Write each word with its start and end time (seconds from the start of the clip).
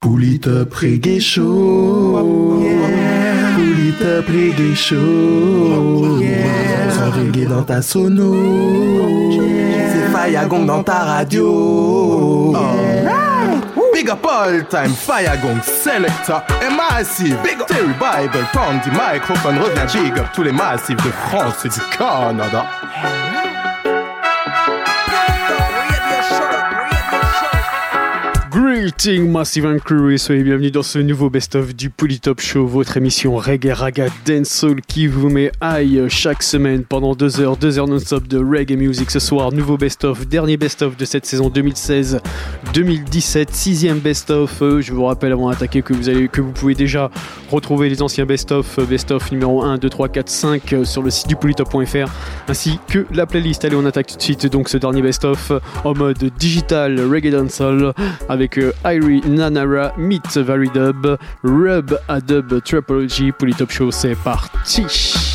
Pull 0.00 0.22
it 0.22 0.46
up 0.46 0.70
reggae 0.74 1.20
show. 1.20 2.60
Yeah. 2.60 3.56
Pull 3.56 3.88
it 3.88 4.00
up 4.00 4.28
reggae 7.16 7.46
dans 7.48 7.64
ta 7.64 7.82
sono. 7.82 8.32
C'est 9.90 10.12
Fayagong 10.12 10.66
dans 10.66 10.84
ta 10.84 10.98
radio. 11.04 12.54
Big 13.92 14.08
up 14.08 14.24
all 14.24 14.64
time, 14.68 14.94
Fayagong 14.94 15.60
Selector 15.64 16.44
et 16.62 16.70
Massive. 16.72 17.36
Big 17.42 17.60
up 17.60 17.66
Terry 17.66 17.92
Bible, 17.98 18.46
prends 18.52 18.74
du 18.84 18.90
microphone, 18.92 19.58
reviens, 19.58 19.86
big 20.00 20.16
up 20.16 20.26
tous 20.32 20.44
les 20.44 20.52
massifs 20.52 20.96
de 20.96 21.10
France 21.10 21.64
et 21.64 21.68
du 21.68 21.80
Canada. 21.98 22.66
Greeting 28.88 29.30
Massive 29.30 29.66
and 29.66 29.80
Crew 29.84 30.14
et 30.14 30.16
soyez 30.16 30.42
bienvenue 30.42 30.70
dans 30.70 30.82
ce 30.82 30.98
nouveau 30.98 31.28
best-of 31.28 31.74
du 31.74 31.90
Polytop 31.90 32.40
Show, 32.40 32.66
votre 32.66 32.96
émission 32.96 33.36
reggae 33.36 33.74
raga 33.74 34.06
dancehall 34.24 34.80
qui 34.80 35.06
vous 35.06 35.28
met 35.28 35.52
high 35.62 36.08
chaque 36.08 36.42
semaine 36.42 36.84
pendant 36.84 37.14
deux 37.14 37.38
heures, 37.42 37.58
deux 37.58 37.78
heures 37.78 37.86
non-stop 37.86 38.26
de 38.26 38.38
reggae 38.38 38.78
music 38.78 39.10
ce 39.10 39.18
soir. 39.18 39.52
Nouveau 39.52 39.76
best-of, 39.76 40.26
dernier 40.26 40.56
best-of 40.56 40.96
de 40.96 41.04
cette 41.04 41.26
saison 41.26 41.50
2016-2017, 41.50 43.48
sixième 43.52 43.98
best-of. 43.98 44.62
Euh, 44.62 44.80
je 44.80 44.94
vous 44.94 45.04
rappelle 45.04 45.32
avant 45.32 45.50
d'attaquer 45.50 45.82
que 45.82 45.92
vous 45.92 46.08
allez, 46.08 46.28
que 46.28 46.40
vous 46.40 46.52
pouvez 46.52 46.74
déjà 46.74 47.10
retrouver 47.50 47.90
les 47.90 48.00
anciens 48.00 48.24
best-of, 48.24 48.78
euh, 48.78 48.86
best-of 48.86 49.30
numéro 49.30 49.62
1, 49.64 49.76
2, 49.76 49.90
3, 49.90 50.08
4, 50.08 50.28
5 50.30 50.74
sur 50.84 51.02
le 51.02 51.10
site 51.10 51.28
du 51.28 51.36
polytop.fr 51.36 52.10
ainsi 52.48 52.78
que 52.88 53.04
la 53.12 53.26
playlist. 53.26 53.66
Allez, 53.66 53.76
on 53.76 53.84
attaque 53.84 54.06
tout 54.06 54.16
de 54.16 54.22
suite 54.22 54.46
donc 54.46 54.70
ce 54.70 54.78
dernier 54.78 55.02
best-of 55.02 55.52
en 55.84 55.92
mode 55.92 56.30
digital 56.38 56.98
reggae 57.00 57.30
dancehall 57.30 57.92
avec 58.30 58.56
euh, 58.56 58.72
Irie 58.84 59.20
Nanara 59.26 59.92
Meet 59.96 60.28
Dub, 60.72 61.18
Rub 61.42 61.98
Adub 62.08 62.48
Dub 62.48 62.60
Tripology 62.62 63.32
pour 63.32 63.48
c'est 63.92 64.16
parti! 64.16 65.27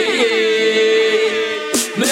Me 1.98 2.06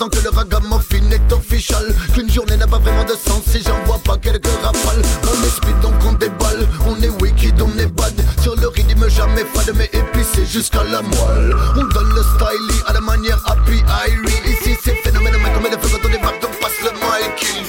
tant 0.00 0.08
que 0.08 0.24
le 0.24 0.30
ragamuffin 0.30 1.10
est 1.10 1.30
official. 1.30 1.84
Qu'une 2.14 2.30
journée 2.30 2.56
n'a 2.56 2.66
pas 2.66 2.78
vraiment 2.78 3.04
de 3.04 3.12
sens 3.12 3.42
si 3.46 3.62
j'en 3.62 3.78
vois 3.84 3.98
pas 4.02 4.16
quelques 4.16 4.46
rafales. 4.62 5.02
On 5.24 5.44
est 5.44 5.50
speed 5.50 5.78
donc 5.82 5.92
on 6.08 6.12
déballe, 6.14 6.66
on 6.88 6.98
est 7.02 7.10
wicked, 7.20 7.60
on 7.60 7.78
est 7.78 7.92
bad. 7.92 8.14
Sur 8.40 8.56
le 8.56 8.68
rythme 8.68 9.06
jamais 9.10 9.44
fade 9.52 9.74
mais 9.76 9.90
épicé 9.92 10.46
jusqu'à 10.46 10.82
la 10.84 11.02
moelle. 11.02 11.54
On 11.76 11.84
donne 11.84 12.14
le 12.14 12.22
style 12.22 12.82
à 12.86 12.94
la 12.94 13.00
manière 13.02 13.42
happy 13.46 13.82
Irie 14.08 14.52
Ici 14.52 14.74
c'est 14.82 14.94
phénomène 14.94 15.34
comme 15.54 15.64
le 15.64 15.76
feu 15.76 15.98
quand 16.00 16.08
on 16.08 16.10
débarque 16.10 16.44
on 16.44 16.62
passe 16.62 16.80
le 16.82 16.92
mic. 16.92 17.62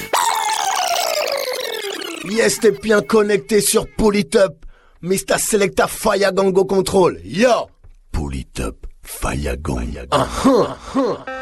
Yes 2.34 2.60
t'es 2.62 2.72
bien 2.72 3.02
connecté 3.02 3.60
sur 3.60 3.88
Politup 3.98 4.54
Mr 5.02 5.38
Selecta 5.38 5.88
Fire 5.88 6.32
Gango 6.32 6.64
Control 6.64 7.20
Yo! 7.26 7.68
Politup 8.14 8.88
Fire 9.04 9.58
Gang. 9.58 9.92
Fire 9.92 10.08
gang. 10.08 10.22
Uh 10.22 10.28
-huh. 10.96 11.41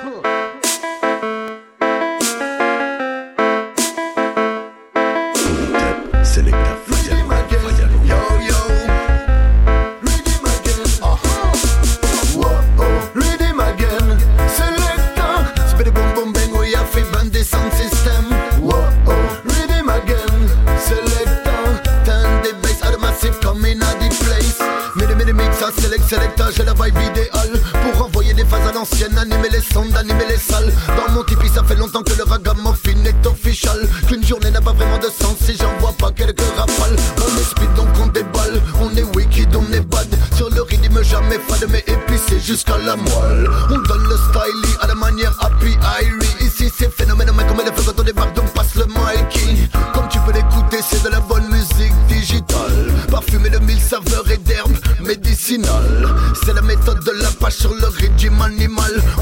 j'ai 26.55 26.63
la 26.63 26.73
vibe 26.73 26.97
idéale 26.97 27.59
Pour 27.93 28.05
envoyer 28.05 28.33
des 28.33 28.45
phases 28.45 28.67
à 28.67 28.73
l'ancienne, 28.73 29.17
animer 29.17 29.49
les 29.49 29.61
sondes, 29.61 29.95
animer 29.95 30.25
les 30.27 30.37
salles. 30.37 30.71
Dans 30.87 31.13
mon 31.13 31.23
tipi 31.23 31.47
ça 31.49 31.63
fait 31.63 31.75
longtemps 31.75 32.01
que 32.03 32.13
le 32.13 32.23
ragamuffin 32.23 33.03
est 33.05 33.25
official. 33.27 33.87
Qu'une 34.07 34.23
journée 34.25 34.51
n'a 34.51 34.61
pas 34.61 34.73
vraiment 34.73 34.97
de 34.97 35.07
sens 35.07 35.35
si 35.43 35.55
j'en 35.55 35.77
vois 35.79 35.93
pas 35.93 36.11
quelques 36.11 36.41
rafales. 36.57 36.95
On 37.17 37.37
est 37.39 37.43
speed 37.43 37.73
donc 37.75 37.87
on 38.01 38.07
déballe, 38.07 38.61
on 38.81 38.95
est 38.95 39.03
wicked, 39.15 39.55
on 39.55 39.73
est 39.73 39.81
bad. 39.81 40.07
Sur 40.35 40.49
le 40.49 40.61
rythme 40.61 41.03
jamais 41.03 41.39
fade 41.47 41.67
mais 41.69 41.83
épicé 41.87 42.39
jusqu'à 42.39 42.77
la 42.77 42.95
moelle. 42.95 43.49
On 43.69 43.77
donne 43.77 44.03
le 44.03 44.17
style 44.17 44.77
à 44.81 44.87
la 44.87 44.95
manière 44.95 45.35
happy 45.41 45.77
Irie 46.01 46.47
Ici 46.47 46.71
c'est 46.77 46.91
phénoménal 46.91 47.35
comme 47.47 47.61
elle 47.65 47.73
fait 47.73 47.85
quand 47.85 47.99
on 47.99 48.03
débarque 48.03 48.35
donc 48.35 48.51
passe 48.53 48.75
le 48.75 48.85
Mikey. 48.85 49.69
Comme 49.93 50.07
tu 50.09 50.19
peux 50.19 50.33
l'écouter 50.33 50.79
c'est 50.87 51.03
de 51.03 51.09
la 51.09 51.19
bonne 51.19 51.47
musique 51.49 51.93
digitale. 52.07 52.91
Parfumée 53.09 53.49
de 53.49 53.59
mille 53.59 53.81
saveurs 53.81 54.29
et 54.31 54.37
d'herbes 54.37 54.77
médicinales. 55.01 55.88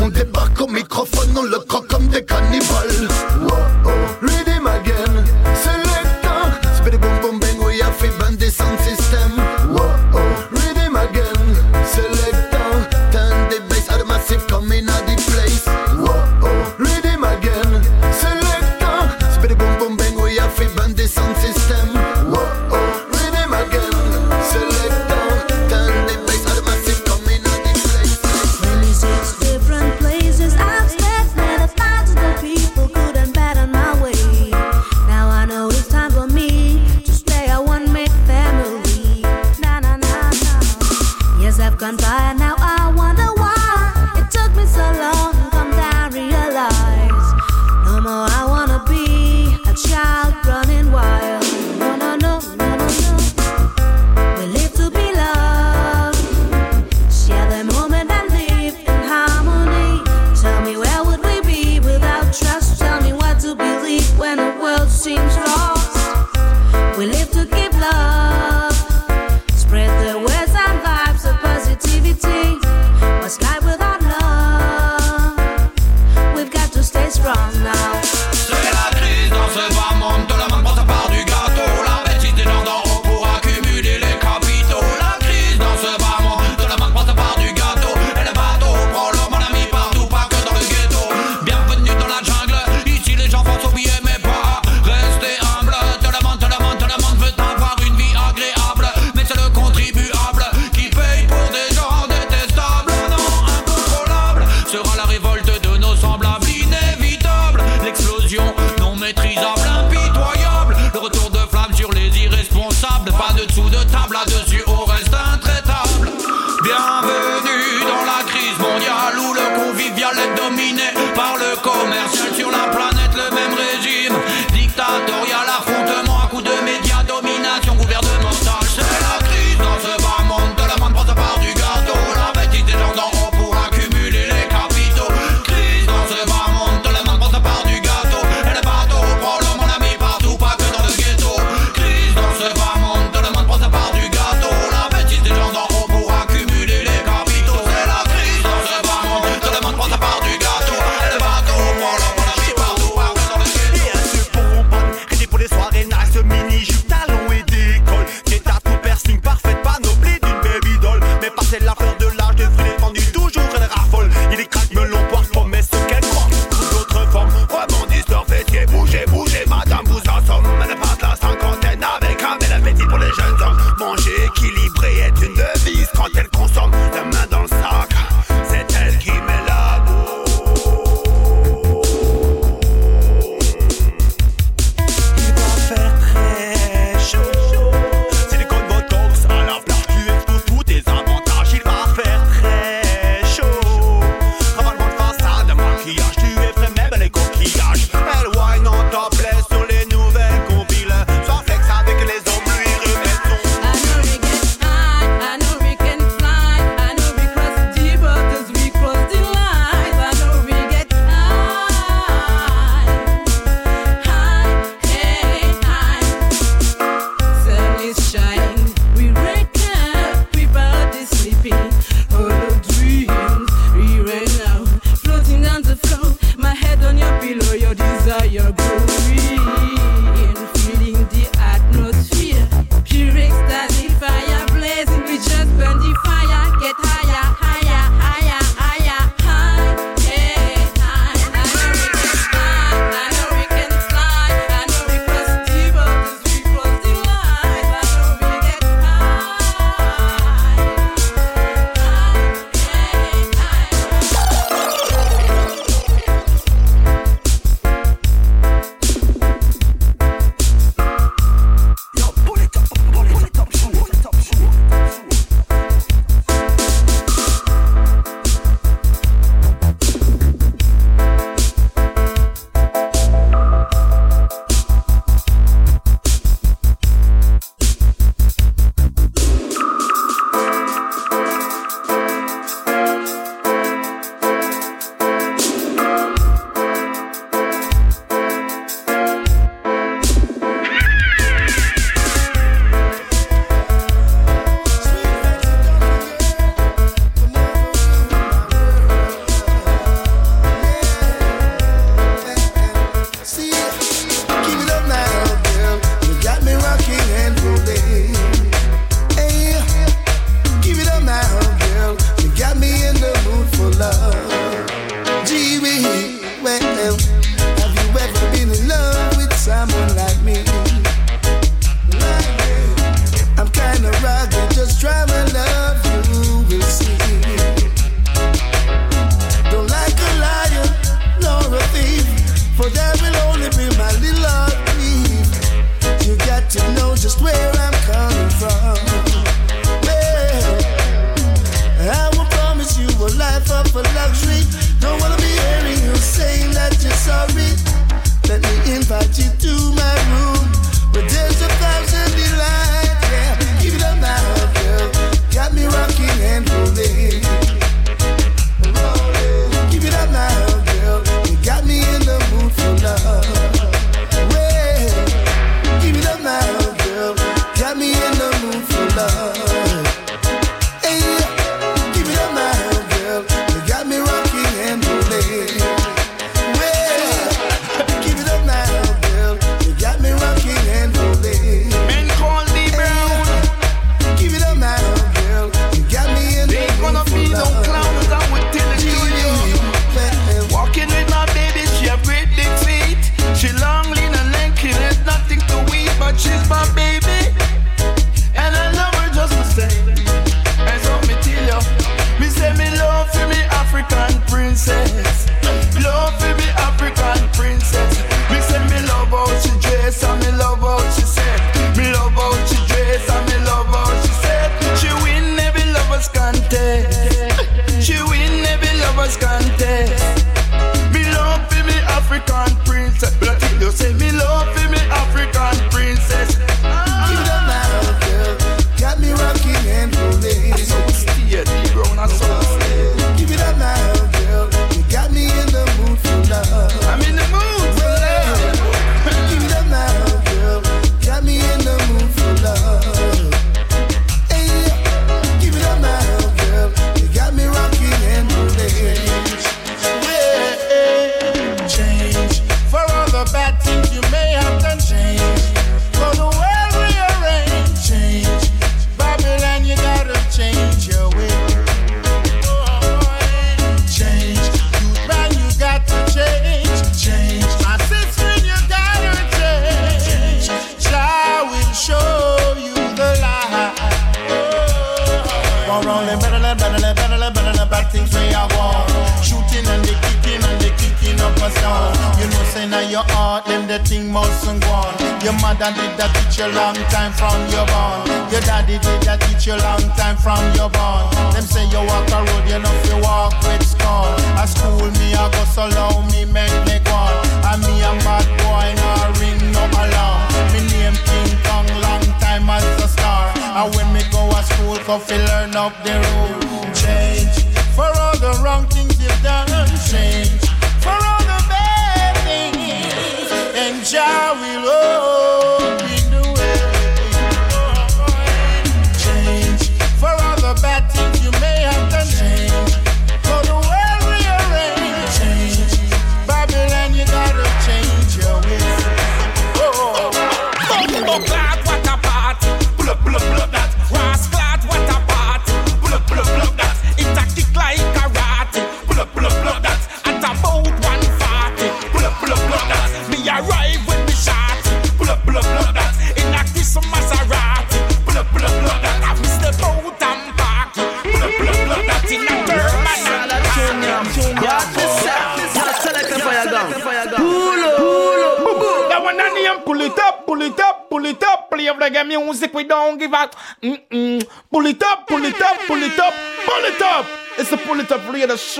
On 0.01 0.07
débarque 0.07 0.62
au 0.62 0.67
microphone, 0.67 1.29
on 1.38 1.43
le 1.43 1.60
croque 1.60 1.88
comme 1.88 2.07
des 2.07 2.24
cannibales. 2.24 3.07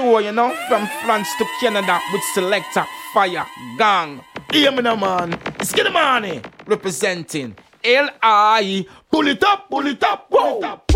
roll, 0.08 0.22
you 0.22 0.32
know, 0.32 0.56
from 0.68 0.88
France 1.04 1.30
to 1.38 1.46
Canada 1.60 2.00
with 2.12 2.22
selector 2.34 2.86
fire 3.14 3.46
gang. 3.78 4.22
Hear 4.52 4.72
me 4.72 4.82
now, 4.82 4.96
man. 4.96 5.38
It's 5.60 5.70
Skinny 5.70 5.90
Money 5.92 6.42
representing 6.66 7.56
L.I. 7.84 8.86
Pull 9.12 9.28
it 9.28 9.44
up, 9.44 9.70
pull 9.70 9.86
it 9.88 10.04
up, 10.04 10.30
pull 10.30 10.60
it 10.60 10.64
up. 10.64 10.92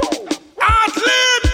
Athlete! 0.62 1.50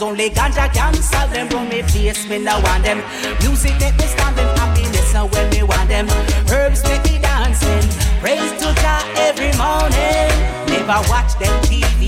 Problems. 0.00 0.02
Only 0.02 0.30
ganja 0.30 0.72
can 0.72 0.94
solve 0.94 1.30
them. 1.32 1.48
Run 1.48 1.68
me 1.68 1.82
face, 1.82 2.28
me 2.28 2.38
no 2.38 2.60
want 2.60 2.84
them. 2.84 3.02
Music 3.40 3.72
make 3.80 3.96
me 3.98 4.06
stand 4.06 4.36
them 4.36 4.56
happiness 4.56 5.14
and 5.14 5.30
when 5.32 5.50
me 5.50 5.62
want 5.62 5.88
them. 5.88 6.08
Herbs 6.50 6.82
make 6.84 7.04
me 7.04 7.18
dancing. 7.18 7.82
Praise 8.20 8.52
to 8.60 8.74
Jah 8.82 9.02
every 9.16 9.52
morning. 9.56 10.30
Never 10.68 11.00
watch 11.08 11.32
them 11.38 11.54
TV 11.62 11.99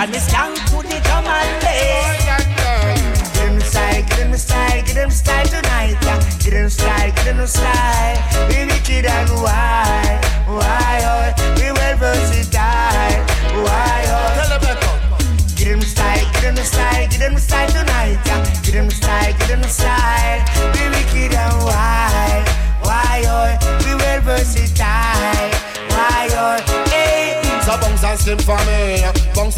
While 0.00 0.08
me 0.08 0.16
skank 0.16 0.56
to 0.70 0.76
the 0.88 0.98
drum 1.04 1.26
and 1.26 1.60
bass. 1.60 2.24
Get 2.24 3.36
them 3.36 3.60
style, 3.60 4.02
get 4.02 4.16
them 4.16 4.34
style, 4.34 4.82
get 4.82 4.94
them 4.94 5.10
style 5.10 5.44
tonight. 5.44 5.96
Yeah. 6.00 6.38
Get 6.38 6.52
them 6.52 6.70
style, 6.70 7.12
get 7.12 7.36
them 7.36 7.46
style. 7.46 8.16
We 8.48 8.64
wicked 8.64 9.04
and 9.04 9.28
why, 9.44 10.18
why 10.48 11.00
oh, 11.04 11.52
we 11.60 11.70
well 11.72 11.96
versatile. 11.98 13.26
Oh. 13.52 13.76
Them 15.60 15.68
Get 15.68 15.68
them 15.68 15.82
style, 15.82 16.32
get 16.32 16.40
them 16.40 16.56
style, 16.56 17.08
get 17.10 17.20
them 17.20 17.36
style 17.36 17.68
tonight. 17.68 18.18
Yeah. 18.24 18.62
Get 18.64 18.72
them 18.72 18.88
style, 18.88 19.32
get 19.36 19.48
them 19.48 19.62
style. 19.64 20.40
We 20.72 20.88
wicked 20.96 21.34
and 21.36 21.56
why, 21.68 22.42
why 22.80 23.22
oh, 23.28 23.84
we 23.84 23.94
well 23.96 24.22
versatile. 24.22 25.50
Why 25.92 26.28
oh, 26.32 26.88
hey. 26.88 27.42
So 27.66 27.76
bounce 27.76 28.02
and 28.02 28.18
slip 28.18 28.40
for 28.40 28.56
me, 28.64 29.04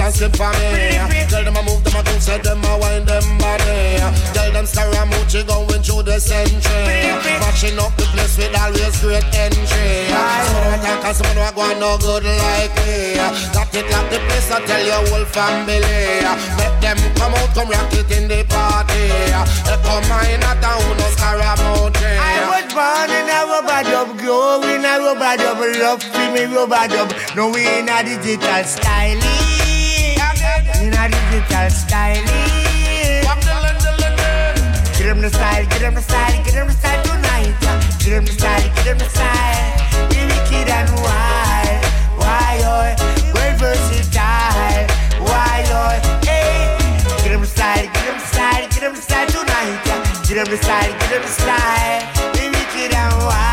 and 0.03 0.15
slip 0.15 0.35
for 0.35 0.51
me. 0.59 0.99
Tell 1.31 1.45
them 1.45 1.57
I 1.57 1.63
move 1.63 1.83
them, 1.85 1.95
I 1.97 2.03
do 2.03 2.19
say 2.19 2.39
them, 2.39 2.65
I 2.65 2.75
wind 2.79 3.07
them 3.07 3.27
body. 3.39 4.03
Tell 4.35 4.51
them 4.51 4.67
Scaramucci 4.67 5.47
going 5.47 5.83
through 5.83 6.03
the 6.03 6.19
century. 6.19 7.15
Mashing 7.39 7.79
up 7.79 7.95
the 7.97 8.05
place 8.11 8.37
with 8.37 8.55
always 8.59 8.97
great 9.01 9.25
entry. 9.31 10.11
So 10.11 10.59
don't 10.67 10.83
talk 10.83 11.05
as 11.07 11.17
someone 11.23 11.39
who 11.39 11.55
go 11.55 11.67
no 11.79 11.91
good 12.03 12.27
like 12.27 12.75
me. 12.83 13.15
Got 13.55 13.71
it 13.75 13.87
like 13.87 14.09
the 14.11 14.19
place, 14.27 14.51
I 14.51 14.59
tell 14.67 14.83
your 14.83 15.03
whole 15.09 15.27
family. 15.31 15.79
Make 16.59 16.77
them 16.83 16.99
come 17.15 17.35
out, 17.39 17.51
come 17.55 17.71
rock 17.71 17.93
it 17.95 18.11
in 18.11 18.27
the 18.27 18.43
party. 18.51 19.07
They 19.07 19.79
come 19.87 20.11
in 20.27 20.43
a 20.43 20.53
town, 20.59 20.83
no 20.99 21.07
Scaramucci. 21.15 22.11
I 22.19 22.43
was 22.51 22.67
born 22.75 23.11
in 23.15 23.31
a 23.31 23.39
rubber 23.47 23.83
dub, 23.87 24.11
grow 24.19 24.63
in 24.67 24.85
a 24.85 24.99
rubber 24.99 25.35
dub, 25.39 25.63
love 25.79 26.03
for 26.03 26.27
me 26.35 26.45
rubber 26.51 26.87
dub. 26.91 27.09
No, 27.37 27.51
we 27.51 27.63
in 27.79 27.89
a 27.89 28.03
digital 28.03 28.65
styling. 28.65 29.32
A 31.03 31.09
digital 31.09 31.69
styling. 31.69 32.23
Get 34.95 35.07
them 35.09 35.21
the 35.21 35.31
style, 35.31 35.67
get 35.67 35.81
them 35.81 35.95
the 35.95 36.01
style, 36.01 36.45
get 36.45 36.55
them 36.55 36.69
the 36.69 36.75
style 36.75 37.03
tonight. 37.03 37.57
Get 37.99 38.11
them 38.11 38.25
the 38.25 38.31
style, 38.31 38.63
get 38.63 38.85
them 38.85 38.99
the 38.99 39.09
style. 39.11 39.83
We 40.11 40.23
wicked 40.31 40.69
and 40.71 40.91
wild, 41.03 41.83
why 42.23 42.63
oh, 42.63 42.95
well 43.35 43.59
versatile, 43.59 44.87
why 45.27 45.67
oh, 45.75 45.99
hey. 46.23 46.79
Get 47.25 47.33
them 47.33 47.41
the 47.41 47.49
style, 47.49 47.83
get 47.83 48.05
them 48.07 48.19
the 48.21 48.27
style, 48.27 48.69
get 48.71 48.81
them 48.81 48.95
the 48.95 49.03
style 49.03 49.27
tonight. 49.27 49.83
Get 50.29 50.37
them 50.39 50.47
the 50.55 50.57
style, 50.63 50.93
get 51.01 51.11
them 51.11 51.23
the 51.23 51.29
style. 51.35 52.03
We 52.39 52.47
wicked 52.47 52.95
and 52.95 53.15
wild, 53.27 53.52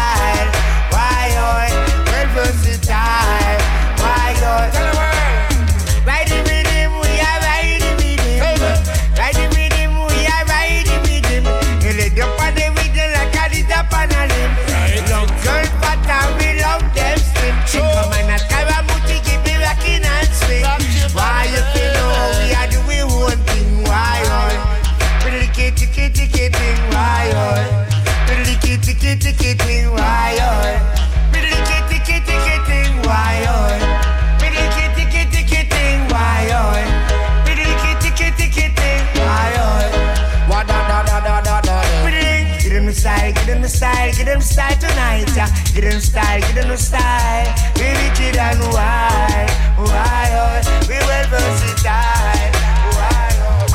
style, 46.69 46.69
get 46.69 46.69
them 46.69 46.69
the 46.69 46.77
style. 46.77 47.49
We 47.75 47.87
wicked 47.97 48.37
and 48.37 48.59
wild, 48.73 49.49
wild. 49.89 50.65
We 50.87 50.97
well 50.97 51.27
versatile. 51.29 52.51
wild. 52.97 53.69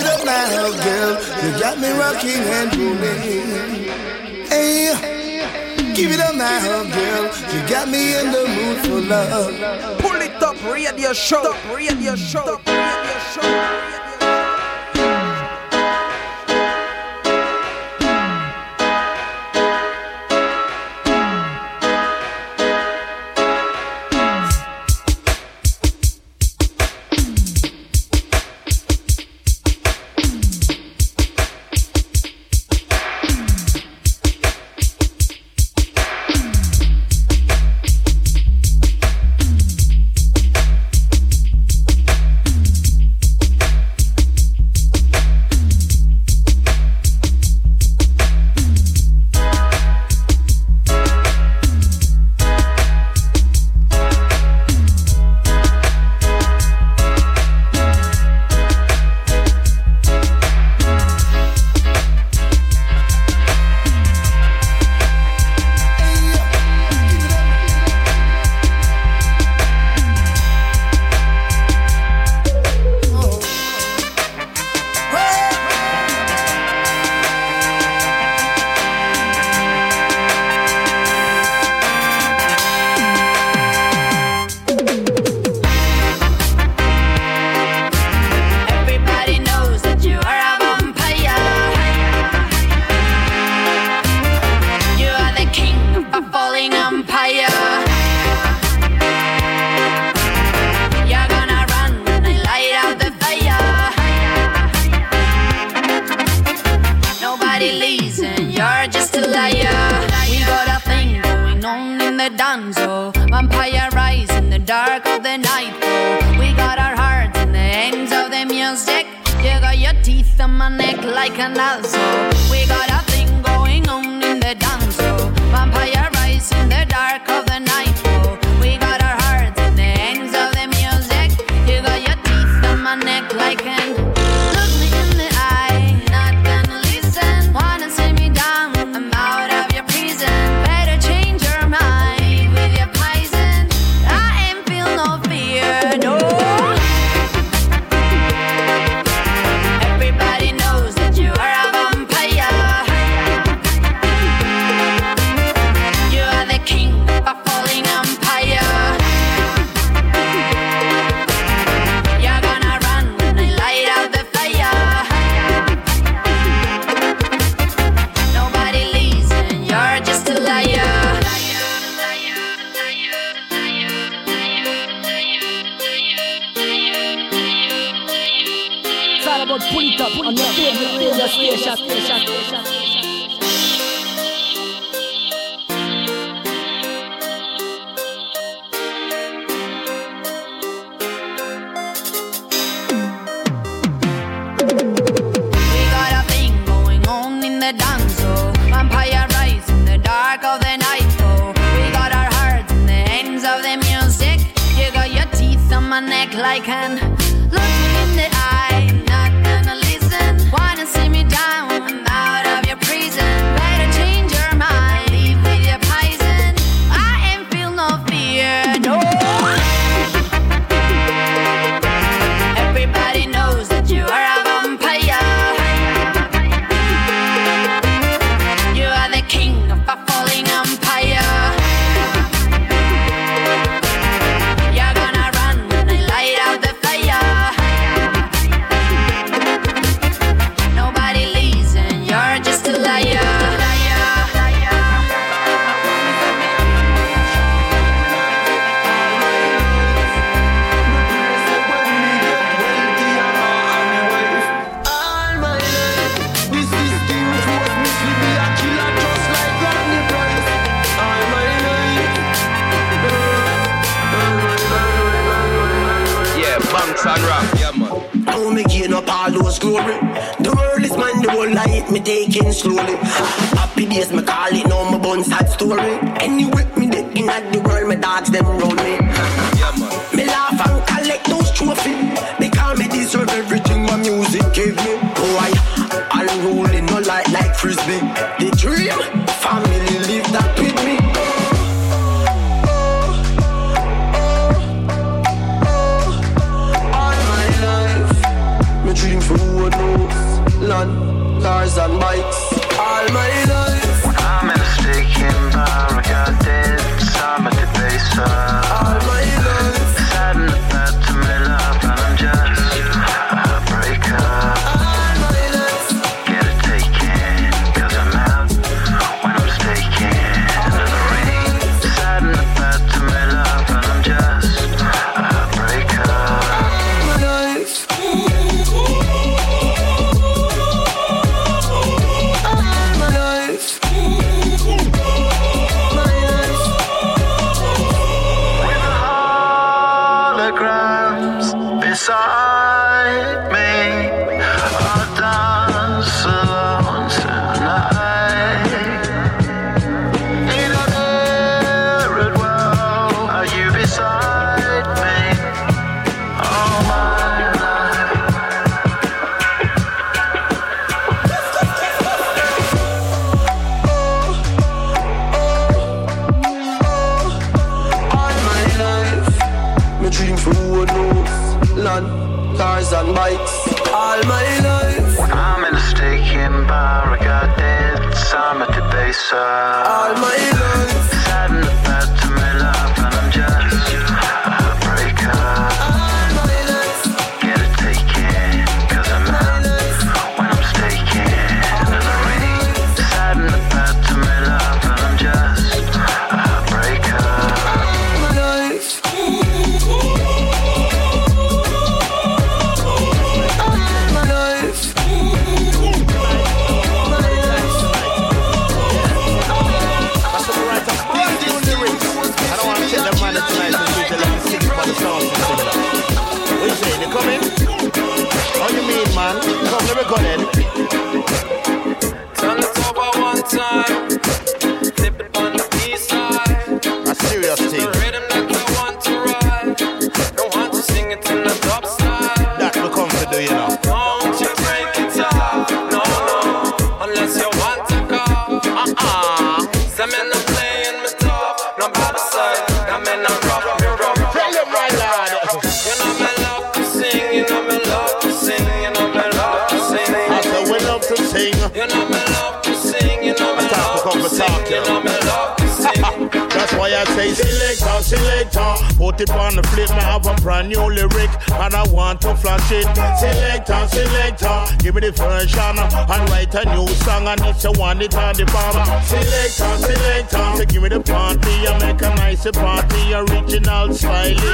Look 0.00 0.24
my 0.24 0.42
hell, 0.52 0.72
girl, 0.72 1.12
you 1.42 1.50
got 1.60 1.78
me 1.78 1.90
rocking 1.92 2.42
and 2.58 2.76
rolling. 2.76 3.52
Hey, 4.48 5.92
give 5.94 6.12
it 6.12 6.20
up, 6.20 6.34
my 6.34 6.44
hell, 6.44 6.84
girl, 6.84 7.24
you 7.52 7.60
got 7.68 7.88
me 7.88 8.18
in 8.18 8.32
the 8.32 8.44
mood 8.48 8.78
for 8.86 9.00
love. 9.00 9.98
Pull 9.98 10.20
it 10.20 10.42
up, 10.42 10.56
radio 10.64 11.12
show, 11.12 11.54
radio 11.74 12.16
show, 12.16 12.60
radio 12.66 13.18
show. 13.32 14.11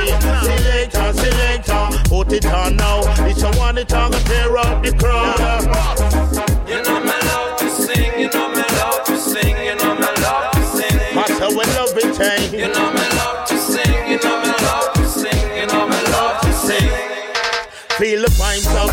Selector, 0.07 1.12
selector, 1.12 2.09
put 2.09 2.32
it 2.32 2.46
on 2.46 2.76
now. 2.76 3.01
It's 3.26 3.42
a 3.42 3.51
one 3.59 3.74
that's 3.76 3.92
gonna 3.92 4.18
tear 4.20 4.57
up 4.57 4.82
the 4.82 4.92
crowd. 4.92 5.38
You 6.68 6.82
know 6.82 7.01
me 7.01 7.12
love 7.28 7.59
to 7.59 7.68
sing, 7.70 8.20
you 8.20 8.28
know 8.30 8.49
me 8.51 8.62
love 8.78 9.05
to 9.05 9.16
sing, 9.16 9.57
you 9.64 9.74
know 9.76 9.94
me 9.94 10.09
love 10.22 10.53
to 10.53 10.62
sing. 10.64 11.14
Matter 11.14 11.49
we 11.51 11.64
love 11.76 11.96
it, 11.96 12.20
ain't. 12.20 12.53
You 12.53 12.68
know 12.72 12.97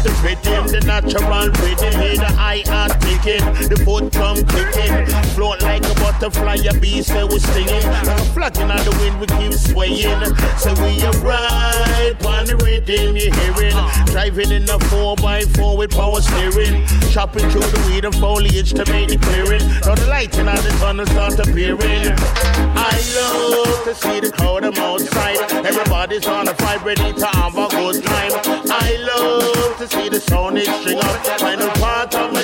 the 0.06 0.14
rhythm, 0.22 0.68
the 0.68 0.82
natural 0.86 1.50
rhythm. 1.66 2.00
Hear 2.00 2.16
the 2.22 2.32
eye 2.38 2.62
and 2.70 2.94
ticking, 3.02 3.42
the 3.70 3.82
foot 3.84 4.14
drum 4.14 4.38
clicking. 4.46 4.94
Float 5.34 5.62
like 5.64 5.84
a 5.84 5.94
butterfly, 5.96 6.58
a 6.70 6.74
beast 6.80 7.10
that 7.10 7.26
was 7.28 7.42
singing. 7.42 7.84
Like 8.06 8.22
a 8.22 8.26
flag 8.34 8.58
in 8.62 8.70
the 8.70 8.94
wind, 9.02 9.20
we 9.20 9.26
keep 9.26 9.54
swaying. 9.54 10.22
So 10.62 10.74
we 10.86 11.02
arrive 11.02 12.22
on 12.26 12.46
the 12.46 12.56
rhythm, 12.62 13.18
you 13.18 13.34
hearing. 13.34 13.74
Driving 14.14 14.52
in 14.52 14.70
a 14.70 14.78
4x4 14.94 15.78
with 15.78 15.92
power 15.92 16.22
steering. 16.22 16.86
Chopping 17.10 17.50
through 17.50 17.66
the 17.74 17.82
weed 17.90 18.06
and 18.06 18.16
foliage 18.16 18.74
to 18.74 18.86
make 18.92 19.10
the 19.10 19.18
clearing. 19.18 19.66
Now 19.82 19.96
the 19.96 20.06
light 20.08 20.38
in 20.38 20.46
the 20.46 20.76
tunnel 20.80 21.06
start 21.08 21.40
appearing. 21.40 22.14
I 22.76 22.96
love 23.16 23.84
to 23.86 23.96
see 23.96 24.20
the 24.20 24.32
crowd 24.32 24.64
I'm 24.66 24.76
outside. 24.76 25.40
Everybody's 25.66 26.28
on 26.28 26.48
a 26.48 26.54
fight, 26.56 26.84
ready 26.84 27.14
to 27.14 27.26
have 27.26 27.58
a 27.58 27.68
good 27.70 28.04
time. 28.04 28.32
I 28.70 28.98
love 29.10 29.78
to 29.78 29.88
see 29.88 30.10
the 30.10 30.20
sound 30.20 30.58
they 30.58 30.66
string 30.66 31.00
up. 31.00 31.40
Final 31.40 31.70
part 31.82 32.14
of 32.16 32.35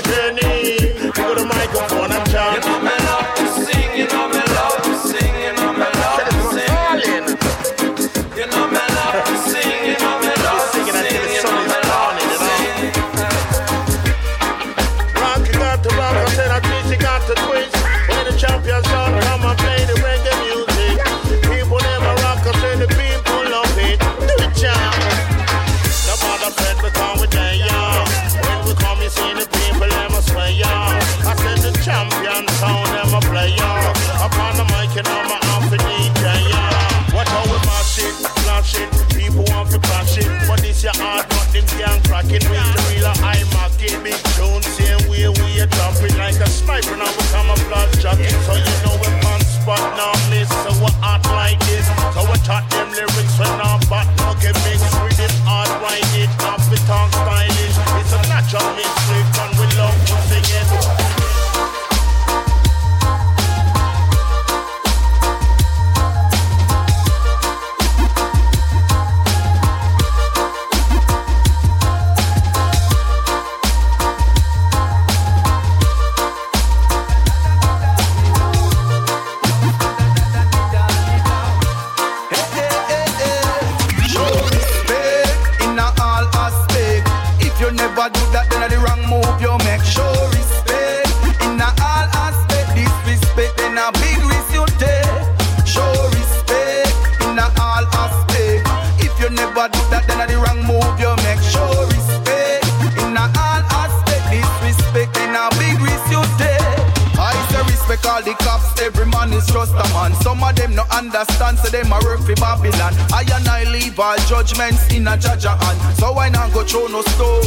judgments 114.51 114.93
in 114.93 115.07
a 115.07 115.17
judge 115.17 115.45
and 115.45 115.97
so 115.97 116.17
I 116.17 116.29
not 116.29 116.53
go 116.53 116.63
throw 116.63 116.87
no 116.87 117.01
stone. 117.01 117.40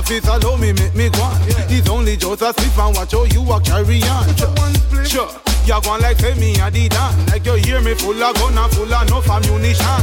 office, 0.00 0.26
allow 0.26 0.56
me, 0.56 0.72
make 0.72 0.94
me 0.94 1.10
go 1.10 1.22
on. 1.22 1.36
Yeah. 1.46 1.76
It's 1.76 1.88
only 1.88 2.16
just 2.16 2.42
a 2.42 2.52
sip 2.56 2.78
and 2.78 2.96
watch 2.96 3.12
how 3.12 3.24
you 3.24 3.42
walk 3.42 3.64
carry 3.64 4.02
on. 4.04 4.24
Sure, 4.36 5.04
sure. 5.04 5.30
you 5.66 5.80
go 5.80 5.90
on 5.90 6.00
like 6.00 6.18
say 6.18 6.34
me 6.34 6.58
a 6.58 6.70
the 6.70 6.88
dan. 6.88 7.12
Like 7.26 7.44
you 7.44 7.54
hear 7.54 7.80
me 7.80 7.94
full 7.94 8.22
of 8.22 8.34
gun 8.36 8.56
and 8.56 8.72
full 8.72 8.92
of 8.92 9.08
no 9.10 9.20
ammunition. 9.20 10.00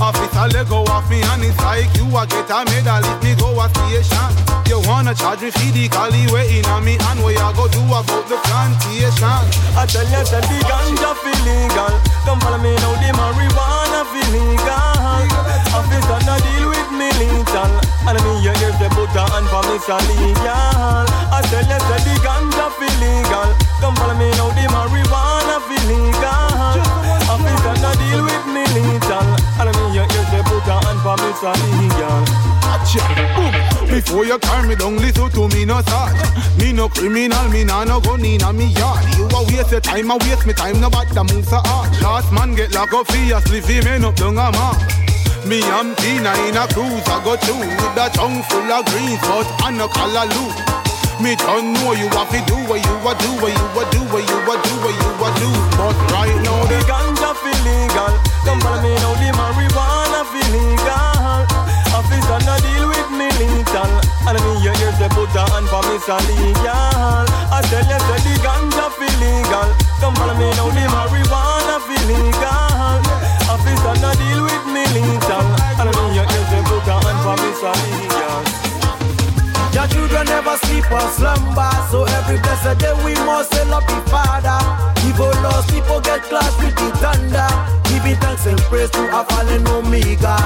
Officer 0.00 0.46
let 0.52 0.68
go 0.68 0.84
off 0.86 1.08
me 1.10 1.22
and 1.22 1.42
it's 1.44 1.58
like 1.58 1.90
you 1.96 2.06
a 2.16 2.26
get 2.26 2.50
a 2.50 2.64
medal 2.70 3.04
if 3.10 3.22
me 3.22 3.34
go 3.34 3.60
a 3.60 3.68
station. 3.68 4.53
You 4.66 4.80
wanna 4.88 5.14
charge 5.14 5.42
me 5.42 5.50
for 5.50 5.70
the 5.76 5.88
collie 5.88 6.24
waiting 6.32 6.64
on 6.72 6.84
me 6.84 6.96
and 6.96 7.20
what 7.20 7.36
you 7.36 7.50
go 7.52 7.68
do 7.68 7.80
about 7.84 8.24
the 8.32 8.40
plantation? 8.48 9.28
I 9.76 9.84
tell 9.84 10.08
you, 10.08 10.22
tell 10.24 10.40
the 10.40 10.58
ganja 10.64 11.12
feel 11.20 11.40
legal. 11.44 11.92
Come 12.24 12.40
follow 12.40 12.56
me 12.58 12.72
now, 12.80 12.96
the 12.96 13.12
marijuana 13.12 14.08
feel 14.08 14.28
legal. 14.32 15.28
Officer, 15.76 16.20
no 16.24 16.34
deal 16.40 16.72
with 16.72 16.90
me 16.96 17.12
lethal. 17.20 17.72
And 18.08 18.16
me 18.24 18.32
hear 18.40 18.56
you 18.56 18.72
say 18.80 18.88
put 18.96 19.12
a 19.12 19.22
hand 19.28 19.46
for 19.52 19.62
me 19.68 19.76
so 19.84 20.00
legal. 20.08 21.04
I 21.28 21.44
tell 21.52 21.60
you, 21.60 21.80
tell 21.84 22.00
the 22.00 22.14
ganja 22.24 22.66
feel 22.80 22.94
legal. 23.04 23.48
Come 23.84 23.94
follow 24.00 24.16
me 24.16 24.32
now, 24.40 24.48
the 24.56 24.64
marijuana 24.72 25.60
feel 25.68 25.84
legal. 25.92 26.80
Officer, 27.28 27.74
no 27.84 27.90
deal 28.00 28.24
with 28.24 28.46
me 28.48 28.64
lethal. 28.72 29.28
And 29.60 29.70
me 29.76 29.84
hear 29.92 30.08
you 30.08 30.22
say 30.32 30.42
put 30.48 30.64
a 30.72 30.76
hand 30.88 31.00
for 31.04 31.20
me 31.20 31.30
so 31.36 31.52
legal. 31.52 32.24
Acha, 32.64 33.04
boom. 33.36 33.73
Before 33.88 34.24
you 34.24 34.38
carry 34.38 34.68
me 34.68 34.74
down, 34.74 34.96
listen 34.96 35.30
to 35.30 35.48
me 35.48 35.64
no 35.64 35.80
sad. 35.82 36.14
Me 36.58 36.72
no 36.72 36.88
criminal, 36.88 37.48
me 37.48 37.64
nah 37.64 37.84
no 37.84 38.00
gun 38.00 38.24
inna 38.24 38.52
me 38.52 38.66
yard. 38.66 39.04
You 39.16 39.26
a 39.26 39.42
waste 39.44 39.70
your 39.70 39.80
time, 39.80 40.10
I 40.10 40.16
waste 40.16 40.46
me 40.46 40.52
time, 40.52 40.80
no 40.80 40.90
bad 40.90 41.08
the 41.08 41.24
move 41.24 41.44
so 41.44 41.60
hard. 41.64 41.90
Last 42.02 42.32
man 42.32 42.54
get 42.54 42.74
locked 42.74 42.94
up 42.94 43.06
for 43.06 43.16
your 43.16 43.40
sleep, 43.42 43.64
he 43.64 43.80
men 43.82 44.04
up 44.04 44.16
down 44.16 44.38
a 44.38 44.50
mark. 44.52 44.78
Me 45.46 45.60
and 45.60 45.96
Tina 45.98 46.32
in 46.48 46.56
a 46.56 46.64
cruise, 46.72 47.04
I 47.04 47.20
go 47.22 47.36
through 47.36 47.60
with 47.60 48.00
a 48.00 48.08
tongue 48.16 48.42
full 48.48 48.64
of 48.64 48.84
greens, 48.86 49.20
but 49.20 49.44
I 49.60 49.70
no 49.70 49.88
color 49.88 50.24
loop. 50.32 50.56
Me 51.22 51.36
don't 51.36 51.74
know 51.78 51.92
you 51.92 52.08
have 52.10 52.26
to 52.32 52.40
do 52.48 52.56
what 52.66 52.82
you 52.82 52.94
a 52.98 53.12
do, 53.14 53.30
what 53.38 53.52
you 53.54 53.66
a 53.78 53.82
do, 53.92 54.00
what 54.10 54.24
you 54.24 54.38
a 54.40 54.54
do, 54.58 54.72
what 54.82 54.94
you 54.98 55.10
a 55.22 55.28
do. 55.38 55.50
But 55.78 55.94
right 56.10 56.38
now 56.42 56.64
the 56.66 56.80
ganja 56.88 57.30
feel 57.38 57.60
legal. 57.62 58.14
Come 58.42 58.60
follow 58.60 58.82
me 58.82 58.92
now, 58.98 59.14
the 59.14 59.30
marijuana 59.36 60.26
feel 60.32 60.48
legal. 60.50 61.46
Officer, 61.94 62.40
no 62.42 62.56
deal 62.58 62.88
with 62.88 63.10
me 63.14 63.23
lethal. 63.38 63.90
And 64.26 64.38
me 64.40 64.52
hear 64.62 64.76
you 64.80 64.90
say 64.98 65.08
put 65.12 65.34
a 65.34 65.42
hand 65.52 65.68
for 65.68 65.82
me 65.88 65.96
so 66.00 66.16
legal. 66.28 67.26
I 67.50 67.60
tell 67.70 67.84
you 67.84 68.00
say 68.06 68.20
the 68.24 68.34
ganja 68.44 68.86
feel 68.96 69.14
legal. 69.20 69.68
Come 70.00 70.14
follow 70.16 70.34
me 70.34 70.48
now, 70.58 70.68
the 70.70 70.84
marijuana 70.90 71.76
feel 71.86 72.04
legal. 72.08 73.00
Officer, 73.50 73.94
no 74.00 74.10
deal 74.16 74.42
with 74.42 74.66
me 74.72 74.82
lethal. 74.94 75.46
And 75.80 75.90
me 75.92 76.04
hear 76.16 76.26
you 76.26 76.42
say 76.50 76.62
put 76.68 76.88
a 76.88 76.94
hand 77.02 77.18
for 77.22 77.36
me 77.42 77.50
so 77.58 77.70
legal. 77.84 78.63
Your 79.74 79.88
children 79.88 80.24
never 80.26 80.56
sleep 80.58 80.86
or 80.86 81.02
slumber, 81.18 81.70
so 81.90 82.04
every 82.04 82.38
blessed 82.38 82.78
day 82.78 82.94
we 83.04 83.12
must 83.26 83.52
hail 83.52 83.74
up 83.74 83.82
the 83.90 83.98
Father. 84.08 84.54
Evil 85.02 85.34
lost 85.42 85.68
people 85.68 86.00
get 86.00 86.22
clashed 86.22 86.62
with 86.62 86.76
the 86.78 86.94
thunder, 87.02 87.50
giving 87.90 88.14
thanks 88.22 88.46
and 88.46 88.60
praise 88.70 88.88
to 88.90 89.02
our 89.10 89.24
fallen 89.26 89.66
Omega. 89.66 90.38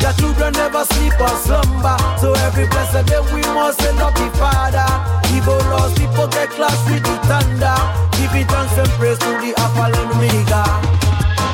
Your 0.00 0.12
children 0.14 0.52
never 0.54 0.84
sleep 0.84 1.18
or 1.18 1.34
slumber, 1.42 1.98
so 2.22 2.34
every 2.46 2.68
blessed 2.68 3.06
day 3.10 3.18
we 3.34 3.42
must 3.50 3.80
hail 3.80 3.98
up 3.98 4.14
the 4.14 4.30
Father. 4.38 4.86
Evil 5.34 5.58
lost 5.74 5.98
people 5.98 6.28
get 6.28 6.48
clashed 6.50 6.86
with 6.86 7.02
the 7.02 7.16
thunder, 7.26 7.74
giving 8.14 8.46
thanks 8.46 8.78
and 8.78 8.88
praise 8.94 9.18
to 9.18 9.30
the 9.42 9.58
fallen 9.74 10.06
Omega. 10.14 10.62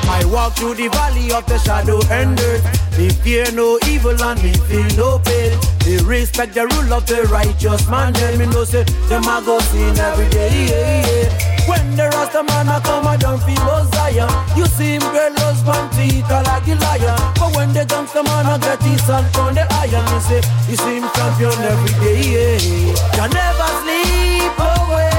I 0.09 0.25
walk 0.25 0.55
through 0.55 0.75
the 0.75 0.87
valley 0.89 1.31
of 1.31 1.45
the 1.45 1.57
shadow 1.59 1.99
and 2.09 2.37
dirt. 2.37 2.61
Me 2.97 3.09
fear 3.09 3.45
no 3.51 3.79
evil 3.87 4.21
and 4.21 4.41
me 4.43 4.53
feel 4.67 4.87
no 4.95 5.19
pain. 5.19 5.57
Me 5.85 5.97
respect 6.03 6.53
the 6.53 6.67
rule 6.67 6.93
of 6.93 7.05
the 7.07 7.23
righteous 7.31 7.87
man. 7.89 8.13
Then 8.13 8.37
me 8.39 8.45
know 8.47 8.63
say 8.63 8.83
them 9.09 9.23
a 9.23 9.41
go 9.45 9.59
sin 9.59 9.97
every 9.97 10.29
day. 10.29 10.67
Yeah, 10.69 11.07
yeah. 11.07 11.53
When 11.67 11.95
the 11.95 12.09
Rasta 12.09 12.43
man 12.43 12.67
a 12.67 12.81
come, 12.81 13.07
I 13.07 13.17
don't 13.17 13.41
feel 13.43 13.63
Messiah. 13.63 14.27
You 14.57 14.65
see 14.65 14.99
him 14.99 15.05
girl 15.15 15.33
husband 15.39 15.91
teeth 15.95 16.29
a 16.29 16.43
like 16.43 16.65
the 16.65 16.75
lion. 16.75 17.17
But 17.39 17.55
when 17.55 17.73
the 17.73 17.85
gangster 17.85 18.23
man 18.23 18.45
a 18.45 18.59
get 18.59 18.81
his 18.83 19.01
son 19.03 19.23
from 19.31 19.55
the 19.55 19.65
iron, 19.79 20.05
me 20.11 20.19
say 20.19 20.41
you 20.69 20.75
see 20.75 20.99
him 20.99 21.07
champion 21.15 21.55
every 21.63 21.93
day. 22.03 22.21
Yeah. 22.35 22.93
You 23.15 23.25
never 23.31 23.69
sleep 23.81 24.55
away. 24.59 25.13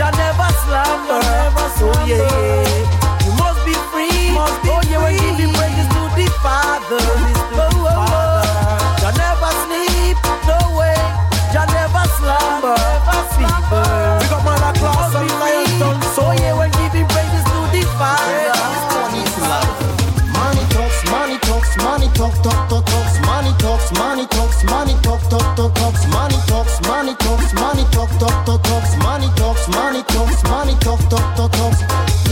You 0.00 0.08
never 0.16 0.48
slumber. 0.64 1.20
So 1.78 1.90
oh, 1.90 2.04
yeah, 2.06 2.18
yeah. 2.18 3.01
Must 4.32 4.56
be 4.62 4.68
oh 4.72 4.80
yeah, 4.88 5.04
we 5.04 5.12
give 5.20 5.36
the 5.36 5.46
praises 5.56 5.88
to 5.94 6.02
the 6.16 6.26
Father. 6.42 6.98
Oh, 6.98 7.68
oh, 7.68 7.92
oh. 7.92 9.04
You 9.04 9.10
never 9.20 9.52
sleep, 9.64 10.16
no 10.48 10.58
way. 10.78 10.96
You 11.54 11.62
never 11.68 12.04
slumber. 12.18 12.76
People. 13.36 13.84
We 14.20 14.26
got 14.30 14.42
Mother 14.44 14.72
Claus 14.78 15.14
and 15.16 15.30
Lion 15.40 15.66
Tongue. 15.80 16.02
So 16.14 16.30
yeah, 16.40 16.54
we 16.56 16.66
giving 16.78 17.06
praises 17.08 17.44
to 17.44 17.58
the 17.74 17.82
Father. 17.98 18.52
Money 20.36 20.64
talks, 20.70 20.98
money 21.10 21.38
talks, 21.38 21.76
money 21.78 22.08
talk, 22.14 22.34
talk, 22.42 22.68
talk, 22.68 22.84
talks, 22.86 23.16
money 23.26 23.52
talks, 23.58 23.92
money 23.98 24.26
talks, 24.26 24.64
money 24.64 24.94
talk, 25.02 25.20
talk, 25.28 25.56
talk, 25.56 25.74
talks, 25.74 26.06
money 26.08 26.36
talks, 26.46 26.80
money 26.86 27.14
talks, 27.16 27.52
money 27.54 27.84
talk, 27.90 28.10
talk, 28.18 28.44
talk, 28.46 28.62
talks, 28.62 28.96
money 28.98 29.28
talks, 29.36 29.68
money 29.68 30.02
talks, 30.08 30.42
money 30.44 30.74
talk, 30.80 31.00
talk, 31.08 31.36
talk, 31.36 31.52
talks. 31.52 32.31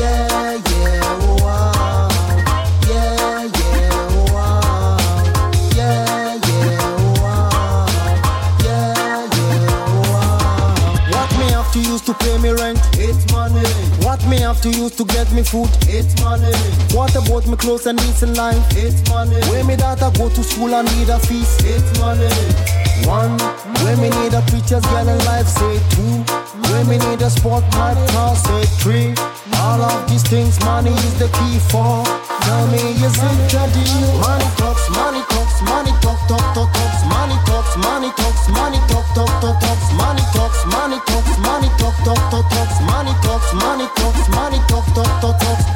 To 12.13 12.25
pay 12.25 12.39
me 12.39 12.51
rent? 12.51 12.79
It's 12.95 13.31
money. 13.33 13.63
What 14.05 14.25
me 14.27 14.39
have 14.39 14.61
to 14.63 14.71
use 14.71 14.97
to 14.97 15.05
get 15.05 15.31
me 15.33 15.43
food? 15.43 15.71
It's 15.83 16.21
money. 16.21 16.53
What 16.97 17.15
about 17.15 17.47
me 17.47 17.57
clothes 17.57 17.87
and 17.87 17.99
needs 17.99 18.23
in 18.23 18.35
life? 18.35 18.65
It's 18.73 19.09
money. 19.09 19.41
Where 19.49 19.65
me 19.65 19.77
daughter 19.77 20.11
go 20.19 20.29
to 20.29 20.43
school 20.43 20.75
and 20.75 20.89
need 20.97 21.09
a 21.09 21.19
fees? 21.19 21.57
It's 21.65 21.99
money. 22.01 22.89
One, 23.07 23.38
where 23.82 23.96
me 23.96 24.11
need 24.11 24.34
a 24.34 24.42
preacher's 24.51 24.84
girl 24.86 25.09
in 25.09 25.18
life, 25.24 25.46
say 25.46 25.78
two. 25.90 26.24
Where 26.70 26.84
me 26.84 26.98
need 26.98 27.22
a 27.22 27.30
sport 27.30 27.64
my 27.72 27.94
car, 28.12 28.36
say 28.36 28.64
three. 28.80 29.14
All 29.61 29.80
of 29.82 30.09
these 30.09 30.22
things, 30.22 30.59
money 30.64 30.90
is 30.90 31.18
the 31.18 31.28
key 31.28 31.59
for. 31.70 32.05
Tell 32.44 32.66
me, 32.68 32.80
is 33.03 33.16
it 33.16 33.55
a 33.55 33.64
deal? 33.74 34.11
Money 34.20 34.48
talks, 34.57 34.88
money 34.90 35.22
talks, 35.28 35.61
money 35.62 35.92
talk, 36.01 36.20
talk, 36.28 36.46
talk, 36.55 36.72
talks, 36.72 37.03
money 37.07 37.36
talks, 37.46 37.76
money 37.76 38.11
talks, 38.16 38.48
money 38.48 38.80
talk, 38.88 39.07
talk, 39.14 39.32
talk, 39.40 39.61
talks, 39.61 39.92
money 39.94 40.24
talks, 40.34 40.64
money 40.66 40.98
talks, 41.07 41.38
money 41.38 41.68
talk, 41.78 41.96
talk, 42.05 42.22
talk, 42.30 42.46
talks, 42.51 42.80
money 42.82 43.14
talks, 43.22 43.53
money 43.55 43.86
talks, 43.96 44.28
money 44.30 44.59
talk, 44.68 44.86
talk, 44.94 45.20
talk, 45.20 45.38
talks. 45.40 45.70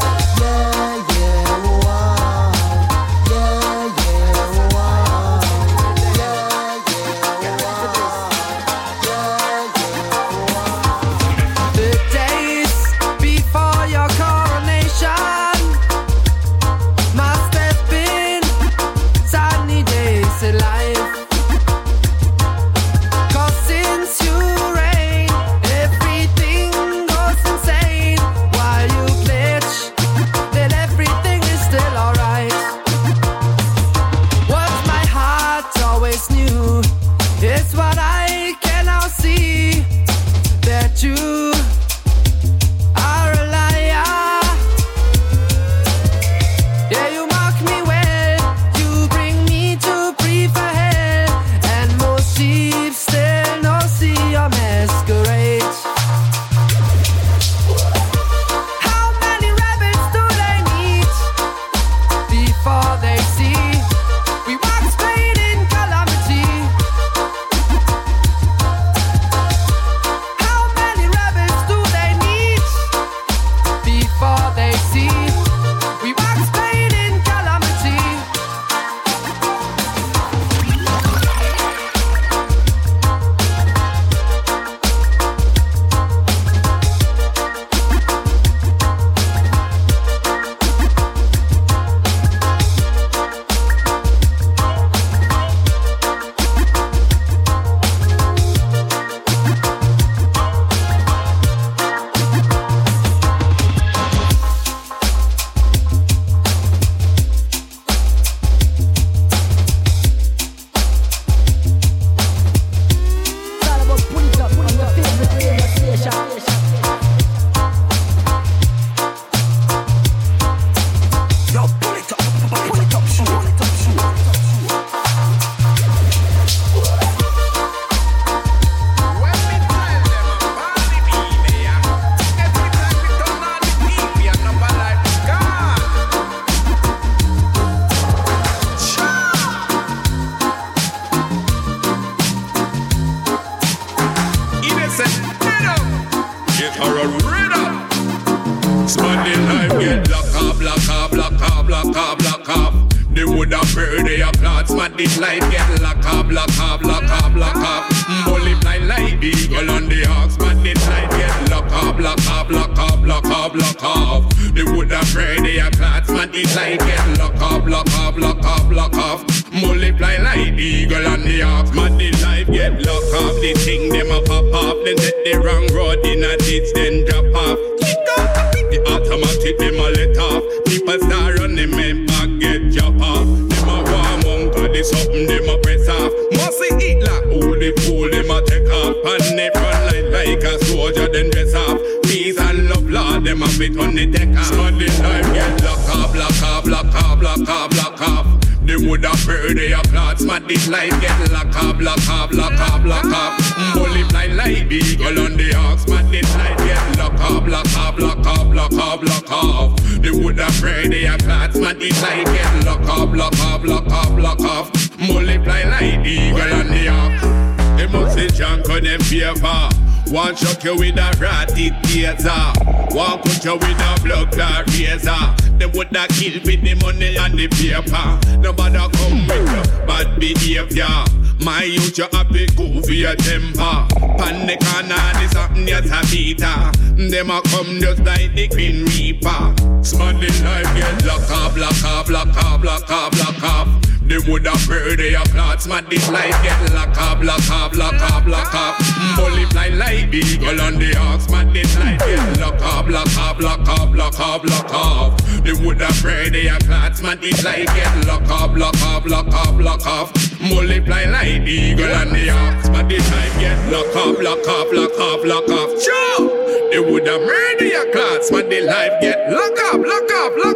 Go 232.57 232.81
for 232.83 232.93
your 232.93 233.15
temper. 233.17 233.87
Panic 234.19 234.61
all 234.63 235.21
this 235.21 235.33
something 235.33 235.69
you 235.69 235.77
a 235.77 236.01
beater. 236.11 236.73
Them 236.95 237.31
a 237.31 237.41
come 237.43 237.81
just 237.81 238.03
like 238.03 238.35
the 238.35 238.49
Green 238.49 238.85
Reaper. 238.87 239.55
Smuddy 239.83 240.31
life 240.45 240.71
get 240.75 241.05
lock 241.05 241.31
off, 241.31 241.57
lock 241.57 241.85
off, 241.85 242.09
lock 242.11 242.45
off, 242.45 242.65
lock 242.65 242.91
off, 242.91 243.19
lock 243.19 243.43
off. 243.43 243.69
They 244.07 244.19
would 244.19 244.47
have 244.47 244.63
heard 244.67 244.99
their 244.99 245.25
plots, 245.33 245.67
but 245.67 245.89
this 245.89 246.11
life 246.11 246.37
get 246.43 246.75
lock 246.75 246.97
off, 246.99 247.23
lock 247.23 247.51
off, 247.51 247.75
lock 247.75 248.01
off, 248.13 248.27
lock 248.27 248.55
off. 248.55 248.79
Multiply 249.17 249.69
like 249.69 250.11
the 250.11 250.19
eagle 250.19 250.61
on 250.61 250.79
the 250.79 250.95
ox, 250.97 251.27
but 251.27 251.53
this 251.53 251.77
life 251.79 251.99
get 252.01 252.41
lock 252.41 252.61
off, 252.63 252.89
lock 252.89 253.19
off, 253.19 253.41
lock 253.41 253.69
off, 253.69 253.95
lock 253.95 254.21
off, 254.21 254.45
lock 254.45 254.75
off. 254.75 255.17
They 255.43 255.53
would 255.53 255.81
have 255.81 255.99
heard 256.01 256.35
their 256.35 256.59
plots, 256.61 257.01
but 257.01 257.21
this 257.21 257.43
life 257.45 257.67
get 257.67 258.07
lock 258.07 258.29
off, 258.29 258.57
lock 258.57 258.77
off, 258.83 259.07
lock 259.07 259.27
off, 259.29 259.59
lock 259.59 259.87
off. 259.87 260.24
Multiply 260.45 261.05
like 261.07 261.45
the 261.45 261.53
eagle 261.53 261.93
on 261.93 262.13
the 262.13 262.31
ox, 262.31 262.69
but 262.69 262.89
this 262.89 263.11
life 263.13 263.41
get 263.41 263.73
lock 263.73 263.97
off, 263.97 264.23
lock 264.23 264.47
off, 264.47 264.73
lock 264.73 264.99
off, 265.01 265.25
lock 265.25 265.49
off. 265.49 265.71
Sure, 265.83 266.71
they 266.71 266.81
would 266.81 267.07
have 267.07 267.21
murder 267.21 267.65
your 267.65 267.91
clots, 267.93 268.31
but 268.31 268.51
the 268.51 268.61
life 268.61 268.93
get 269.01 269.31
lock 269.33 269.59
off, 269.67 269.81
lock 269.81 270.11
off, 270.13 270.33
lock. 270.45 270.55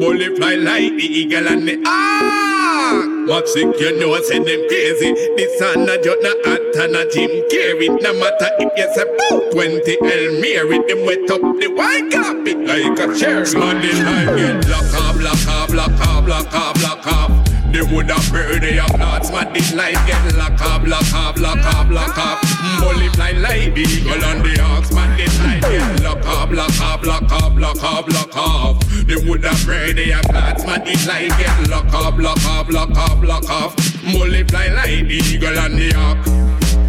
Bully 0.00 0.34
fly 0.34 0.54
like 0.56 0.92
the 0.98 1.06
eagle 1.06 1.46
and 1.46 1.68
the 1.68 1.76
ark. 1.86 3.06
Much 3.28 3.46
sick, 3.46 3.78
you 3.78 3.98
know, 4.00 4.20
say 4.22 4.38
them 4.38 4.62
crazy. 4.68 5.12
This 5.36 5.58
son 5.58 5.88
a 5.88 6.02
jut 6.02 6.18
na 6.22 6.30
hot 6.44 6.76
and 6.82 6.96
a 6.96 7.08
Jim 7.10 7.30
Carrey. 7.50 7.88
No 8.02 8.12
matter 8.18 8.50
if 8.58 8.72
you 8.76 8.88
say 8.94 9.06
bout 9.16 9.52
20 9.52 9.96
El 10.02 10.40
Mary, 10.40 10.78
them 10.88 11.06
wet 11.06 11.30
up 11.30 11.40
the 11.60 11.68
white 11.74 12.10
carpet 12.10 12.58
like 12.66 12.98
a 12.98 13.14
cherry. 13.18 13.46
Monday 13.54 13.94
night 14.02 14.36
get 14.36 14.68
lock 14.68 14.94
off, 14.94 15.22
lock 15.22 15.48
off, 15.48 15.72
lock 15.72 16.00
off, 16.08 16.26
lock 16.26 16.54
off, 16.54 16.82
lock 16.82 17.06
They 17.76 17.82
would 17.94 18.08
have 18.08 18.26
heard 18.28 18.62
their 18.62 18.82
plots, 18.96 19.30
but 19.30 19.52
this 19.52 19.74
life 19.74 20.00
get 20.06 20.34
lock 20.34 20.58
off, 20.62 20.86
lock 20.88 21.12
off, 21.12 21.38
lock 21.38 21.58
off, 21.58 21.90
lock 21.90 22.16
off. 22.16 22.40
Multiply 22.80 23.32
like 23.32 23.74
the 23.74 23.82
eagle 23.82 24.24
on 24.24 24.42
the 24.42 24.58
ox, 24.62 24.88
but 24.94 25.14
this 25.18 25.38
life 25.44 25.60
get 25.60 26.02
lock 26.02 26.24
off, 26.24 26.50
lock 26.52 26.80
off, 26.80 27.04
lock 27.04 27.30
off, 27.30 27.54
lock 27.54 27.82
off, 27.84 28.08
lock 28.08 28.34
off. 28.34 28.80
They 29.04 29.16
would 29.28 29.44
have 29.44 29.62
heard 29.64 29.94
their 29.94 30.22
plots, 30.22 30.64
but 30.64 30.86
this 30.86 31.06
life 31.06 31.28
get 31.36 31.68
lock 31.68 31.92
off, 31.92 32.18
lock 32.18 32.46
off, 32.46 32.70
lock 32.70 32.96
off, 32.96 33.22
lock 33.22 33.50
off. 33.50 33.76
Multiply 34.04 34.68
like 34.68 35.06
the 35.08 35.20
eagle 35.28 35.58
on 35.58 35.76
the 35.76 35.94
ox. 35.94 36.85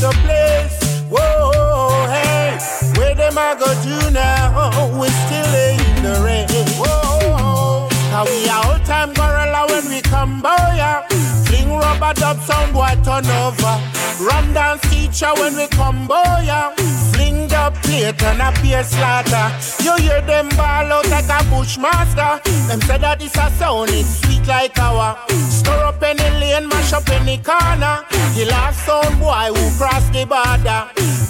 The 0.00 0.10
place. 0.24 0.76
Whoa, 1.10 2.06
hey. 2.08 2.58
Where 2.96 3.14
them 3.14 3.38
I 3.38 3.54
got 3.58 3.78
you 3.84 4.10
now? 4.10 4.98
We 4.98 5.08
still 5.08 5.52
in 5.54 6.02
the 6.02 6.20
rain. 6.24 6.46
Whoa, 6.80 7.88
how 8.10 8.24
we 8.24 8.48
are 8.48 8.64
all 8.66 8.78
time 8.84 9.12
gorilla 9.14 9.66
when 9.68 9.88
we 9.88 10.00
come 10.02 10.40
by. 10.42 10.56
ya. 10.76 11.02
Fling 11.46 11.72
rubber 11.72 12.12
dub 12.14 12.38
sound 12.40 12.72
boy 12.72 12.94
turn 13.04 13.26
over. 13.26 13.74
Rum 14.20 14.52
dance 14.54 14.82
teacher 14.90 15.32
when 15.36 15.56
we 15.56 15.66
come 15.68 16.06
by. 16.06 16.42
ya. 16.42 16.70
Fling 17.12 17.48
the 17.48 17.72
plate 17.96 18.22
and 18.22 18.42
a 18.42 18.62
beer 18.62 18.84
slaughter. 18.84 19.46
You 19.82 19.94
hear 19.96 20.20
them 20.22 20.48
ball 20.50 20.92
out 20.92 21.08
like 21.08 21.28
a 21.28 21.42
bushmaster. 21.50 22.40
Them 22.68 22.80
say 22.82 22.98
that 22.98 23.18
this 23.18 23.36
a 23.36 23.50
sound 23.58 23.90
is 23.90 24.20
sweet 24.20 24.46
like 24.46 24.78
our. 24.78 25.16
Stir 25.28 25.84
up 25.84 26.02
any 26.02 26.28
lane, 26.40 26.68
mash 26.68 26.92
up 26.92 27.08
any 27.10 27.38
corner. 27.38 28.04
The 28.34 28.46
last 28.48 28.84
sound 28.84 29.18
boy 29.18 29.48
who 29.54 29.64
cross 29.78 30.04
the 30.10 30.24
border. 30.24 30.80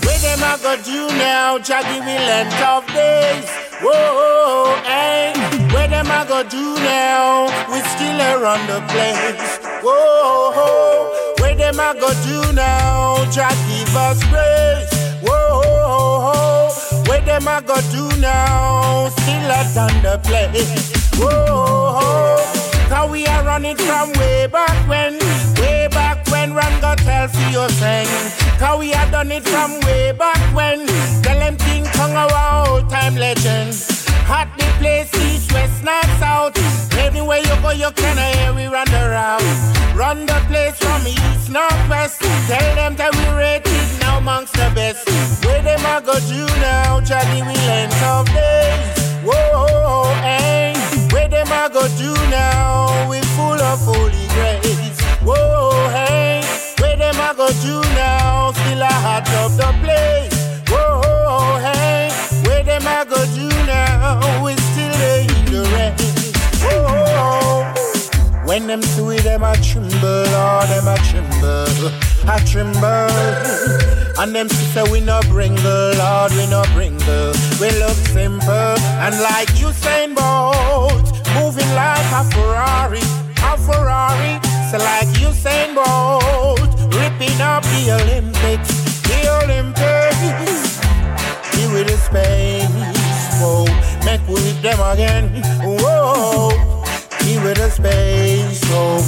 Where 0.04 0.20
them 0.24 0.42
a 0.42 0.58
go 0.62 0.76
do 0.82 1.08
now? 1.18 1.58
Jaggy 1.58 2.00
will 2.00 2.28
end 2.40 2.54
of 2.64 2.86
days. 2.92 3.48
Whoa, 3.82 4.74
hey. 4.84 5.32
Where 5.72 5.88
them 5.88 6.10
a 6.10 6.24
go 6.26 6.42
do 6.48 6.74
now? 6.82 7.46
We 7.70 7.80
still 7.94 8.20
around 8.20 8.66
the 8.66 8.80
place. 8.90 9.58
Whoa, 9.84 11.34
where 11.38 11.54
them 11.54 11.78
a 11.78 11.94
go 11.94 12.10
do 12.26 12.52
now? 12.52 13.24
Jah 13.30 13.54
give 13.68 13.94
us 13.96 14.22
grace. 14.30 14.85
Whoa, 16.26 16.70
where 17.06 17.20
them 17.20 17.46
a 17.46 17.62
go 17.62 17.76
do 17.92 18.08
now? 18.18 19.08
Still 19.10 19.50
a 19.58 19.62
done 19.74 20.02
the 20.02 20.18
place. 20.26 20.90
Whoa, 21.14 21.30
oh. 21.30 22.88
cause 22.88 23.10
we 23.12 23.28
are 23.28 23.44
running 23.44 23.76
from 23.76 24.10
way 24.14 24.48
back 24.48 24.76
when, 24.88 25.20
way 25.60 25.86
back 25.92 26.26
when 26.26 26.52
Run 26.52 26.80
go 26.80 26.96
tell 26.96 27.28
for 27.28 27.48
your 27.50 27.68
thing. 27.68 28.08
Cause 28.58 28.76
we 28.80 28.90
have 28.90 29.12
done 29.12 29.30
it 29.30 29.44
from 29.44 29.78
way 29.82 30.10
back 30.18 30.42
when. 30.52 30.88
Tell 31.22 31.38
them 31.38 31.56
King 31.58 31.84
Kong 31.94 32.10
our 32.10 32.70
old 32.70 32.90
time 32.90 33.14
legend. 33.14 33.78
Hot 34.26 34.50
the 34.58 34.66
place, 34.80 35.14
east, 35.30 35.52
west, 35.52 35.84
north, 35.84 36.10
south. 36.18 36.58
Anywhere 36.98 37.38
you 37.38 37.54
go, 37.62 37.70
you 37.70 37.92
can 37.92 38.16
hear 38.18 38.52
we 38.52 38.66
run 38.66 38.90
the 38.90 39.10
route. 39.14 39.96
Run 39.96 40.26
the 40.26 40.42
place 40.48 40.76
from 40.76 41.06
east, 41.06 41.50
north, 41.50 41.88
west. 41.88 42.20
Tell 42.48 42.74
them 42.74 42.96
that 42.96 43.14
we 43.14 43.26
now 43.38 43.85
amongst 44.26 44.54
the 44.54 44.68
best. 44.74 45.08
Where 45.44 45.62
them 45.62 45.86
a 45.86 46.00
go 46.04 46.18
do 46.26 46.46
now? 46.58 46.98
Jaggy 46.98 47.46
we 47.46 47.54
length 47.70 48.02
of 48.02 48.26
days. 48.34 48.98
Whoa, 49.22 50.12
hey. 50.20 50.74
Where 51.12 51.28
them 51.28 51.46
a 51.46 51.70
go 51.72 51.86
do 51.96 52.12
now? 52.28 53.08
We 53.08 53.20
full 53.36 53.60
of 53.70 53.78
holy 53.78 54.26
grace. 54.34 55.00
Whoa, 55.22 55.88
hey. 55.90 56.42
Where 56.80 56.96
them 56.96 57.20
a 57.20 57.34
go 57.36 57.46
do 57.62 57.80
now? 57.94 58.50
Still 58.50 58.82
a 58.82 58.94
hot 59.06 59.28
of 59.44 59.56
the 59.56 59.70
place. 59.84 60.34
Whoa, 60.70 61.60
hey. 61.60 62.10
Where 62.46 62.64
them 62.64 62.82
a 62.82 63.04
go 63.08 63.24
do 63.26 63.48
now? 63.64 64.42
We 64.42 64.56
still 64.56 65.00
in 65.20 65.44
the 65.52 65.62
rain. 65.72 66.15
When 68.46 68.68
them 68.68 68.80
see 68.80 69.18
them 69.18 69.42
a 69.42 69.56
tremble, 69.56 70.22
Lord, 70.30 70.68
them 70.70 70.86
a 70.86 70.96
tremble, 71.02 71.90
a 72.30 72.38
tremble. 72.46 73.10
And 74.22 74.32
them 74.32 74.48
say 74.48 74.84
we 74.90 75.00
no 75.00 75.20
bringle, 75.22 75.92
Lord, 75.98 76.30
we 76.30 76.46
no 76.46 76.62
bringle. 76.72 77.34
We 77.60 77.70
look 77.82 77.98
simple 78.14 78.78
and 79.02 79.18
like 79.20 79.48
Usain 79.58 80.14
Bolt, 80.14 81.10
moving 81.34 81.68
like 81.74 82.06
a 82.14 82.22
Ferrari, 82.30 83.02
a 83.42 83.58
Ferrari. 83.58 84.38
So 84.70 84.78
like 84.78 85.08
Usain 85.18 85.74
Bolt, 85.74 86.70
ripping 86.94 87.40
up 87.40 87.64
the 87.64 87.98
Olympics, 87.98 88.70
the 89.02 89.26
Olympics. 89.42 90.78
Here 91.52 91.72
with 91.72 91.88
the 91.88 91.96
space, 91.96 92.70
whoa, 93.40 93.64
make 94.04 94.26
with 94.28 94.62
them 94.62 94.78
again, 94.92 95.42
whoa. 95.62 96.65
With 97.46 97.58
the 97.58 97.70
space, 97.70 98.60
whoa, 98.66 98.98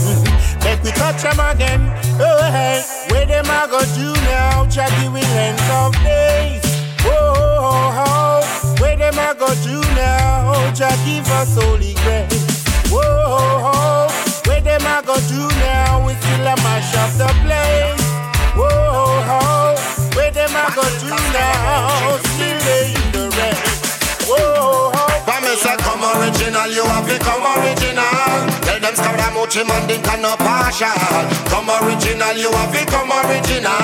make 0.62 0.80
we 0.84 0.92
touch 0.92 1.22
them 1.22 1.40
again, 1.40 1.90
oh 2.22 2.38
hey. 2.52 2.84
Where 3.10 3.26
them 3.26 3.46
I 3.48 3.66
go 3.66 3.80
do 3.98 4.12
now, 4.30 4.64
Jackie 4.66 5.08
with 5.08 5.26
length 5.34 5.68
of 5.68 5.92
days, 6.04 6.62
whoa. 7.02 8.40
Where 8.78 8.96
them 8.96 9.18
I 9.18 9.34
go 9.34 9.48
do 9.66 9.80
now, 9.98 10.70
Jackie 10.72 11.18
for 11.26 11.44
holy 11.58 11.94
grace, 12.06 12.62
whoa. 12.92 13.02
Oh, 13.02 14.06
where 14.46 14.60
them 14.60 14.82
I 14.86 15.02
go 15.04 15.18
do 15.26 15.48
now, 15.58 16.06
we 16.06 16.14
still 16.14 16.46
a 16.46 16.54
mash 16.62 16.94
up 16.94 17.10
the 17.18 17.26
place, 17.42 18.06
whoa. 18.54 19.74
Where 20.14 20.30
them 20.30 20.54
I 20.54 20.70
go 20.76 20.86
do 21.02 21.10
now, 21.34 22.18
still 22.22 22.62
in 22.86 23.10
the 23.10 23.34
rain. 23.36 23.56
Whoa, 24.30 24.92
Promise 24.92 25.07
I 25.68 25.76
come 25.76 26.00
original, 26.00 26.64
you 26.72 26.80
have 26.80 27.04
to 27.04 27.16
come 27.20 27.44
original. 27.44 28.08
Tell 28.64 28.80
them 28.80 28.94
Scaramucci 28.96 29.68
man, 29.68 29.84
think 29.84 30.08
I 30.08 30.16
no 30.16 30.32
partial. 30.40 30.88
Come 31.52 31.68
original, 31.68 32.32
you 32.40 32.48
have 32.48 32.72
to 32.72 32.82
come 32.88 33.12
original. 33.12 33.76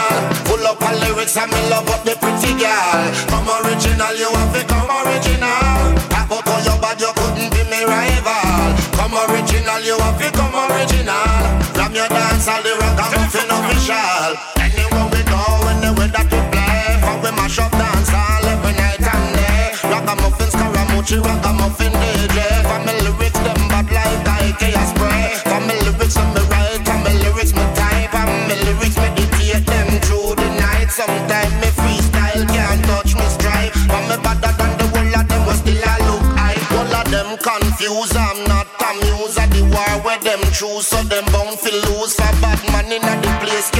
Full 0.48 0.64
up 0.64 0.80
on 0.80 0.96
lyrics 1.04 1.36
and 1.36 1.52
me 1.52 1.60
love 1.68 1.84
up 1.92 2.00
the 2.08 2.16
pretty 2.16 2.56
girl. 2.56 3.04
Come 3.28 3.52
original, 3.60 4.16
you 4.16 4.32
have 4.32 4.52
to 4.56 4.64
come 4.64 4.88
original. 5.04 5.92
Tap 6.08 6.32
out 6.32 6.48
on 6.48 6.60
your 6.64 6.80
bad, 6.80 6.96
you 6.96 7.12
couldn't 7.20 7.52
be 7.52 7.60
me 7.68 7.84
rival. 7.84 8.72
Come 8.96 9.20
original, 9.28 9.80
you 9.84 10.00
have 10.00 10.16
to 10.16 10.28
come 10.32 10.56
original. 10.56 11.36
From 11.76 11.92
your 11.92 12.08
dance, 12.08 12.48
all 12.48 12.64
the 12.64 12.72
rock, 12.80 12.96
I'm 12.96 13.28
official. 13.28 14.63
Scaramucci, 21.14 21.20
ragamuffin 21.20 21.92
DJ. 21.92 22.38
For 22.62 22.78
me 22.86 22.92
lyrics, 23.02 23.38
them 23.38 23.68
bad 23.68 23.90
like 23.90 24.24
IKEA 24.24 24.84
spray. 24.90 25.38
For 25.44 25.60
me 25.60 25.74
lyrics, 25.82 26.16
me 26.16 26.40
write. 26.50 26.82
For 26.84 26.98
me 27.04 27.12
lyrics, 27.22 27.54
me 27.54 27.62
type. 27.74 28.10
For 28.10 28.26
me 28.48 28.54
lyrics, 28.64 28.96
meditate 28.96 29.66
them 29.66 29.88
through 30.02 30.34
the 30.36 30.48
night. 30.60 30.90
Sometimes 30.90 31.54
me 31.60 31.68
freestyle 31.78 32.46
can't 32.48 32.84
touch 32.84 33.14
me 33.14 33.26
stripe. 33.28 33.72
For 33.72 34.02
me 34.08 34.16
better 34.22 34.52
than 34.58 34.72
the 34.78 34.86
whole 34.92 35.14
of 35.20 35.28
them, 35.28 35.46
was 35.46 35.58
still 35.58 35.82
I 35.84 35.98
look 36.08 36.24
high. 36.34 36.58
All 36.78 36.94
of 36.94 37.06
them 37.10 37.38
confused, 37.38 38.16
I'm 38.16 38.44
not 38.48 38.66
amused 38.82 39.38
at 39.38 39.50
the 39.50 39.62
war 39.70 39.94
where 40.02 40.18
them 40.18 40.40
choose. 40.52 40.86
So 40.86 41.02
them 41.02 41.24
bound 41.32 41.58
fi 41.58 41.70
lose. 41.70 42.14
For 42.14 42.32
bad 42.42 42.60
man 42.72 42.90
in 42.90 43.02
the 43.02 43.30
place 43.40 43.70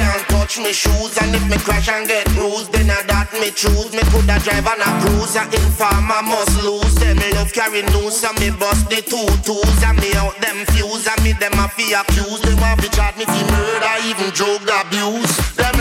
can't 0.55 0.67
me 0.67 0.73
shoes. 0.73 1.17
And 1.21 1.35
if 1.35 1.43
me 1.49 1.57
crash 1.57 1.89
and 1.89 2.07
get 2.07 2.25
bruised, 2.33 2.71
then 2.71 2.89
I 2.89 3.01
that 3.07 3.31
me 3.33 3.51
choose. 3.51 3.91
Me 3.91 4.03
coulda 4.11 4.39
drive 4.39 4.67
on 4.67 4.79
a 4.79 4.89
cruiser. 5.03 5.43
Informer 5.51 6.23
must 6.23 6.63
lose. 6.63 6.95
Them 6.95 7.19
love 7.35 7.51
carry 7.51 7.81
news. 7.95 8.23
And 8.23 8.37
me 8.39 8.51
bust 8.51 8.89
the 8.89 9.01
two 9.01 9.27
twos. 9.43 9.79
And 9.83 9.99
me 9.99 10.13
out 10.15 10.35
them 10.39 10.65
fuse. 10.71 11.07
And 11.07 11.21
me 11.23 11.33
them 11.33 11.55
a 11.59 11.67
fi 11.67 11.95
accuse. 11.99 12.41
They 12.41 12.55
want 12.55 12.81
fi 12.81 12.87
charge 12.95 13.17
me 13.17 13.25
fi 13.25 13.41
murder, 13.51 13.95
even 14.07 14.29
drug 14.31 14.63
abuse. 14.63 15.35
Them 15.55 15.74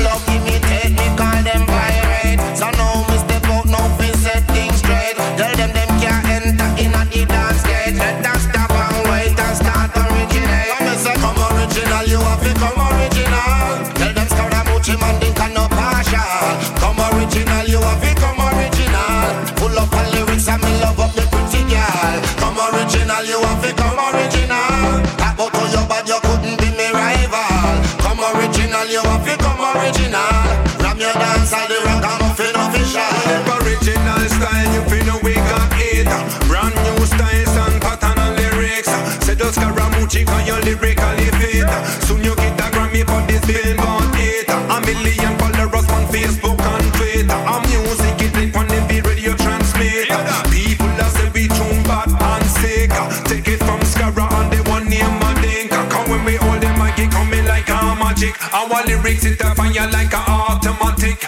lyrics 58.87 59.24
it 59.24 59.41
a 59.41 59.55
fire 59.55 59.89
like 59.91 60.12
a 60.12 60.22
automatic. 60.28 61.18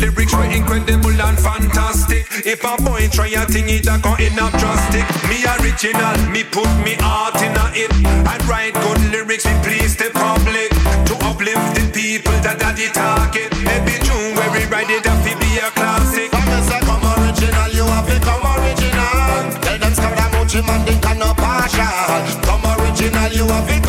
Lyrics 0.00 0.34
were 0.34 0.44
incredible 0.44 1.14
and 1.14 1.38
fantastic. 1.38 2.26
If 2.44 2.64
a 2.64 2.76
boy 2.82 3.08
try 3.10 3.28
a 3.28 3.46
thing, 3.46 3.68
it 3.68 3.86
a 3.86 3.98
go 4.02 4.14
in 4.16 4.38
a 4.38 4.46
drastic. 4.58 5.06
Me 5.28 5.42
original, 5.60 6.16
me 6.30 6.44
put 6.44 6.70
me 6.84 6.94
heart 7.00 7.40
in 7.42 7.54
a 7.54 7.66
it. 7.74 7.92
I 8.26 8.36
write 8.48 8.74
good 8.74 9.00
lyrics, 9.12 9.46
we 9.46 9.54
please 9.62 9.96
the 9.96 10.10
public. 10.14 10.70
To 11.08 11.14
uplift 11.26 11.74
the 11.76 11.84
people 11.92 12.36
that 12.42 12.62
are 12.62 12.74
the 12.74 12.88
target. 12.92 13.50
Every 13.66 13.98
tune 14.02 14.34
where 14.36 14.50
we 14.52 14.64
write 14.66 14.90
it, 14.90 15.04
have 15.06 15.22
to 15.24 15.32
be 15.38 15.50
a 15.58 15.70
classic. 15.72 16.30
Come 16.30 16.48
and 16.48 16.64
say 16.64 16.80
come 16.82 17.04
original, 17.04 17.68
you 17.70 17.84
have 17.86 18.08
to 18.08 18.18
come 18.20 18.44
original. 18.44 19.60
Tell 19.62 19.78
them 19.78 19.92
Scaramucci 19.94 20.60
man, 20.66 20.80
think 20.86 21.06
I 21.06 21.14
no 21.14 21.32
partial. 21.34 22.20
Come 22.42 22.64
original, 22.78 23.30
you 23.32 23.46
have 23.46 23.68
to 23.68 23.83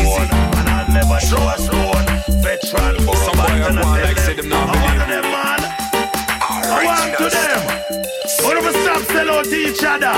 easy. 0.00 0.26
And 0.58 0.68
I'll 0.68 0.88
never 0.92 1.18
show 1.20 1.42
a 1.42 1.56
stone. 1.58 2.06
Veteran, 2.42 2.94
Some 3.00 3.36
boy 3.36 3.48
I 3.48 3.68
on 3.68 3.76
like 3.76 4.18
say 4.18 4.34
them 4.34 4.48
not 4.48 4.66
believe 4.72 5.06
them, 5.08 5.26
man. 5.32 5.60
I 6.42 6.84
want 6.84 7.16
to 7.18 7.26
them. 7.30 7.62
All 8.44 8.56
of 8.58 8.64
us 8.64 8.76
stop 8.82 9.02
sell 9.12 9.30
out 9.30 9.44
to 9.44 9.56
each 9.56 9.84
other. 9.84 10.16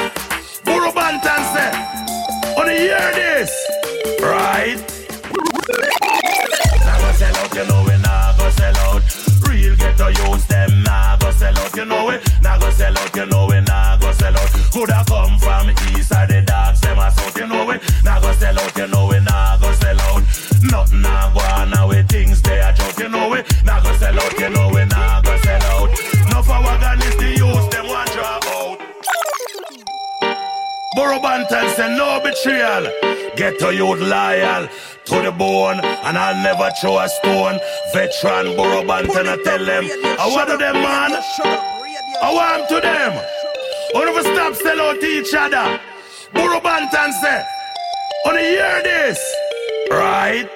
Buju 0.64 0.90
Banton 0.96 1.42
say. 1.52 1.72
On 2.56 2.66
the 2.66 2.72
hear 2.72 3.10
this. 3.18 3.50
Right? 4.22 4.78
Nah 6.84 6.98
go 7.00 7.12
sell 7.12 7.36
out, 7.36 7.54
you 7.54 7.64
know 7.66 7.80
we 7.86 7.96
nah 8.02 8.32
go 8.38 8.48
sell 8.50 8.76
out. 8.88 9.02
Real 9.48 9.74
get 9.76 9.96
to 9.98 10.06
use 10.30 10.44
them, 10.46 10.82
nah 10.82 11.16
go 11.18 11.30
sell 11.32 11.58
out, 11.58 11.76
you 11.76 11.84
know 11.84 12.06
we 12.06 12.18
Nah 12.42 12.58
go 12.58 12.70
sell 12.70 12.96
out, 12.96 13.16
you 13.16 13.26
know 13.26 13.46
we 13.50 13.60
nah 13.60 13.96
go 13.98 14.12
sell 14.12 14.36
out. 14.36 14.50
Coulda 14.72 15.04
come 15.08 15.38
from 15.38 15.70
east 15.96 16.08
side, 16.08 16.28
the 16.28 16.42
dogs 16.42 16.80
them 16.80 16.98
a 16.98 17.10
south, 17.10 17.36
you 17.36 17.46
know 17.46 17.64
we 17.66 17.78
Nah 18.04 18.20
go 18.20 18.32
sell 18.32 18.58
out, 18.58 18.76
you 18.76 18.86
know 18.86 19.06
we 19.08 19.20
nah 19.20 19.33
Buju 31.04 31.20
Banton 31.20 31.68
say 31.76 31.94
no 31.98 32.18
betrayal. 32.24 32.84
Get 33.36 33.58
to 33.58 33.74
youth 33.74 34.00
loyal 34.00 34.68
to 35.04 35.16
the 35.20 35.32
bone, 35.32 35.78
and 35.80 36.16
I'll 36.16 36.42
never 36.42 36.70
throw 36.80 36.98
a 36.98 37.08
stone. 37.08 37.60
Veteran 37.92 38.56
Buju 38.56 38.86
Banton, 38.88 39.28
I 39.28 39.36
tell 39.44 39.64
them, 39.66 39.84
I 40.18 40.26
want 40.32 40.48
to 40.48 40.56
them, 40.56 40.74
man. 40.74 41.12
I 42.22 42.32
want 42.32 42.68
to 42.70 42.80
them. 42.80 43.12
All 43.94 44.08
of 44.08 44.16
us 44.16 44.24
stop 44.24 44.54
sell 44.54 44.80
out 44.80 44.98
to 44.98 45.06
each 45.06 45.34
other. 45.34 45.78
Buju 46.32 46.60
Banton 46.62 47.12
say, 47.20 47.44
on 48.24 48.38
hear 48.38 48.82
this, 48.82 49.20
right? 49.90 50.48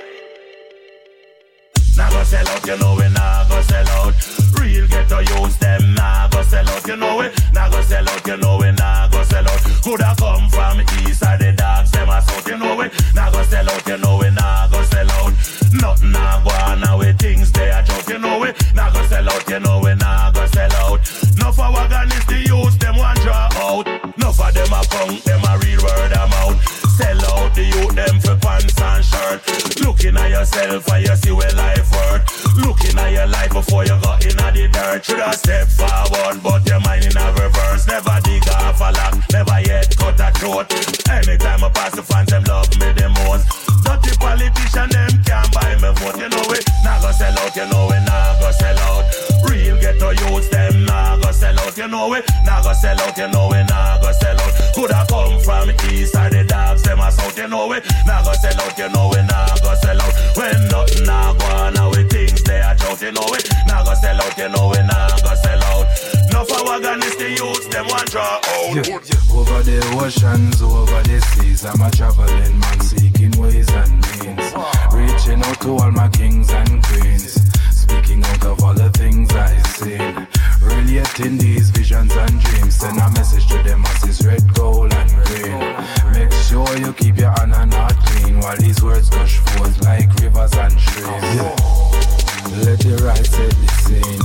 Nah 1.94 2.08
go 2.08 2.22
sell 2.22 2.48
out, 2.48 2.66
you 2.66 2.78
know 2.78 2.94
we 2.94 3.06
nah 3.10 3.46
go 3.50 3.60
sell 3.60 3.88
out. 4.00 4.14
Real 4.58 4.88
ghetto 4.88 5.18
youths, 5.18 5.58
them 5.58 5.94
nah 5.94 6.26
go 6.28 6.40
sell 6.42 6.66
out. 6.66 6.86
You 6.86 6.96
know 6.96 7.20
it, 7.20 7.38
nah 7.52 7.68
go 7.68 7.82
sell 7.82 8.08
out. 8.08 8.26
You 8.26 8.36
know 8.38 8.62
it, 8.62 8.72
nah 8.78 9.08
go 9.08 9.22
sell 9.24 9.46
out. 9.46 9.57
Coulda 9.82 10.14
come 10.18 10.48
from 10.50 10.80
east 10.80 11.22
or 11.22 11.36
the 11.38 11.52
dogs, 11.56 11.90
them 11.90 12.08
a 12.08 12.20
south. 12.22 12.46
You 12.48 12.58
know 12.58 12.80
it, 12.80 12.92
nah 13.14 13.30
go 13.30 13.42
sell 13.42 13.68
out. 13.68 13.86
You 13.86 13.98
know 13.98 14.20
it, 14.22 14.32
nah 14.32 14.68
go 14.68 14.82
sell 14.82 15.10
out. 15.10 15.32
Nothing 15.72 16.12
nah 16.12 16.42
go 16.42 16.50
on 16.50 16.80
now 16.80 16.98
with 16.98 17.18
things 17.18 17.52
they 17.52 17.70
a 17.70 17.82
joke. 17.82 18.08
You 18.08 18.18
know 18.18 18.42
it, 18.44 18.56
nah 18.74 18.90
go 18.92 19.02
sell 19.06 19.28
out. 19.28 19.48
You 19.48 19.60
know 19.60 19.86
it, 19.86 19.96
nah 19.96 20.30
go 20.30 20.46
sell 20.46 20.72
out. 20.72 21.00
No 21.36 21.52
for 21.52 21.70
wagon 21.72 22.10
is 22.12 22.26
the 22.26 22.38
youths, 22.46 22.76
them 22.78 22.96
one 22.96 23.16
draw 23.16 23.48
out. 23.54 23.86
No 24.18 24.32
for 24.32 24.50
them 24.52 24.72
a 24.72 24.82
punk, 24.90 25.22
them 25.22 25.42
a 25.44 25.58
real 25.58 25.82
word 25.82 26.12
of 26.12 26.30
mouth. 26.30 26.58
Sell 26.96 27.18
out 27.26 27.27
the 27.54 27.64
youth, 27.64 27.94
them 27.94 28.20
for 28.20 28.36
pants 28.36 28.80
and 28.80 29.04
shirt. 29.04 29.40
Looking 29.80 30.16
at 30.16 30.30
yourself 30.30 30.88
and 30.92 31.06
you 31.06 31.16
see 31.16 31.32
where 31.32 31.52
life 31.52 31.90
worth. 31.92 32.24
Looking 32.56 32.98
at 32.98 33.12
your 33.12 33.26
life 33.26 33.52
before 33.52 33.84
you 33.84 33.96
got 34.02 34.24
in 34.24 34.36
the 34.36 34.68
dirt. 34.72 35.04
Should 35.04 35.20
have 35.20 35.36
step 35.36 35.68
forward, 35.68 36.42
but 36.42 36.66
your 36.68 36.80
mind 36.80 37.06
in 37.06 37.16
a 37.16 37.26
reverse. 37.32 37.86
Never 37.86 38.18
dig 38.24 38.46
off 38.48 38.80
a 38.80 38.90
lock, 38.92 39.14
never 39.30 39.58
yet 39.62 39.94
cut 39.96 40.20
a 40.20 40.30
throat. 40.38 40.66
Anytime 41.08 41.64
I 41.64 41.70
pass 41.70 41.94
the 41.94 42.02
fans, 42.02 42.30
them 42.30 42.44
love 42.44 42.68
me 42.80 42.92
the 42.92 43.08
most. 43.22 43.46
Dirty 43.86 44.12
politician, 44.18 44.90
them 44.90 45.12
can't 45.24 45.48
buy 45.54 45.74
me 45.78 45.90
vote. 46.02 46.18
You 46.18 46.28
know 46.28 46.52
it, 46.52 46.64
nah 46.84 47.00
go 47.00 47.10
sell 47.12 47.38
out. 47.38 47.54
You 47.54 47.66
know 47.70 47.88
it, 47.94 48.02
nah 48.02 48.40
go 48.40 48.50
sell 48.50 48.78
out. 48.90 49.04
Real 49.48 49.78
ghetto 49.80 50.10
youths, 50.10 50.48
them 50.50 50.84
nah 50.84 51.16
go 51.22 51.30
sell 51.30 51.58
out. 51.58 51.76
You 51.76 51.88
know 51.88 52.12
it, 52.14 52.24
nah 52.44 52.62
go 52.62 52.72
sell 52.72 53.00
out. 53.00 53.16
You 53.16 53.28
know 53.28 53.52
it, 53.54 53.64
nah 53.70 54.00
go 54.02 54.12
sell 54.12 54.36
out. 54.36 54.52
Coulda 54.74 55.06
come 55.08 55.38
from 55.40 55.70
east 55.90 56.14
or 56.16 56.28
the 56.28 56.44
dogs, 56.44 56.82
them 56.82 57.00
a 57.00 57.10
south. 57.10 57.37
You 57.38 57.46
know 57.46 57.70
it, 57.70 57.86
nah 58.04 58.24
go 58.24 58.32
sell 58.32 58.60
out. 58.60 58.76
You 58.76 58.88
know 58.88 59.12
it, 59.12 59.22
nah 59.22 59.46
go 59.62 59.72
sell 59.80 60.02
out. 60.02 60.12
When 60.36 60.58
nothing 60.74 61.04
nah 61.06 61.32
go 61.34 61.46
on, 61.46 61.74
now 61.74 61.88
with 61.88 62.10
things 62.10 62.42
they 62.42 62.58
a 62.58 62.74
joke. 62.74 63.00
You 63.00 63.12
know 63.12 63.22
it, 63.30 63.48
nah 63.68 63.84
go 63.84 63.94
sell 63.94 64.20
out. 64.20 64.36
You 64.36 64.48
know 64.48 64.72
it, 64.72 64.82
nah 64.82 65.16
go 65.22 65.34
sell 65.38 65.62
out. 65.62 65.86
No 66.32 66.44
for 66.44 66.64
wagon 66.66 67.00
is 67.00 67.14
the 67.14 67.30
youths, 67.30 67.68
them 67.68 67.86
want 67.86 68.10
draw 68.10 68.22
out. 68.22 68.42
Over 69.38 69.62
the 69.62 69.78
oceans, 70.02 70.60
over 70.60 71.02
the 71.06 71.20
seas, 71.30 71.64
I'm 71.64 71.80
a 71.80 71.88
traveling 71.92 72.58
man 72.58 72.80
seeking 72.80 73.30
ways 73.40 73.70
and 73.70 73.94
means. 74.18 74.52
Ah. 74.56 74.90
Reaching 74.92 75.40
out 75.40 75.60
to 75.60 75.78
all 75.78 75.92
my 75.92 76.08
kings 76.08 76.50
and 76.50 76.82
queens. 76.82 77.38
Speaking 77.70 78.24
out 78.24 78.46
of 78.46 78.64
all 78.64 78.74
the 78.74 78.90
things 78.90 79.30
I've 79.32 79.64
seen. 79.78 80.26
Relating 80.68 81.38
these 81.38 81.70
visions 81.70 82.12
and 82.14 82.40
dreams. 82.40 82.76
Send 82.76 82.98
a 82.98 83.10
message 83.10 83.46
to 83.48 83.62
them 83.62 83.82
masses, 83.82 84.24
red, 84.26 84.42
gold, 84.54 84.92
and 84.92 85.10
green. 85.24 85.58
Make 86.12 86.32
sure 86.32 86.68
you 86.78 86.92
keep 86.92 87.16
your 87.18 87.34
honor 87.40 87.66
not 87.66 87.96
clean 88.06 88.40
while 88.40 88.56
these 88.56 88.82
words 88.82 89.08
gush 89.10 89.38
forth 89.38 89.82
like 89.84 90.12
rivers 90.20 90.52
and 90.54 90.78
streams. 90.80 91.78
Let 92.64 92.78
the 92.80 93.00
right 93.04 93.26
set 93.26 93.50
the 93.50 93.68
scene. 93.82 94.22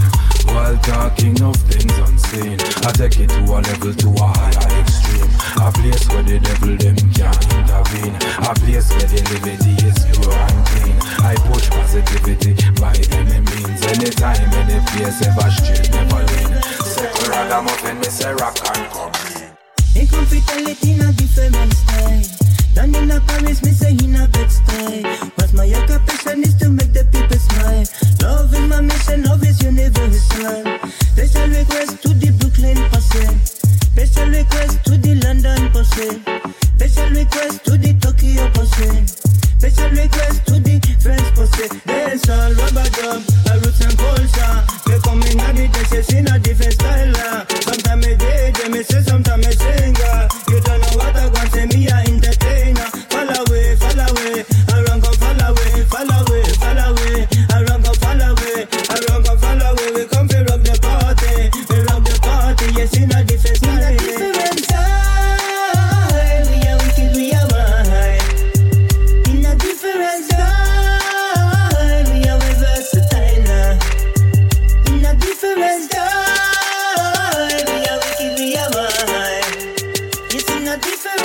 While 0.54 0.78
talking 0.80 1.42
of 1.42 1.56
things 1.56 1.98
unseen, 1.98 2.60
I 2.86 2.92
take 2.92 3.20
it 3.20 3.30
to 3.30 3.44
a 3.44 3.60
level 3.62 3.94
to 3.94 4.10
a 4.10 4.28
higher 4.28 4.80
extreme. 4.82 5.13
A 5.62 5.72
place 5.72 6.08
where 6.10 6.24
the 6.24 6.40
devil 6.40 6.76
them 6.78 6.98
can't 7.14 7.44
intervene. 7.54 8.16
A 8.42 8.54
place 8.58 8.90
where 8.90 9.06
the 9.06 9.22
liberty 9.30 9.74
is 9.86 10.00
pure 10.10 10.34
and 10.34 10.60
clean. 10.66 10.98
I 11.22 11.36
push 11.48 11.70
positivity 11.70 12.58
by 12.82 12.98
any 13.14 13.40
means. 13.40 13.82
Anytime, 13.86 14.50
any 14.58 14.82
place, 14.90 15.22
ever 15.22 15.50
straight, 15.54 15.92
never 15.94 16.26
lean. 16.26 16.62
Second 16.82 17.28
ragamuffin, 17.30 18.00
me 18.00 18.10
say 18.10 18.32
and 18.32 18.86
come 18.90 19.14
in. 19.30 19.54
Me 19.94 20.08
come 20.08 20.26
fi 20.26 20.40
tell 20.42 20.68
it 20.68 20.84
in 20.84 21.02
a 21.02 21.12
different 21.14 21.74
style. 21.74 22.44
Down 22.74 22.96
in 22.96 23.12
a 23.12 23.20
Paris, 23.22 23.62
me 23.62 23.72
say 23.72 23.92
in 23.92 24.16
a 24.16 24.28
bed 24.28 24.50
style. 24.50 25.32
But 25.38 25.54
my 25.54 25.72
occupation 25.72 26.42
is 26.42 26.56
to 26.56 26.70
make 26.70 26.94
the 26.94 27.06
people 27.14 27.38
smile. 27.38 27.86
Love 28.26 28.54
is 28.54 28.68
my 28.68 28.82
mission, 28.82 29.24
love 29.24 29.44
is 29.44 29.62
universal. 29.62 30.66
Special 30.90 31.48
request 31.48 32.02
to 32.02 32.10
the 32.10 32.32
Brooklyn 32.40 32.78
posse. 32.90 33.63
Special 33.94 34.26
request 34.30 34.84
to 34.86 34.98
the 34.98 35.14
London 35.22 35.70
posse. 35.70 36.18
Special 36.74 37.10
request 37.14 37.64
to 37.66 37.78
the 37.78 37.94
Tokyo 38.02 38.50
posse. 38.50 39.06
Special 39.06 39.90
request 39.92 40.48
to 40.48 40.60
the 40.60 40.82
French 41.00 41.30
posse. 41.36 41.70
Dance 41.86 42.28
all 42.28 42.54
rubber 42.58 42.90
dub, 42.90 43.22
a 43.22 43.60
roots 43.62 43.82
and 43.86 43.96
culture. 43.96 44.56
They 44.90 44.98
come 44.98 45.22
in 45.22 45.40
at 45.40 45.56
the 45.56 45.68
dance, 45.70 46.12
in 46.12 46.28
a 46.28 46.40
different 46.40 46.74
style. 46.74 47.46
Sometimes 47.62 48.08
me 48.08 48.16
DJ, 48.16 48.72
me 48.72 48.82
say, 48.82 49.02
sometimes 49.04 49.46
me 49.46 49.52
singer. 49.54 50.43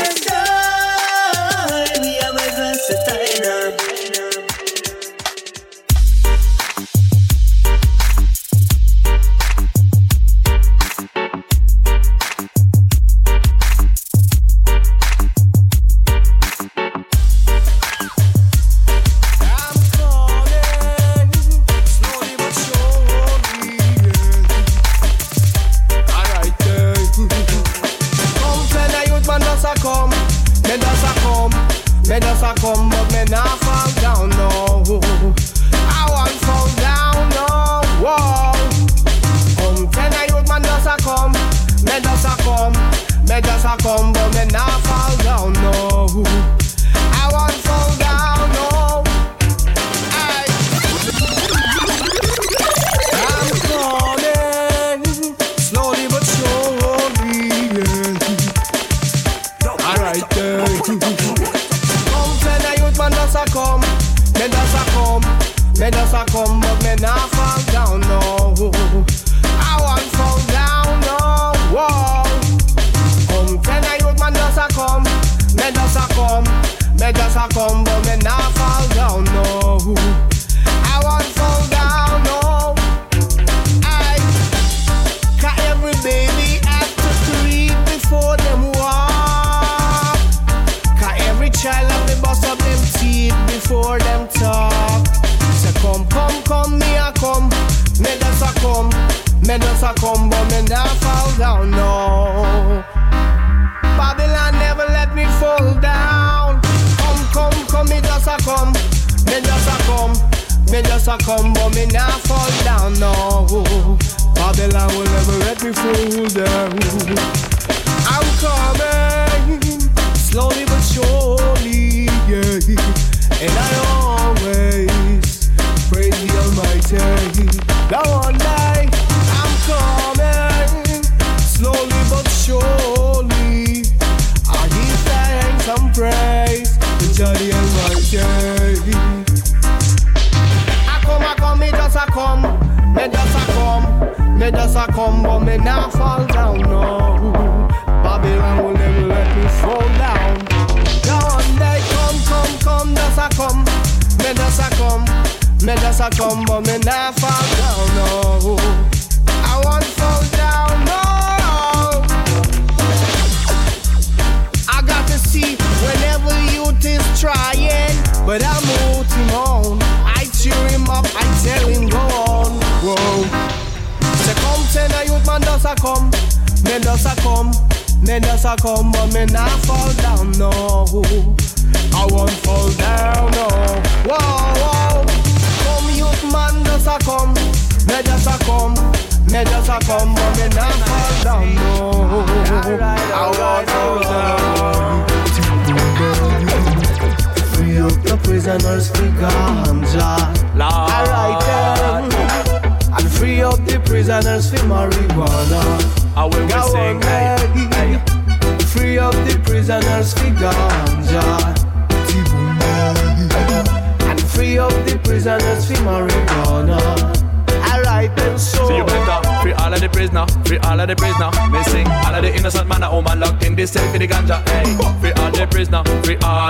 Style, 0.05 1.86
we 2.03 2.18
are 2.20 2.32
versatile. 2.57 3.28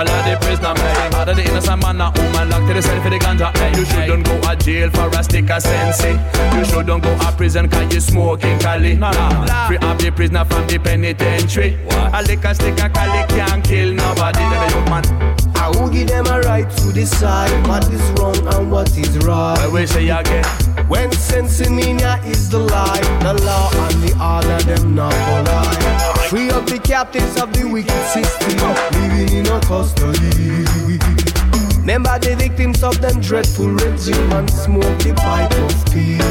Of 0.09 0.25
the 0.25 0.35
prisoner. 0.45 0.73
Me 0.73 0.87
sing 0.95 1.13
all 1.15 1.29
of 1.29 1.35
the 1.35 1.43
innocent 1.43 1.81
man, 1.81 2.01
oh 2.01 2.11
man 2.33 2.49
locked 2.49 2.69
in 2.69 2.75
the 2.75 2.81
cell 2.81 3.01
for 3.01 3.09
the 3.09 3.19
ganja. 3.19 3.55
Hey, 3.57 3.71
you 3.77 3.85
shouldn't 3.85 4.25
go 4.25 4.39
to 4.41 4.55
jail 4.55 4.89
for 4.89 5.07
a 5.07 5.23
stick 5.23 5.49
of 5.49 5.61
sense. 5.61 6.03
Eh? 6.03 6.57
You 6.57 6.65
shouldn't 6.65 7.03
go 7.03 7.17
to 7.17 7.31
prison 7.37 7.69
'cause 7.69 7.93
you 7.93 8.01
smoking 8.01 8.59
Cali. 8.59 8.95
Nah, 8.95 9.11
nah. 9.11 9.67
Free 9.67 9.77
up 9.77 9.97
the 9.99 10.11
prisoner 10.11 10.45
from 10.45 10.67
the 10.67 10.77
penitentiary. 10.79 11.77
A 12.13 12.21
lick 12.23 12.43
a 12.45 12.53
stick 12.55 12.83
of 12.83 12.93
Cali 12.93 13.21
can't 13.29 13.63
kill 13.63 13.93
nobody. 13.93 14.39
Then 14.39 14.67
the 14.67 14.75
young 14.75 14.89
man. 14.89 15.03
I 15.55 15.67
will 15.69 15.89
give 15.89 16.07
them 16.07 16.25
a 16.27 16.39
right 16.41 16.69
to 16.77 16.93
decide 16.93 17.51
what 17.67 17.83
is 17.93 18.01
wrong 18.17 18.37
and 18.53 18.71
what 18.71 18.89
is 18.97 19.17
right. 19.19 19.59
I 19.59 19.67
will 19.67 19.85
say 19.87 20.09
again. 20.09 20.45
When 20.87 21.11
Sensimania 21.11 22.25
is 22.25 22.49
the 22.49 22.59
lie, 22.59 23.01
the 23.21 23.33
law 23.43 23.69
and 23.85 24.03
the 24.03 24.11
order 24.19 24.59
them 24.63 24.95
not 24.95 25.13
lie. 25.45 26.18
Free 26.29 26.51
up 26.51 26.67
the 26.67 26.77
captives 26.77 27.41
of 27.41 27.51
the 27.53 27.67
wicked 27.67 27.89
system, 28.13 28.53
living 29.01 29.33
in 29.35 29.47
a 29.47 29.59
custody. 29.61 30.61
Remember 31.79 32.19
the 32.19 32.35
victims 32.37 32.83
of 32.83 33.01
them 33.01 33.19
dreadful 33.19 33.69
regime 33.69 34.31
and 34.33 34.47
smoke 34.47 34.99
the 34.99 35.11
pipe 35.17 35.51
of 35.57 35.73
peace. 35.89 36.21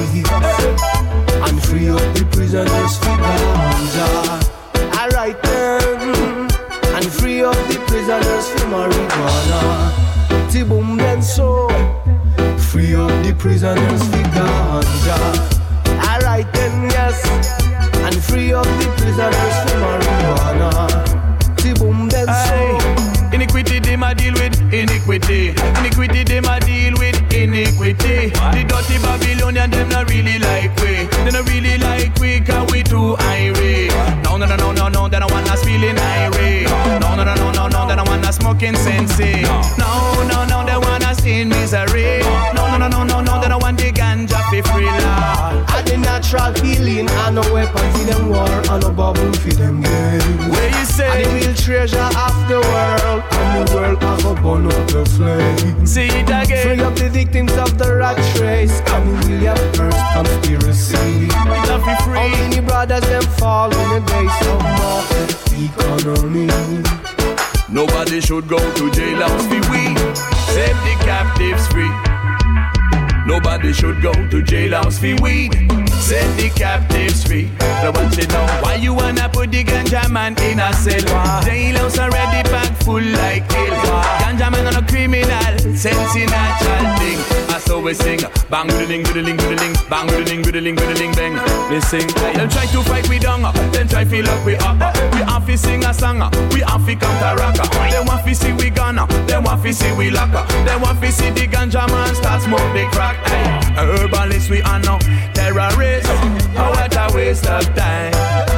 And 1.51 1.61
free 1.65 1.89
up 1.89 1.99
the 2.15 2.25
prisoners 2.31 2.97
for 2.99 3.19
ganja. 3.19 4.07
Alright 4.95 5.43
then. 5.43 6.49
And 6.95 7.13
free 7.15 7.43
up 7.43 7.57
the 7.67 7.83
prisoners 7.89 8.49
for 8.51 8.69
marijuana. 8.71 9.91
Tiboom 10.47 10.97
then 10.97 11.21
so. 11.21 11.67
Free 12.71 12.95
up 12.95 13.11
the 13.27 13.35
prisoners 13.37 14.03
for 14.11 14.23
ganja. 14.31 15.19
Alright 16.07 16.53
then, 16.53 16.89
yes. 16.89 17.58
And 18.19 18.27
free 18.27 18.53
up 18.53 18.65
the 18.65 18.89
prisoners 18.99 19.57
for 19.63 19.79
marijuana. 19.79 20.71
Tiboom 21.55 22.11
then 22.11 22.27
so. 22.27 23.33
Iniquity 23.33 23.79
them 23.79 24.03
a 24.03 24.13
deal 24.13 24.35
with 24.35 24.59
iniquity. 24.73 25.55
Iniquity 25.79 26.25
them 26.25 26.47
a 26.47 26.59
deal 26.59 26.95
with 26.99 27.15
iniquity. 27.33 28.31
The 28.31 28.65
dirty 28.67 28.99
Babylonian 28.99 29.71
them 29.71 29.89
not 29.91 30.11
really 30.11 30.37
like 30.41 30.75
we. 30.81 31.07
They 31.07 31.31
not 31.31 31.49
really 31.49 31.79
like 31.79 32.19
we 32.19 32.41
'cause 32.41 32.67
we 32.73 32.83
too 32.83 33.15
irate. 33.21 33.93
No 34.25 34.37
no 34.37 34.47
no 34.47 34.57
no 34.57 34.73
no 34.73 34.89
no. 34.89 35.09
They 35.09 35.21
don't 35.21 35.31
want 35.31 35.49
us 35.53 35.63
feeling 35.63 35.97
irate. 35.97 36.67
No 36.99 37.15
no 37.15 37.23
no 37.23 37.35
no 37.37 37.53
no 37.53 37.69
no. 37.69 37.87
They 37.87 37.95
don't 37.95 38.09
want 38.09 38.27
us 38.27 38.35
smoking 38.37 38.75
sensei. 38.75 39.43
No 39.79 40.25
no 40.25 40.45
no. 40.45 40.65
They 40.67 40.77
want 40.77 41.07
us 41.07 41.25
in 41.25 41.51
misery. 41.51 42.19
No 42.53 42.67
no 42.67 42.79
no 42.79 42.89
no 42.89 43.05
no 43.05 43.21
no. 43.21 43.41
They 43.41 43.49
don't 43.49 43.63
want 43.63 43.79
the 43.79 43.93
ganja 43.93 44.41
for 44.51 44.63
free 44.73 44.91
the 44.91 45.08
natural 46.31 46.63
healing 46.63 47.09
and 47.09 47.37
no 47.37 47.53
weapon 47.53 47.93
for 47.93 48.05
them 48.05 48.29
war 48.29 48.49
and 48.49 48.83
no 48.83 48.93
bubble 48.93 49.33
for 49.33 49.53
them 49.55 49.81
game. 49.81 50.51
Where 50.51 50.69
you 50.69 50.85
say? 50.85 51.25
And 51.25 51.25
the 51.25 51.47
real 51.47 51.55
treasure 51.55 51.99
of 51.99 52.37
the 52.49 52.61
world 52.61 53.23
and 53.31 53.69
the 53.69 53.75
world 53.75 54.03
have 54.03 54.25
a 54.27 54.35
burn 54.35 54.67
up 54.67 54.89
the 54.89 55.07
flame. 55.07 55.87
See 55.87 56.09
it 56.09 56.29
again. 56.29 56.63
Free 56.63 56.81
up 56.85 56.97
the 56.97 57.09
victims 57.09 57.53
of 57.53 57.79
the 57.79 57.97
rat 57.97 58.19
race 58.41 58.81
and 58.81 59.09
the 59.09 59.29
William 59.29 59.57
First 59.73 59.99
conspiracy. 60.13 61.29
Love 61.69 61.85
be 61.87 61.95
free. 62.05 62.19
How 62.19 62.29
many 62.29 62.61
brothers 62.61 63.01
them 63.09 63.23
fall 63.39 63.71
in 63.73 63.89
the 63.89 64.01
days 64.13 64.49
of 64.49 64.63
market 64.77 65.33
economy? 65.57 66.49
Nobody 67.71 68.21
should 68.21 68.49
go 68.49 68.59
to 68.59 68.91
jail 68.91 69.17
jailhouse 69.17 69.49
for 69.49 69.71
we. 69.73 69.97
Set 70.53 70.77
the 70.85 70.95
captives 71.05 71.67
free. 71.69 71.93
Nobody 73.27 73.73
should 73.73 74.03
go 74.03 74.13
to 74.13 74.43
jailhouse 74.43 74.99
for 74.99 75.23
weed. 75.23 75.88
Set 76.09 76.25
the 76.39 76.49
captives 76.49 77.23
free. 77.25 77.51
So 77.83 77.93
what 77.93 78.17
you 78.17 78.27
know? 78.29 78.47
Why 78.63 78.77
you 78.77 78.95
wanna 78.95 79.29
put 79.29 79.53
the 79.53 79.63
ganja 79.63 80.09
man 80.11 80.33
in 80.41 80.59
a 80.59 80.73
cell? 80.73 81.05
Jailhouse 81.45 81.99
already 81.99 82.28
packed 82.45 82.83
full 82.85 83.03
like 83.03 83.51
hell. 83.51 84.03
Ganja 84.21 84.51
man 84.51 84.67
on 84.67 84.77
a 84.83 84.87
criminal, 84.87 85.59
sense 85.77 86.17
in 86.17 86.29
natural 86.31 86.97
thing. 86.99 87.19
I 87.49 87.59
saw 87.59 87.81
we 87.81 87.95
sing, 87.95 88.21
bang 88.51 88.67
doodling 88.69 89.03
doodling 89.03 89.37
doodling, 89.37 89.75
bang 89.89 90.07
doodling 90.07 90.43
doodling 90.43 90.75
doodling 90.77 91.13
bang. 91.13 91.35
They 91.71 91.81
sing. 91.81 92.07
Them 92.37 92.49
try 92.49 92.67
to 92.67 92.83
fight 92.83 93.09
we 93.09 93.19
down, 93.19 93.43
then 93.73 93.89
try 93.89 94.05
feel 94.05 94.29
up 94.29 94.45
we 94.45 94.57
up. 94.57 94.79
We 95.15 95.21
have 95.21 95.47
to 95.47 95.59
sing 95.59 95.85
a 95.85 95.93
song, 95.95 96.19
we 96.53 96.61
have 96.61 96.87
to 96.87 96.95
counter 96.97 97.35
rocker. 97.41 97.69
They 97.91 98.03
want 98.05 98.25
to 98.27 98.35
see 98.35 98.53
we 98.53 98.71
gonna, 98.71 99.07
they 99.27 99.39
want 99.39 99.63
to 99.63 99.73
see 99.73 99.93
we 99.93 100.11
locker. 100.11 100.45
They 100.65 100.77
want 100.77 101.01
to 101.01 101.13
see 101.13 101.31
the 101.31 101.47
ganja 101.47 101.87
man 101.89 102.15
start 102.15 102.43
smoke 102.43 102.61
the 102.75 102.89
crack. 102.93 103.17
Hey, 103.27 103.45
herbalists 103.77 104.51
we 104.51 104.63
are 104.63 104.81
no 104.81 104.99
terrorists. 105.35 106.09
Oh, 106.11 106.71
what 106.75 106.95
a 106.97 107.15
waste 107.15 107.47
of 107.47 107.65
time. 107.75 108.58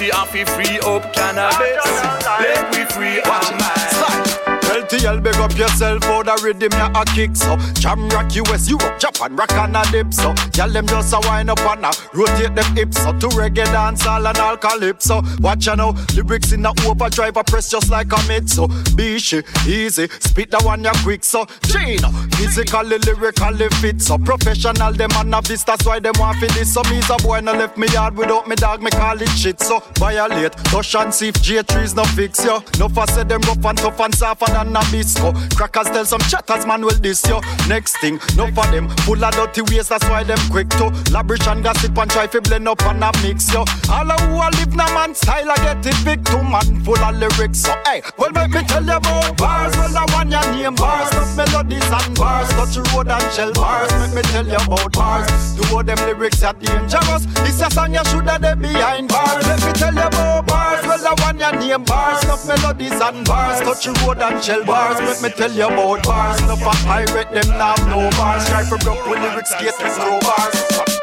We 0.00 0.10
have 0.10 0.32
to 0.32 0.44
free 0.44 0.78
up 0.80 1.12
cannabis. 1.12 1.84
Let 2.26 2.74
we 2.74 2.84
free 2.94 3.20
our 3.22 3.50
mind. 3.52 4.83
LTL, 4.84 5.22
big 5.22 5.36
up 5.36 5.56
yourself 5.56 6.04
for 6.04 6.24
the 6.24 6.36
rhythm 6.44 6.72
ya 6.72 6.90
a 6.94 7.04
kick 7.16 7.34
so. 7.36 7.56
Jam 7.80 8.08
rock 8.10 8.34
US, 8.36 8.68
Europe, 8.68 8.98
Japan, 8.98 9.34
rock 9.34 9.52
and 9.52 9.76
a 9.76 9.82
dip 9.90 10.12
so. 10.12 10.34
Y'all 10.56 10.68
them 10.68 10.86
just 10.86 11.12
a 11.12 11.20
wind 11.24 11.50
up 11.50 11.60
and 11.60 11.86
a 11.86 11.90
rotate 12.12 12.54
them 12.54 12.76
hips 12.76 13.00
so. 13.02 13.12
To 13.18 13.28
reggae 13.28 13.64
dance 13.64 14.06
all 14.06 14.26
and 14.26 14.38
all 14.38 14.56
calypso. 14.56 15.22
Watch 15.40 15.66
ya 15.66 15.74
now, 15.74 15.94
lyrics 16.14 16.52
in 16.52 16.66
a 16.66 16.72
overdrive 16.86 17.36
a 17.36 17.44
press 17.44 17.70
just 17.70 17.90
like 17.90 18.12
a 18.12 18.28
mid 18.28 18.50
so. 18.50 18.66
Bishi, 18.96 19.42
easy, 19.66 20.08
spit 20.20 20.50
the 20.50 20.60
one 20.62 20.84
ya 20.84 20.92
quick 21.02 21.24
so. 21.24 21.46
Gina, 21.62 22.10
physically, 22.36 22.98
lyrically 22.98 23.68
fit 23.80 24.02
so. 24.02 24.18
Professional 24.18 24.92
them 24.92 25.10
and 25.16 25.34
a 25.34 25.40
this, 25.42 25.64
that's 25.64 25.86
why 25.86 25.98
them 25.98 26.14
want 26.18 26.40
this 26.40 26.74
So. 26.74 26.82
Me's 26.90 27.08
a 27.08 27.16
boy 27.16 27.40
no 27.40 27.52
left 27.52 27.78
me 27.78 27.88
yard 27.88 28.16
without 28.16 28.46
me 28.46 28.56
dog, 28.56 28.82
me 28.82 28.90
call 28.90 29.20
it 29.20 29.28
shit 29.30 29.60
so. 29.60 29.80
Violate, 29.98 30.52
touch 30.52 30.94
and 30.94 31.14
see 31.14 31.28
if 31.28 31.36
J3's 31.36 31.94
no 31.94 32.04
fix 32.04 32.44
yo. 32.44 32.62
No 32.78 32.88
for 32.88 33.06
say 33.06 33.24
them 33.24 33.40
rough 33.42 33.64
and 33.64 33.78
tough 33.78 34.00
and 34.00 34.14
softer 34.14 34.73
than 34.74 34.82
a 34.86 34.90
bisco. 34.90 35.32
Crackers 35.56 35.86
tell 35.86 36.04
some 36.04 36.20
chatters 36.20 36.66
man 36.66 36.82
will 36.82 36.98
this 36.98 37.26
yo. 37.28 37.40
Next 37.68 37.96
thing, 37.98 38.18
no 38.36 38.46
for 38.52 38.66
them 38.66 38.88
full 39.04 39.22
of 39.24 39.34
dirty 39.34 39.62
ways, 39.62 39.88
that's 39.88 40.04
why 40.08 40.24
them 40.24 40.38
quick 40.50 40.68
to 40.70 40.90
labrish 41.12 41.50
and 41.50 41.62
gossip 41.62 41.96
and 41.96 42.10
try 42.10 42.26
to 42.26 42.40
blend 42.40 42.68
up 42.68 42.82
and 42.82 43.02
a 43.02 43.10
mix 43.22 43.52
yo. 43.52 43.64
All 43.90 44.10
of 44.10 44.20
who 44.20 44.36
a 44.36 44.48
live 44.58 44.74
na 44.74 44.86
man 44.94 45.14
style 45.14 45.50
I 45.50 45.56
get 45.56 45.86
it 45.86 46.04
big 46.04 46.24
to 46.26 46.42
man 46.42 46.82
full 46.84 46.98
of 46.98 47.16
lyrics. 47.16 47.60
So 47.60 47.74
hey, 47.86 48.02
well 48.18 48.30
make 48.32 48.50
me 48.50 48.62
tell 48.64 48.84
you 48.84 48.96
about 48.96 49.36
bars. 49.36 49.76
Well 49.76 49.96
I 49.96 50.04
want 50.12 50.30
your 50.30 50.52
name 50.52 50.74
bars, 50.74 51.12
not 51.12 51.36
melodies 51.36 51.90
and 51.90 52.14
bars, 52.16 52.48
touch 52.50 52.76
road 52.92 53.08
and 53.08 53.32
shell 53.32 53.52
bars. 53.52 53.92
Make 53.92 54.14
me 54.14 54.22
tell 54.32 54.46
you 54.46 54.56
about 54.56 54.92
bars. 54.92 55.54
Do 55.54 55.76
all 55.76 55.82
them 55.82 55.98
lyrics 56.06 56.42
are 56.42 56.54
dangerous. 56.54 57.26
This 57.44 57.60
a 57.60 57.70
song 57.70 57.94
you 57.94 58.04
shoulda 58.06 58.38
dey 58.38 58.54
behind 58.54 59.08
bars. 59.08 59.46
Let 59.46 59.64
me 59.64 59.72
tell 59.72 59.94
you 59.94 60.02
about 60.02 60.46
bars. 60.46 60.84
Well 60.84 61.06
I 61.06 61.14
want 61.22 61.38
your 61.38 61.52
name 61.60 61.84
bars, 61.84 62.24
not 62.26 62.46
melodies 62.46 63.00
and 63.00 63.24
bars, 63.26 63.60
touch 63.60 63.86
road 64.02 64.18
and 64.18 64.42
shell 64.42 64.63
bars. 64.66 64.98
Let 65.00 65.22
me 65.22 65.30
tell 65.30 65.52
you 65.52 65.66
about 65.66 66.04
bars. 66.04 66.40
No 66.42 66.56
for 66.56 66.72
pirate 66.84 67.30
them 67.30 67.48
now 67.58 67.74
no 67.86 68.10
bars. 68.16 68.48
Try 68.48 68.64
for 68.64 68.78
broke 68.78 69.06
with 69.06 69.20
lyrics, 69.20 69.52
get 69.60 69.74
with 69.78 70.18
bars. 70.20 70.93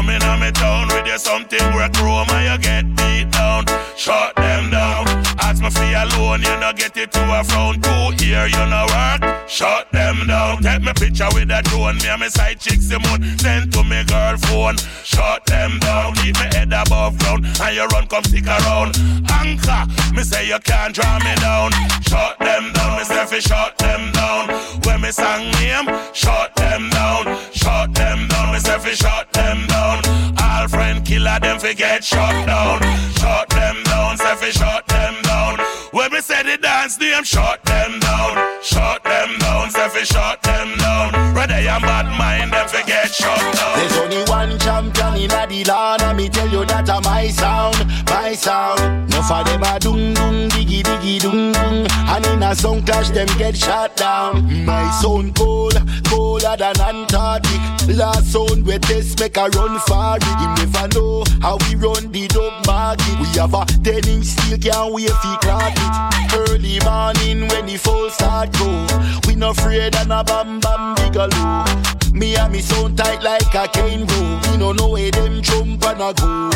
Coming 0.00 0.22
on 0.22 0.40
me 0.40 0.50
town 0.52 0.88
with 0.88 1.06
you 1.06 1.18
something 1.18 1.60
chrome 1.92 2.26
and 2.30 2.48
you 2.48 2.58
get 2.64 2.86
beat 2.96 3.30
down. 3.32 3.66
Shut 3.98 4.34
them 4.34 4.70
down. 4.70 5.04
Ask 5.44 5.60
me 5.60 5.68
for 5.68 5.84
alone, 5.84 6.40
you 6.40 6.56
no 6.56 6.72
get 6.72 6.96
it 6.96 7.12
to 7.12 7.20
a 7.38 7.44
frown. 7.44 7.82
Two 7.82 8.24
ear, 8.24 8.46
you 8.46 8.64
no 8.64 8.86
work. 8.88 9.46
Shut 9.46 9.92
them 9.92 10.26
down. 10.26 10.62
Take 10.62 10.80
me 10.80 10.92
picture 10.94 11.28
with 11.34 11.50
a 11.50 11.60
drone. 11.64 11.98
Me 11.98 12.08
and 12.08 12.22
me 12.22 12.28
side 12.30 12.58
chicks 12.58 12.88
the 12.88 12.98
moon. 12.98 13.20
Send 13.38 13.74
to 13.74 13.84
me 13.84 14.02
girl 14.04 14.38
phone. 14.38 14.78
Shut 15.04 15.44
them 15.44 15.78
down. 15.80 16.14
Keep 16.14 16.36
me 16.36 16.48
head 16.48 16.72
above 16.72 17.18
ground. 17.18 17.44
And 17.60 17.76
you 17.76 17.84
run, 17.88 18.06
come 18.06 18.24
stick 18.24 18.46
around. 18.46 18.96
Anchor. 19.28 19.84
Me 20.14 20.22
say 20.22 20.48
you 20.48 20.58
can't 20.60 20.94
draw 20.94 21.18
me 21.18 21.34
down. 21.44 21.72
Shut 22.08 22.38
them 22.38 22.72
down. 22.72 22.96
Me 22.96 23.04
say 23.04 23.26
fi 23.26 23.38
shut 23.38 23.76
them 23.76 24.12
down. 24.12 24.48
When 24.84 25.02
me 25.02 25.10
sang 25.12 25.50
name, 25.60 25.92
shut 26.14 26.56
them 26.56 26.88
down. 26.88 27.36
Shut 27.52 27.92
them 27.92 28.28
down. 28.28 28.52
Me 28.52 28.60
say 28.60 28.78
fi 28.78 28.94
shut 28.94 29.30
them 29.32 29.66
down. 29.66 29.99
All 30.42 30.68
friend 30.68 31.04
killer 31.04 31.38
them 31.40 31.58
fi 31.58 31.74
get 31.74 32.04
shut 32.04 32.46
down. 32.46 32.80
Shut 33.18 33.48
them 33.50 33.82
down. 33.84 34.16
Say 34.16 34.34
fi 34.36 34.50
shut 34.50 34.89
down. 35.22 35.58
When 35.92 36.12
me 36.12 36.20
say 36.20 36.42
the 36.42 36.56
dance 36.56 36.98
name, 37.00 37.24
shut 37.24 37.62
them 37.64 37.98
down. 38.00 38.62
Shut 38.62 39.02
them 39.04 39.38
down. 39.38 39.70
Say 39.70 39.88
fi 39.88 40.04
shut 40.04 40.42
them 40.42 40.76
down. 40.78 41.34
Ready 41.34 41.68
and 41.68 41.82
bad 41.82 42.06
mind 42.18 42.52
them 42.52 42.68
fi 42.68 42.82
get 42.82 43.10
shut 43.10 43.38
down. 43.54 43.78
There's 43.78 43.98
only 43.98 44.22
one 44.30 44.58
champion 44.58 45.16
in 45.16 45.28
the 45.30 45.64
land, 45.68 46.02
and 46.02 46.16
me 46.16 46.28
tell 46.28 46.48
you 46.48 46.64
that 46.66 46.88
a 46.88 47.00
my 47.00 47.28
sound, 47.28 47.76
my 48.06 48.34
sound. 48.34 49.10
No 49.10 49.22
for 49.22 49.42
them 49.44 49.62
a 49.62 49.78
dung 49.78 50.14
dung 50.14 50.48
diggy 50.50 50.82
diggy 50.82 51.20
dung 51.20 51.52
dung, 51.52 51.86
and 51.90 52.26
in 52.26 52.42
a 52.42 52.54
sound 52.54 52.86
clash 52.86 53.10
them 53.10 53.28
get 53.38 53.56
shot 53.56 53.96
down. 53.96 54.64
My 54.64 54.90
sound 55.02 55.34
cold, 55.34 55.74
colder 56.08 56.56
than 56.56 56.80
Antarctic. 56.80 57.60
Last 57.88 58.32
sound 58.32 58.64
we 58.64 58.78
test 58.78 59.18
make 59.18 59.36
a 59.36 59.48
run 59.48 59.76
it. 59.76 60.24
You 60.40 60.48
never 60.64 60.88
know 60.94 61.24
how 61.42 61.58
we 61.66 61.74
run 61.74 62.12
the 62.12 62.28
dog 62.28 62.64
market. 62.66 63.18
We 63.18 63.26
have 63.38 63.54
a 63.54 63.64
ten 63.82 64.06
inch 64.08 64.26
steel 64.26 64.58
can't 64.58 64.94
wait 64.94 65.09
clock 65.40 65.72
it. 65.74 66.34
Early 66.34 66.78
morning 66.84 67.48
when 67.48 67.66
the 67.66 67.76
full 67.76 68.10
start 68.10 68.52
go, 68.52 68.86
we 69.26 69.34
no 69.34 69.50
afraid 69.50 69.96
and 69.96 70.12
a 70.12 70.22
bam 70.24 70.60
bam 70.60 70.94
bigelow. 70.94 71.64
Me 72.12 72.36
and 72.36 72.52
me 72.52 72.60
sound 72.60 72.98
tight 72.98 73.22
like 73.22 73.54
a 73.54 73.68
cane 73.68 74.06
room. 74.06 74.40
We 74.42 74.56
know 74.56 74.72
no 74.72 74.72
know 74.72 74.88
where 74.90 75.10
them 75.10 75.42
jump 75.42 75.84
and 75.86 76.00
a 76.00 76.12
go. 76.14 76.50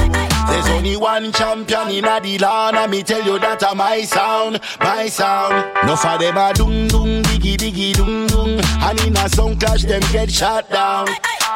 There's 0.49 0.69
only 0.69 0.97
one 0.97 1.33
champion 1.33 1.89
in 1.91 2.05
a 2.05 2.21
the 2.21 2.39
land, 2.39 2.77
and 2.77 2.91
me 2.91 3.03
tell 3.03 3.25
you 3.25 3.39
that 3.39 3.63
a 3.63 3.75
my 3.75 4.03
sound, 4.03 4.61
my 4.81 5.09
sound. 5.09 5.55
No 5.87 5.97
for 5.97 6.19
them 6.19 6.37
a 6.37 6.53
dung 6.53 6.89
dung 6.89 7.23
diggy 7.23 7.57
diggy 7.57 7.95
dung 7.95 8.27
dung, 8.27 8.61
and 8.83 9.01
in 9.01 9.17
a 9.17 9.29
sound 9.29 9.61
clash 9.61 9.83
them 9.83 10.03
get 10.13 10.31
shot 10.31 10.69
down. 10.71 11.09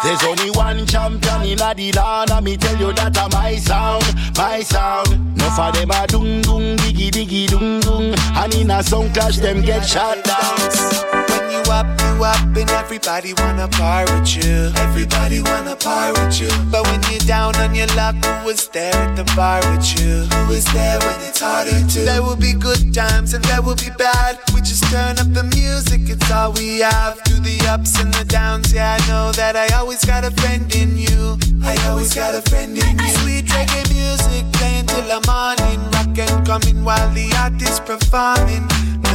There's 0.02 0.22
only 0.24 0.50
one 0.50 0.86
champion 0.86 1.42
in 1.42 1.58
the 1.58 1.92
land, 1.96 2.30
and 2.30 2.44
me 2.44 2.56
tell 2.56 2.76
you 2.76 2.92
that 2.92 3.16
a 3.16 3.28
my 3.34 3.56
sound, 3.56 4.04
my 4.36 4.60
sound. 4.60 5.36
No 5.36 5.50
for 5.50 5.72
them 5.72 5.90
a 5.90 6.06
dung 6.06 6.42
dung 6.42 6.76
diggy 6.76 7.10
diggy 7.10 7.48
dung 7.48 7.80
dung, 7.80 8.14
and 8.36 8.54
in 8.54 8.70
a 8.70 8.82
sound 8.82 9.12
clash 9.12 9.38
them 9.38 9.62
get 9.62 9.84
shot 9.84 10.22
down. 10.24 11.37
You 11.48 11.60
up, 11.72 11.86
you 12.00 12.24
up, 12.24 12.56
and 12.56 12.70
everybody 12.72 13.32
wanna 13.32 13.68
par 13.68 14.04
with 14.04 14.36
you. 14.36 14.70
Everybody 14.76 15.40
wanna 15.40 15.76
par 15.76 16.12
with 16.12 16.38
you. 16.40 16.50
But 16.70 16.86
when 16.88 17.00
you're 17.10 17.24
down 17.24 17.56
on 17.56 17.74
your 17.74 17.86
luck, 17.96 18.16
who 18.22 18.44
was 18.44 18.68
there 18.68 18.92
at 18.92 19.16
the 19.16 19.24
bar 19.34 19.60
with 19.70 19.98
you? 19.98 20.28
Who 20.28 20.48
was 20.52 20.66
there 20.76 20.98
when 21.00 21.16
it's 21.24 21.40
harder 21.40 21.70
to? 21.70 22.00
There 22.00 22.22
will 22.22 22.36
be 22.36 22.52
good 22.52 22.92
times 22.92 23.32
and 23.32 23.42
there 23.44 23.62
will 23.62 23.76
be 23.76 23.88
bad. 23.96 24.38
We 24.52 24.60
just 24.60 24.84
turn 24.92 25.18
up 25.18 25.32
the 25.32 25.44
music, 25.56 26.02
it's 26.10 26.30
all 26.30 26.52
we 26.52 26.80
have. 26.80 27.18
Through 27.24 27.40
the 27.40 27.58
ups 27.66 27.98
and 27.98 28.12
the 28.12 28.26
downs, 28.26 28.70
yeah, 28.70 28.98
I 29.00 29.08
know 29.08 29.32
that 29.32 29.56
I 29.56 29.74
always 29.78 30.04
got 30.04 30.24
a 30.24 30.30
friend 30.42 30.68
in 30.74 30.98
you. 30.98 31.38
I 31.64 31.74
always 31.88 32.14
got 32.14 32.34
a 32.34 32.42
friend 32.50 32.76
in 32.76 32.98
you. 32.98 33.08
Sweet 33.24 33.46
reggae 33.46 33.88
music 33.88 34.44
playing 34.52 34.84
till 34.84 35.06
the 35.08 35.20
morning. 35.24 35.80
Rock 35.96 36.18
and 36.18 36.46
coming 36.46 36.84
while 36.84 37.08
the 37.14 37.32
artist 37.40 37.86
performing. 37.86 38.68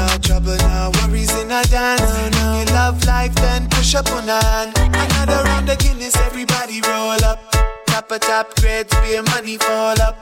No 0.06 0.18
trouble, 0.18 0.58
no 0.58 0.92
worries 1.00 1.32
in 1.40 1.50
a 1.50 1.64
dance. 1.64 2.02
You 2.36 2.76
love 2.76 3.06
life, 3.06 3.34
then 3.36 3.70
push 3.70 3.96
up 3.96 4.12
on 4.12 4.28
hand. 4.28 4.78
Another 4.78 5.44
round 5.46 5.70
of 5.70 5.78
Guinness, 5.80 6.16
everybody 6.18 6.82
roll 6.82 7.24
up. 7.24 7.73
Top 7.94 8.10
a 8.10 8.18
top 8.18 8.56
grades, 8.56 8.91
beer 9.02 9.22
money 9.22 9.56
fall 9.56 10.02
up. 10.02 10.18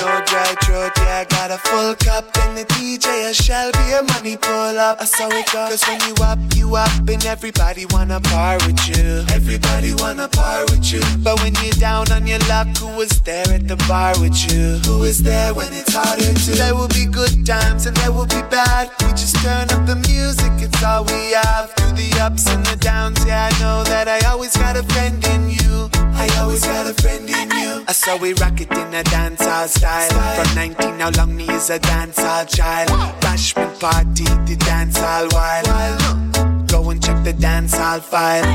No 0.00 0.24
dry 0.24 0.54
throat, 0.64 0.92
yeah, 0.96 1.20
I 1.20 1.24
got 1.28 1.50
a 1.50 1.58
full 1.58 1.94
cup. 1.96 2.32
Then 2.32 2.54
the 2.54 2.64
DJ 2.72 3.28
a 3.28 3.34
shell 3.34 3.70
beer 3.72 4.02
money 4.02 4.38
pull 4.38 4.78
up. 4.78 5.02
I 5.02 5.04
saw 5.04 5.28
it 5.28 5.44
go. 5.52 5.68
Cause 5.68 5.84
when 5.86 6.00
you 6.08 6.14
up, 6.24 6.38
you 6.56 6.74
up, 6.76 6.88
and 7.06 7.22
everybody 7.26 7.84
wanna 7.90 8.20
par 8.20 8.56
with 8.64 8.80
you. 8.88 9.26
Everybody 9.36 9.92
wanna 9.96 10.28
par 10.28 10.64
with 10.70 10.90
you. 10.90 11.02
But 11.22 11.42
when 11.42 11.52
you're 11.62 11.76
down 11.76 12.10
on 12.10 12.26
your 12.26 12.38
luck, 12.48 12.68
who 12.78 12.88
was 12.96 13.20
there 13.20 13.46
at 13.52 13.68
the 13.68 13.76
bar 13.86 14.18
with 14.18 14.40
you? 14.50 14.80
Who 14.88 15.04
is 15.04 15.22
there 15.22 15.52
when 15.52 15.68
it's 15.74 15.92
harder 15.92 16.32
to? 16.32 16.50
There 16.52 16.74
will 16.74 16.88
be 16.88 17.04
good 17.04 17.44
times 17.44 17.84
and 17.84 17.94
there 17.98 18.12
will 18.12 18.32
be 18.32 18.40
bad. 18.48 18.88
We 19.04 19.08
just 19.12 19.36
turn 19.44 19.68
up 19.68 19.84
the 19.84 19.96
music, 20.08 20.52
it's 20.56 20.82
all 20.82 21.04
we 21.04 21.36
have. 21.36 21.68
Through 21.76 22.00
the 22.00 22.18
ups 22.18 22.48
and 22.48 22.64
the 22.64 22.76
downs, 22.76 23.22
yeah, 23.26 23.50
I 23.52 23.60
know 23.60 23.84
that 23.84 24.08
I 24.08 24.26
always 24.30 24.56
got 24.56 24.78
a 24.78 24.82
friend 24.84 25.22
in 25.26 25.50
you. 25.50 25.90
I 26.20 26.28
always 26.38 26.64
got 26.64 26.86
a 26.86 26.92
friend 26.92 27.09
you. 27.18 27.84
I 27.88 27.92
saw 27.92 28.16
we 28.16 28.32
rock 28.34 28.60
it 28.60 28.70
in 28.70 28.94
a 28.94 29.02
dancehall 29.02 29.68
style. 29.68 30.10
From 30.36 30.54
19, 30.54 31.00
how 31.00 31.10
long 31.10 31.36
me 31.36 31.48
is 31.48 31.70
a 31.70 31.78
dancehall 31.78 32.48
child. 32.54 32.90
Bashment 33.20 33.80
party, 33.80 34.24
the 34.24 34.56
dancehall 34.56 35.32
wild. 35.32 36.49
Go 36.70 36.88
and 36.90 37.02
check 37.02 37.24
the 37.24 37.32
dancehall 37.32 38.00
file. 38.00 38.46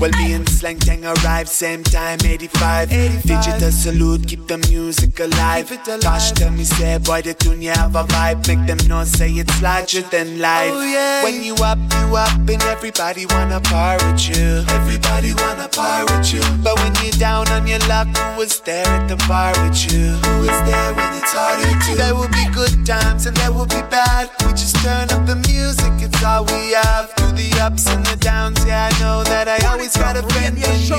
Well, 0.00 0.10
me 0.18 0.32
and 0.32 0.46
Sleng 0.46 0.78
Teng 0.78 1.04
arrived 1.04 1.48
same 1.48 1.84
time, 1.84 2.18
85. 2.24 2.88
Digital 3.22 3.70
salute, 3.70 4.26
keep 4.26 4.46
the 4.48 4.58
music 4.68 5.20
alive. 5.20 5.68
Tosh 6.00 6.32
tell 6.32 6.50
me, 6.50 6.64
say, 6.64 6.98
boy, 6.98 7.22
the 7.22 7.34
tune 7.34 7.62
you 7.62 7.70
have 7.70 7.94
a 7.94 8.04
vibe. 8.04 8.48
Make 8.48 8.66
them 8.66 8.78
know, 8.88 9.04
say 9.04 9.30
it's 9.30 9.62
larger 9.62 10.02
than 10.02 10.40
life. 10.40 10.72
Oh, 10.72 11.20
when 11.22 11.42
you 11.44 11.54
up, 11.62 11.78
you 11.78 12.16
up, 12.16 12.32
and 12.48 12.62
everybody 12.64 13.26
wanna 13.26 13.60
par 13.60 13.98
with 14.02 14.28
you. 14.28 14.64
Everybody 14.68 15.32
wanna 15.34 15.68
par 15.68 16.06
with 16.06 16.32
you. 16.32 16.40
But 16.64 16.76
when 16.80 16.92
you're 17.04 17.20
down 17.20 17.46
on 17.48 17.66
your 17.66 17.78
luck, 17.80 18.08
who 18.08 18.38
was 18.38 18.58
there 18.60 18.86
at 18.86 19.06
the 19.06 19.16
bar 19.28 19.52
with 19.62 19.92
you? 19.92 20.16
Who 20.26 20.40
was 20.40 20.58
there 20.66 20.94
when 20.94 21.12
it's 21.14 21.32
harder 21.32 21.70
to? 21.86 21.94
There 21.94 22.14
will 22.14 22.32
be 22.34 22.46
good 22.52 22.84
times 22.84 23.26
and 23.26 23.36
there 23.36 23.52
will 23.52 23.66
be 23.66 23.82
bad. 23.90 24.30
We 24.40 24.52
just 24.52 24.76
turn 24.82 25.10
up 25.10 25.26
the 25.26 25.36
music, 25.36 25.92
it's 26.00 26.24
all 26.24 26.44
we 26.46 26.72
have. 26.72 27.10
Through 27.12 27.32
the 27.32 27.59
ups 27.60 27.86
and 27.90 28.04
the 28.06 28.16
downs, 28.16 28.64
yeah, 28.64 28.88
I 28.90 29.00
know 29.00 29.22
that 29.24 29.46
I 29.46 29.58
always 29.68 29.94
got 29.96 30.16
a 30.16 30.22
friend 30.22 30.56
in 30.56 30.80
you. 30.88 30.96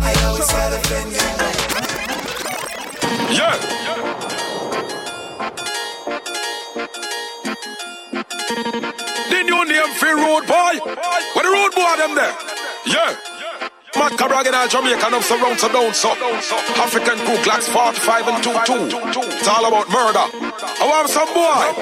I 0.00 0.14
always 0.24 0.46
got 0.46 0.72
a 0.72 0.78
friend 0.86 1.10
in 1.10 1.18
you. 1.18 1.56
Yeah. 3.34 3.54
The 9.30 9.40
new 9.42 9.64
name 9.66 9.92
for 9.98 10.14
road 10.14 10.46
boy. 10.46 10.78
Where 11.34 11.44
the 11.44 11.50
road 11.50 11.74
boy 11.74 11.94
them 11.98 12.14
there? 12.14 12.34
Yeah. 12.86 13.16
Mad 13.96 14.12
Carragin 14.12 14.54
and 14.54 14.70
Jamaican 14.70 15.14
up 15.14 15.22
so 15.22 15.40
round 15.40 15.58
so 15.58 15.72
down 15.72 15.94
so 15.94 16.10
African 16.76 17.16
Ku 17.24 17.34
Klux 17.42 17.66
45 17.66 18.28
and 18.28 18.44
22 18.44 18.98
It's 19.40 19.48
all 19.48 19.64
about 19.64 19.88
murder 19.88 20.28
I 20.76 20.84
want 20.84 21.08
some 21.08 21.32
boy 21.32 21.72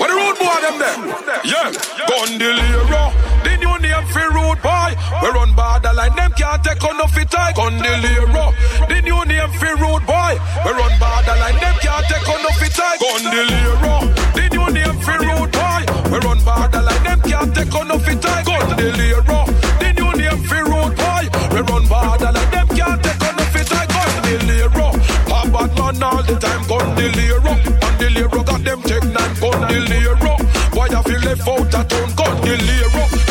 Where 0.00 0.08
the 0.08 0.16
road 0.16 0.38
boy 0.40 0.56
them 0.64 0.78
there? 0.80 0.96
Yeah 1.44 1.70
Gondoliero 2.08 3.27
The 3.48 3.56
new 3.56 3.78
name 3.80 4.06
for 4.12 4.28
road 4.36 4.60
boy. 4.60 4.92
We 5.24 5.28
run 5.32 5.54
borderline 5.56 6.14
Them 6.16 6.32
can't 6.36 6.62
take 6.62 6.84
on 6.84 6.98
no 6.98 7.06
fit 7.08 7.32
I 7.32 7.52
Gondoliero 7.56 8.52
The 8.88 9.00
new 9.00 9.24
name 9.24 9.52
for 9.56 9.72
road 9.80 10.04
boy. 10.04 10.36
We 10.64 10.70
run 10.76 10.92
borderline 11.00 11.56
Them 11.56 11.76
can't 11.80 12.04
take 12.12 12.28
on 12.28 12.42
no 12.44 12.50
fit 12.60 12.76
I 12.76 13.00
Gondoliero 13.00 13.94
The 14.36 14.44
new 14.52 14.68
name 14.68 15.00
for 15.00 15.16
road 15.24 15.50
boy. 15.50 15.80
We 16.12 16.18
run 16.20 16.40
borderline 16.44 17.02
Them 17.08 17.20
can't 17.24 17.54
take 17.56 17.74
on 17.74 17.88
no 17.88 17.98
fit 17.98 18.24
I 18.24 18.44
Gondoliero 18.44 19.40
The 19.80 19.88
new 19.96 20.12
name 20.12 20.42
for 20.44 20.64
road 20.68 20.92
boy. 20.94 21.24
We 21.52 21.60
run 21.64 21.88
border 21.88 22.30
like 22.30 22.50
them 22.52 22.68
can't 22.68 23.02
take 23.02 23.24
on 23.24 23.34
the 23.36 23.44
fit 23.50 23.72
I 23.72 23.86
gun 23.88 24.12
the 24.22 24.36
Lero. 24.44 24.92
A 25.32 25.40
bad 25.50 25.72
man 25.78 26.02
all 26.02 26.22
the 26.22 26.36
time 26.36 26.62
gun 26.68 26.94
the 26.94 27.08
Lero. 27.16 27.52
And 27.56 27.96
the 27.98 28.10
Lero 28.10 28.42
got 28.44 28.62
them 28.62 28.82
take 28.82 29.04
nine 29.04 29.34
gun 29.40 29.60
the 29.66 29.80
Lero. 29.88 30.36
Boy 30.70 30.88
I 30.92 31.02
feel 31.02 31.20
left 31.24 31.48
out 31.48 31.74
a 31.74 31.88
town 31.88 32.10
gun 32.14 32.36
the 32.42 32.56
Lero 32.68 33.27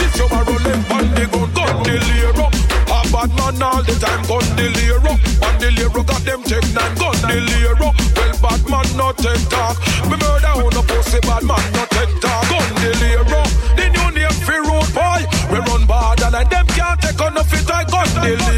time 4.00 4.22
gun 4.30 4.46
the 4.56 4.70
Lero. 4.78 5.14
And 5.42 5.58
the 5.62 5.70
got 6.04 6.22
them 6.24 6.42
take 6.44 6.68
nine. 6.74 6.94
Gun 6.96 7.18
the 7.26 7.38
Well 8.16 8.36
bad 8.42 8.62
man 8.70 8.88
not 8.98 9.18
take 9.18 9.44
talk. 9.50 9.78
Me 10.10 10.16
murder 10.18 10.54
on 10.58 10.78
a 10.78 10.84
pussy 10.86 11.20
bad 11.22 11.44
man 11.44 11.64
not 11.74 11.90
take 11.90 12.14
talk. 12.22 12.44
Gun 12.50 12.70
the 12.82 12.92
The 13.78 13.86
new 13.90 14.10
name 14.14 14.38
for 14.46 14.62
road 14.62 14.90
boy. 14.94 15.22
We 15.52 15.58
run 15.60 15.86
border 15.86 16.30
like 16.30 16.50
them 16.50 16.68
can't 16.68 17.02
take 17.02 17.22
on 17.22 17.34
the 17.34 17.44
fit 17.44 17.70
I 17.70 17.84
gun 17.86 18.10
the 18.22 18.57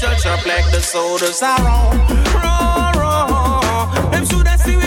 shut 0.00 0.26
up 0.26 0.44
like 0.46 0.70
the 0.70 0.80
sodas 0.80 1.42
are 1.42 1.66
on. 1.66 1.98
Raw, 2.34 2.92
raw. 2.96 4.10
Them 4.10 4.24
shoulda 4.26 4.58
see 4.58 4.85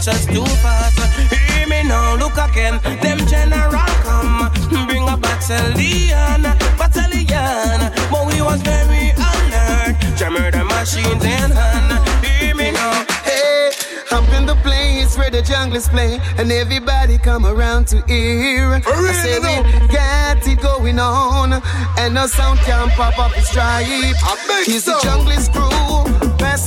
pinchers 0.00 0.26
too 0.26 0.44
fast. 0.62 0.98
Hear 1.52 1.66
me 1.66 1.82
now, 1.84 2.16
look 2.16 2.36
again, 2.36 2.80
them 3.00 3.18
general 3.26 3.70
come. 4.02 4.50
Bring 4.86 5.08
a 5.08 5.16
battalion, 5.16 6.42
battalion. 6.78 7.92
But 8.10 8.26
we 8.26 8.40
was 8.42 8.60
very 8.62 9.10
alert, 9.10 9.96
jammer 10.16 10.50
the 10.50 10.64
machines 10.64 11.24
in 11.24 11.50
hand. 11.50 12.24
Hear 12.24 12.54
me 12.54 12.72
now, 12.72 13.04
Hey, 13.24 13.70
up 14.10 14.28
in 14.30 14.46
the 14.46 14.56
place 14.62 15.16
where 15.18 15.30
the 15.30 15.42
junglers 15.42 15.88
play, 15.90 16.18
and 16.38 16.50
everybody 16.50 17.18
come 17.18 17.44
around 17.46 17.86
to 17.88 18.02
hear. 18.06 18.80
Oh, 18.86 19.06
I 19.08 19.12
say 19.12 19.38
we 19.38 19.88
got 19.88 20.46
it 20.46 20.60
going 20.62 20.98
on, 20.98 21.62
and 21.98 22.14
no 22.14 22.26
sound 22.26 22.58
can 22.60 22.88
pop 22.90 23.18
up 23.18 23.34
the 23.34 23.42
stripe. 23.42 23.86
He's 24.64 24.84
the 24.84 24.92
junglers 24.92 25.52
crew 25.52 25.79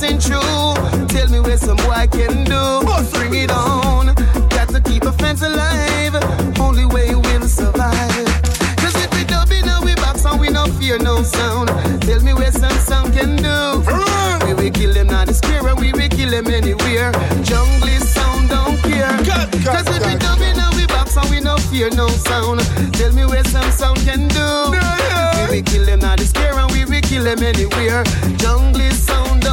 passing 0.04 0.18
through. 0.18 1.06
Tell 1.08 1.28
me 1.28 1.40
where 1.40 1.56
some 1.56 1.76
boy 1.76 2.06
can 2.10 2.44
do. 2.44 2.80
Bring 3.12 3.34
it 3.34 3.50
on. 3.50 4.14
Got 4.48 4.68
to 4.70 4.80
keep 4.80 5.04
a 5.04 5.12
fence 5.12 5.42
alive. 5.42 6.14
Only 6.60 6.86
way 6.86 7.14
we'll 7.14 7.48
survive. 7.48 8.26
Cause 8.76 8.94
if 8.96 9.10
we 9.14 9.24
dub 9.24 9.50
in 9.50 9.64
we 9.84 9.94
box 9.96 10.24
and 10.24 10.40
we 10.40 10.48
no 10.48 10.66
fear 10.78 10.98
no 10.98 11.22
sound. 11.22 11.68
Tell 12.02 12.20
me 12.20 12.34
where 12.34 12.52
some 12.52 12.78
sound 12.78 13.12
can 13.14 13.36
do. 13.36 13.82
We 14.46 14.54
will 14.54 14.70
kill 14.70 14.92
them 14.92 15.08
now 15.08 15.24
the 15.24 15.34
square 15.34 15.66
and 15.66 15.80
we 15.80 15.92
will 15.92 16.08
kill 16.08 16.30
them 16.30 16.46
anywhere. 16.48 17.12
Jungle 17.42 18.00
sound 18.00 18.48
don't 18.48 18.78
care. 18.82 19.16
Cause 19.64 19.88
if 19.88 20.04
we 20.06 20.16
dub 20.16 20.40
in 20.40 20.58
we 20.76 20.86
box 20.86 21.16
and 21.16 21.30
we 21.30 21.40
no 21.40 21.56
fear 21.70 21.90
no 21.90 22.08
sound. 22.08 22.60
Tell 22.94 23.12
me 23.12 23.26
where 23.26 23.44
some 23.44 23.70
sound 23.70 23.98
can 24.00 24.28
do. 24.28 24.48
We 25.50 25.58
will 25.58 25.64
kill 25.64 25.86
them 25.86 26.00
now 26.00 26.16
the 26.16 26.24
square 26.24 26.58
and 26.58 26.70
we 26.72 26.84
will 26.84 27.00
kill 27.00 27.24
them 27.24 27.42
anywhere. 27.42 28.04
Jungle 28.36 28.90
sound 28.92 29.43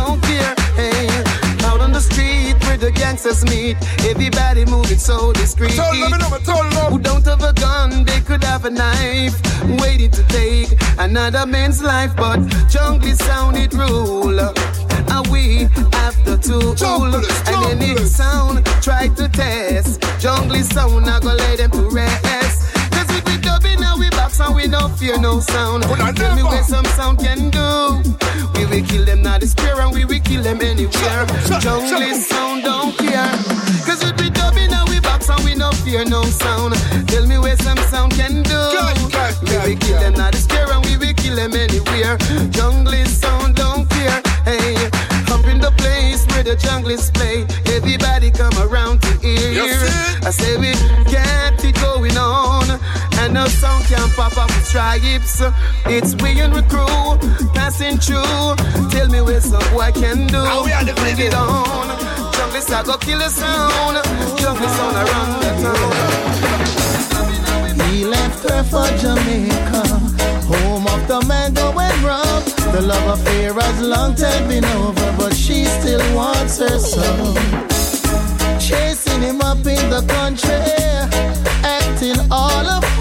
the 2.81 2.91
gangsters 2.91 3.45
meet, 3.45 3.77
everybody 4.09 4.65
moving 4.65 4.97
so 4.97 5.31
discreet. 5.33 5.71
Who 5.73 6.97
don't 6.99 7.25
have 7.25 7.43
a 7.43 7.53
gun, 7.53 8.03
they 8.03 8.19
could 8.21 8.43
have 8.43 8.65
a 8.65 8.71
knife, 8.71 9.39
waiting 9.79 10.09
to 10.09 10.23
take 10.23 10.69
another 10.97 11.45
man's 11.45 11.83
life. 11.83 12.15
But 12.15 12.39
jungle 12.69 13.15
sound 13.15 13.57
it 13.57 13.73
rule, 13.73 14.39
and 14.39 15.27
we 15.27 15.69
have 15.93 16.17
the 16.25 16.37
tool. 16.41 16.73
And 17.53 17.81
any 17.81 17.95
sound 18.05 18.65
try 18.81 19.09
to 19.09 19.29
test, 19.29 20.01
jungle 20.19 20.63
sound 20.63 21.05
I 21.05 21.19
go 21.19 21.33
lay 21.35 21.57
them 21.57 21.69
to 21.71 21.89
rest. 21.91 22.60
We 24.31 24.37
and 24.37 24.39
we 24.39 24.39
box 24.39 24.39
and 24.39 24.55
we 24.55 24.67
no 24.67 24.87
fear 24.89 25.19
no 25.19 25.39
sound. 25.41 25.83
Tell 26.15 26.35
me 26.35 26.43
where 26.43 26.63
some 26.63 26.85
sound 26.85 27.19
can 27.19 27.49
do. 27.49 28.01
We 28.55 28.65
will 28.65 28.85
kill 28.87 29.05
them 29.05 29.21
now 29.23 29.37
the 29.37 29.47
square 29.47 29.79
and 29.81 29.93
we 29.93 30.05
will 30.05 30.21
kill 30.21 30.41
them 30.41 30.61
anywhere. 30.61 31.25
Jungle 31.59 32.15
sound 32.15 32.63
don't 32.63 32.97
care. 32.97 33.27
Cause 33.85 34.03
we 34.03 34.11
be 34.13 34.29
dubbing 34.29 34.71
and 34.71 34.89
we 34.89 34.99
box 35.01 35.29
and 35.29 35.43
we 35.43 35.55
no 35.55 35.71
fear 35.83 36.05
no 36.05 36.23
sound. 36.23 36.75
Tell 37.07 37.27
me 37.27 37.37
where 37.39 37.57
some 37.57 37.77
sound 37.91 38.13
can 38.13 38.43
do. 38.43 38.61
We 39.43 39.57
will 39.57 39.77
kill 39.77 39.99
them 39.99 40.13
now 40.13 40.31
the 40.31 40.37
square 40.37 40.71
and 40.71 40.85
we 40.85 40.97
will 40.97 41.13
kill 41.13 41.35
them 41.35 41.53
anywhere. 41.53 42.17
Jungle 42.51 43.05
sound 43.05 43.55
don't 43.55 43.89
care. 43.89 44.21
Hey, 44.45 44.75
up 45.27 45.45
in 45.45 45.59
the 45.59 45.73
place 45.77 46.25
where 46.31 46.43
the 46.43 46.55
junglers 46.55 47.13
play. 47.13 47.43
Everybody 47.75 48.31
come 48.31 48.55
around 48.59 49.01
to 49.01 49.11
hear. 49.19 49.63
I 50.23 50.31
say 50.31 50.57
we 50.57 50.71
got 51.11 51.63
it 51.63 51.75
going 51.81 52.17
on. 52.17 52.60
And 53.31 53.39
no 53.39 53.47
sound 53.47 53.85
can 53.85 54.09
pop 54.09 54.37
up 54.37 54.49
with 54.49 54.65
stripes. 54.67 55.41
It's 55.85 56.15
we 56.21 56.41
and 56.41 56.53
the 56.53 56.63
crew 56.67 57.17
passing 57.53 57.97
through. 57.97 58.57
Tell 58.91 59.07
me 59.07 59.21
where 59.21 59.39
some 59.39 59.63
boy 59.71 59.91
can 59.93 60.27
do. 60.27 60.43
Bring 60.95 61.17
it 61.17 61.33
on. 61.33 61.87
Junglers 62.35 62.69
I 62.73 62.83
go 62.83 62.97
kill 62.97 63.19
the 63.19 63.29
sound. 63.29 64.03
Junglers 64.35 64.75
sound 64.75 64.97
around 64.97 65.39
the 65.43 65.49
town. 65.63 65.93
He 67.89 68.03
left 68.03 68.49
her 68.49 68.63
for 68.63 68.87
Jamaica, 68.99 69.87
home 70.51 70.87
of 70.87 71.07
the 71.07 71.21
mango 71.25 71.71
and 71.79 72.03
rum. 72.03 72.43
The 72.73 72.81
love 72.81 73.17
affair 73.17 73.53
has 73.53 73.79
long 73.81 74.13
time 74.13 74.49
been 74.49 74.65
over, 74.65 75.15
but 75.17 75.33
she 75.33 75.63
still 75.63 76.03
wants 76.13 76.59
her 76.59 76.77
son. 76.79 77.37
Chasing 78.59 79.21
him 79.21 79.39
up 79.39 79.65
in 79.65 79.89
the 79.89 80.03
country, 80.09 80.51
acting 81.63 82.19
all 82.29 82.67
a 82.67 82.81
fool. 82.81 83.00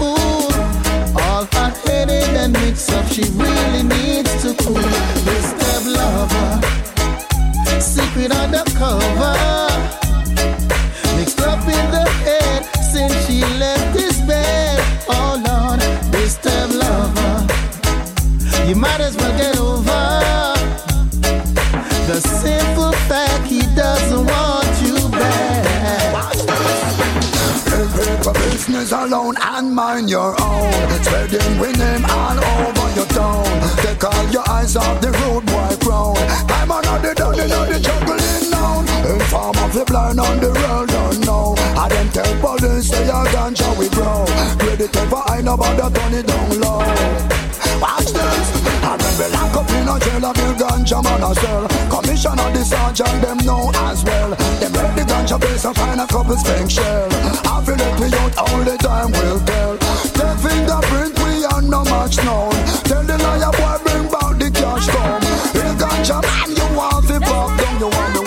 mixed 2.81 2.93
up, 2.93 3.07
she 3.13 3.21
really 3.37 3.83
needs 3.83 4.31
to 4.41 4.55
cool. 4.63 4.73
This 4.73 5.49
step 5.51 5.83
lover, 5.85 6.61
secret 7.79 8.31
undercover, 8.31 9.35
mixed 11.15 11.41
up 11.41 11.61
in 11.61 11.91
the 11.91 12.05
head 12.25 12.65
since 12.91 13.13
she 13.27 13.41
left 13.59 13.95
his 13.95 14.19
bed. 14.21 14.79
Oh 15.07 15.39
Lord, 15.47 15.79
this 16.11 16.39
lover, 16.73 17.47
you 18.67 18.75
might 18.75 19.00
alone 28.91 29.35
and 29.41 29.73
mind 29.73 30.09
your 30.09 30.35
own. 30.41 30.71
Spreading 31.03 31.59
with 31.59 31.77
name 31.77 32.05
all 32.05 32.37
over 32.37 32.95
your 32.95 33.05
town. 33.07 33.45
Take 33.77 34.03
all 34.03 34.27
your 34.29 34.47
eyes 34.49 34.75
off 34.75 34.99
the 35.01 35.11
road 35.11 35.45
boy 35.45 35.75
crown. 35.83 36.17
I'm 36.49 36.71
on 36.71 36.83
the 37.01 37.13
down, 37.15 37.37
know 37.37 37.65
the 37.65 37.79
juggling 37.79 38.51
now. 38.51 38.81
Inform 39.13 39.57
of 39.63 39.73
the 39.73 39.85
blind 39.85 40.19
on 40.19 40.39
the 40.39 40.51
don't 40.87 41.25
know. 41.25 41.55
I 41.77 41.89
them 41.89 42.09
tell 42.09 42.33
police 42.39 42.89
say 42.89 43.05
your 43.05 43.25
ganja 43.25 43.77
we 43.77 43.87
grow. 43.89 44.25
Ready 44.65 44.87
to 44.87 45.01
find 45.07 45.47
about 45.47 45.77
the 45.77 45.99
turn 45.99 46.13
it 46.13 46.27
down 46.27 46.59
low. 46.59 46.79
Watch 47.81 48.11
this. 48.11 48.70
I 48.91 48.97
when 48.97 49.15
we 49.15 49.27
lock 49.31 49.55
up 49.55 49.69
in 49.71 49.87
a 49.87 49.95
jail 50.03 50.25
of 50.25 50.35
your 50.35 50.53
ganja 50.59 50.99
man 51.01 51.23
as 51.23 51.39
well. 51.39 51.63
Commissioner 51.87 52.51
the 52.51 52.63
sergeant 52.65 53.21
them 53.23 53.37
know 53.47 53.71
as 53.87 54.03
well. 54.03 54.35
Them 54.59 54.73
read 54.73 54.95
the 54.99 55.03
ganja 55.07 55.39
place 55.39 55.63
and 55.63 55.75
find 55.77 56.01
a 56.01 56.07
couple 56.07 56.35
spank 56.35 56.69
shell. 56.69 57.07
I 57.47 57.63
feel 57.63 57.79
let 57.79 57.99
me 58.01 58.07
out 58.19 58.35
all 58.37 58.59
the 58.67 58.75
time 58.83 59.11
will 59.15 59.39
tell. 59.47 59.77
Their 60.19 60.35
fingerprint 60.43 61.15
we 61.23 61.45
are 61.45 61.61
no 61.61 61.85
match 61.85 62.17
known. 62.19 62.51
Tell 62.83 63.03
the 63.07 63.15
liar 63.15 63.51
boy 63.55 63.79
bring 63.79 64.11
back 64.11 64.35
the 64.35 64.51
cash 64.51 64.87
come. 64.91 65.23
Real 65.55 65.75
ganja 65.79 66.19
man 66.19 66.49
you 66.51 66.67
want 66.75 67.07
to 67.07 67.19
pop 67.21 67.47
down 67.55 67.79
you 67.79 67.87
want 67.87 68.13
the 68.13 68.20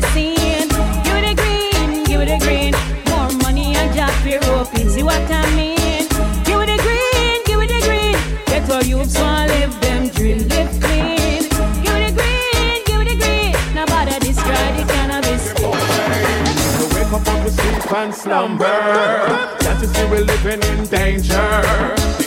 the 0.00 0.08
scene. 0.08 0.68
Give 1.04 1.16
it 1.16 1.32
a 1.32 1.34
green, 1.34 2.04
give 2.04 2.20
it 2.20 2.30
a 2.30 2.38
green, 2.38 2.74
more 3.10 3.30
money 3.42 3.74
and 3.76 3.94
job 3.94 4.10
for 4.22 4.38
rope. 4.50 4.74
See 4.88 5.02
what 5.02 5.30
I 5.30 5.44
mean? 5.56 6.08
Give 6.44 6.60
it 6.60 6.68
a 6.68 6.78
green, 6.80 7.42
give 7.44 7.60
it 7.60 7.70
a 7.70 7.80
green, 7.86 8.16
get 8.46 8.70
our 8.70 8.82
youths 8.84 9.18
want 9.18 9.50
live 9.50 9.80
them 9.80 10.08
dream, 10.08 10.38
live 10.48 10.70
clean. 10.80 11.42
Give 11.82 11.96
it 11.96 12.10
a 12.10 12.12
green, 12.12 12.84
give 12.86 13.00
it 13.00 13.12
a 13.12 13.16
green, 13.16 13.52
nobody 13.74 14.18
describe 14.20 14.76
the 14.76 14.84
cannabis. 14.92 15.52
To 15.52 16.84
wake 16.94 17.12
up 17.12 17.28
out 17.28 17.46
of 17.46 17.52
sleep 17.52 17.92
and 17.92 18.14
slumber. 18.14 19.58
Can't 19.60 19.80
you 19.80 19.88
see 19.88 20.04
we're 20.06 20.24
living 20.24 20.62
in 20.72 20.86
danger? 20.86 21.50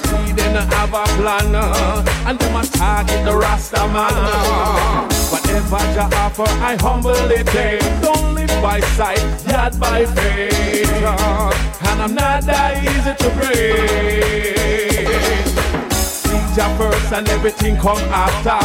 The 0.06 0.18
Eden 0.30 0.56
have 0.56 0.94
a 0.94 1.04
plan, 1.18 1.56
uh, 1.56 2.28
and 2.28 2.40
them 2.40 2.56
a 2.56 2.66
target 2.66 3.26
the 3.26 3.36
Rasta 3.36 3.88
man. 3.88 4.12
uh. 4.14 5.15
Whatever 5.32 5.84
Jah 5.94 6.10
offer, 6.14 6.50
I 6.62 6.78
humbly 6.80 7.44
take. 7.46 7.82
Don't 8.02 8.34
live 8.36 8.56
by 8.62 8.80
sight, 8.98 9.24
yet 9.48 9.78
by 9.80 10.06
faith. 10.06 10.92
And 11.88 12.02
I'm 12.02 12.14
not 12.16 12.44
that 12.44 12.84
easy 12.84 13.14
to 13.24 13.30
break. 13.38 15.08
Seek 15.94 16.56
Jah 16.56 16.72
first, 16.78 17.14
and 17.14 17.28
everything 17.30 17.78
come 17.78 18.00
after. 18.12 18.60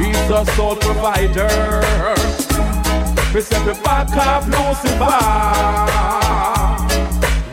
He's 0.00 0.28
the 0.28 0.44
sole 0.56 0.76
provider. 0.76 1.48
Step 3.40 3.66
it 3.68 3.82
back 3.82 4.10
up, 4.16 4.44
Lucifer. 4.44 5.20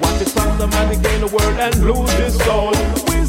Watch 0.01 0.21
it 0.21 0.29
from 0.29 0.57
the 0.57 0.67
man 0.67 1.01
gain 1.01 1.21
the 1.21 1.27
world 1.27 1.57
and 1.59 1.75
lose 1.83 2.11
his 2.13 2.35
soul. 2.43 2.73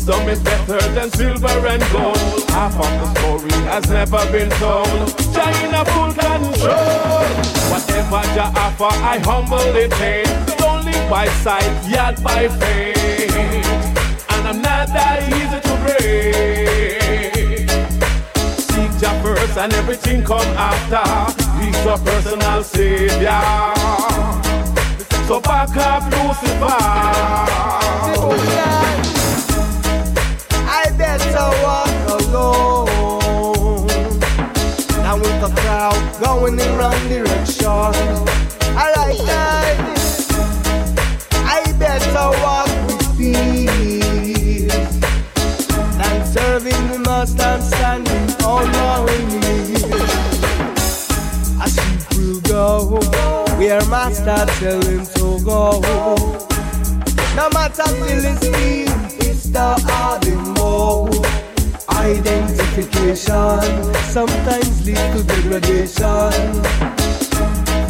Wisdom 0.09 0.29
is 0.31 0.41
better 0.41 0.81
than 0.95 1.11
silver 1.11 1.67
and 1.69 1.83
gold. 1.93 2.17
Half 2.49 2.77
of 2.77 2.91
the 2.99 3.07
story 3.21 3.53
has 3.69 3.91
never 3.91 4.25
been 4.33 4.49
told. 4.53 4.87
China 5.35 5.85
full 5.85 6.13
control. 6.15 7.29
Whatever 7.69 8.23
Jah 8.35 8.51
offer, 8.57 8.89
I 9.05 9.19
humbly 9.23 9.89
take. 10.01 10.57
Don't 10.57 10.87
live 10.87 11.11
by 11.11 11.29
sight, 11.45 11.71
yet 11.87 12.23
by 12.23 12.49
faith. 12.49 13.37
And 14.31 14.49
I'm 14.49 14.63
not 14.63 14.89
that 14.97 15.29
easy 15.29 15.61
to 15.69 15.77
break. 15.85 17.69
Seek 18.65 18.93
Jah 18.99 19.21
first 19.23 19.59
and 19.59 19.75
everything 19.75 20.25
come 20.25 20.49
after. 20.57 21.05
He's 21.61 21.85
your 21.85 21.99
personal 21.99 22.65
savior. 22.65 23.43
So 25.27 25.39
back 25.41 25.77
up, 25.77 26.11
Lucifer. 26.11 27.19
Better 31.29 31.53
walk 31.63 31.93
alone. 32.09 32.87
With 35.19 35.41
the 35.41 35.51
crowd 35.61 36.01
going 36.23 36.59
in 36.61 36.71
wrong 36.79 37.09
direction. 37.09 37.67
I 41.45 41.57
better 41.79 42.29
walk 42.43 42.71
with. 42.87 43.19
Than 45.99 46.19
serving 46.25 46.85
the 46.93 46.99
master 47.05 47.61
standing 47.61 48.29
on 48.45 48.67
my 48.73 48.99
knees. 49.29 49.85
A 51.61 51.65
sheep 51.69 52.01
will 52.17 52.41
go 52.43 52.67
where 53.59 53.85
master 53.87 54.47
tell 54.61 54.83
him 54.83 55.05
to 55.17 55.27
go. 55.45 55.63
No 57.35 57.45
matter 57.51 57.89
Philistine, 57.89 58.89
it's 59.05 59.08
the 59.53 59.69
animal. 60.13 61.09
Identification 61.89 63.61
sometimes 64.05 64.87
leads 64.87 65.01
to 65.15 65.23
degradation. 65.25 66.33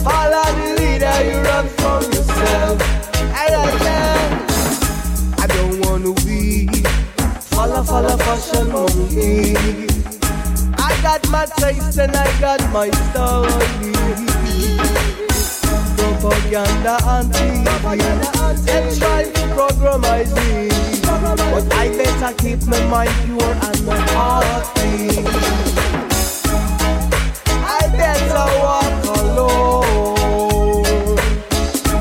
Follow 0.05 0.49
the 0.59 0.69
leader, 0.79 1.19
you 1.29 1.39
run 1.49 1.67
from 1.79 2.03
yourself. 2.05 2.79
I 3.35 3.49
like 3.57 3.79
that. 3.89 4.29
I 5.39 5.47
don't 5.47 5.85
wanna 5.87 6.13
be 6.25 6.69
follow, 7.51 7.83
follow 7.83 8.17
fashion 8.17 8.73
monkey. 8.73 9.57
I 10.79 10.99
got 11.03 11.29
my 11.31 11.47
taste 11.57 11.99
and 11.99 12.17
I 12.17 12.41
got 12.41 12.61
my 12.73 12.91
story 12.91 13.99
propaganda 15.99 16.97
auntie 17.05 17.65
They 18.65 18.97
try 18.99 19.23
to 19.25 19.43
programize 19.57 20.33
me. 20.37 20.69
But 21.03 21.73
I 21.75 21.89
better 21.97 22.33
keep 22.37 22.63
my 22.67 22.81
mind 22.87 23.11
pure 23.25 23.55
and 23.67 23.87
my 23.87 23.99
heart 24.15 24.65
clean. 24.77 25.27
I 27.79 27.81
better 28.03 28.47
walk 28.63 29.05
alone. 29.19 31.19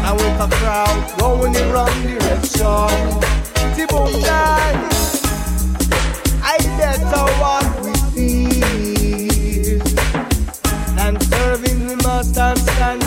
I 0.03 0.05
with 0.13 0.45
a 0.45 0.47
crowd 0.57 0.99
going 1.19 1.55
in 1.55 1.71
wrong 1.71 1.95
direction. 2.03 3.21
I 6.43 6.57
better 6.77 7.25
walk 7.41 7.69
with 7.83 8.03
fear. 8.13 9.81
And 10.99 11.15
serving 11.23 11.87
the 11.87 11.95
master 12.03 12.55
stand. 12.61 13.06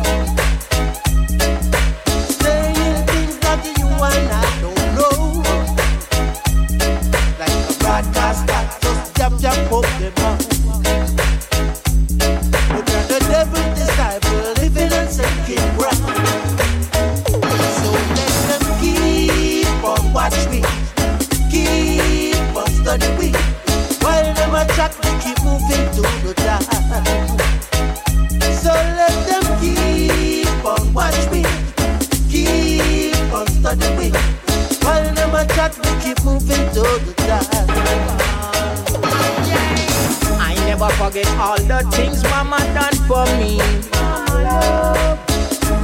forget 41.11 41.27
all 41.39 41.57
the 41.57 41.79
things 41.91 42.23
mama 42.23 42.57
done 42.73 42.95
for 43.07 43.25
me. 43.37 43.57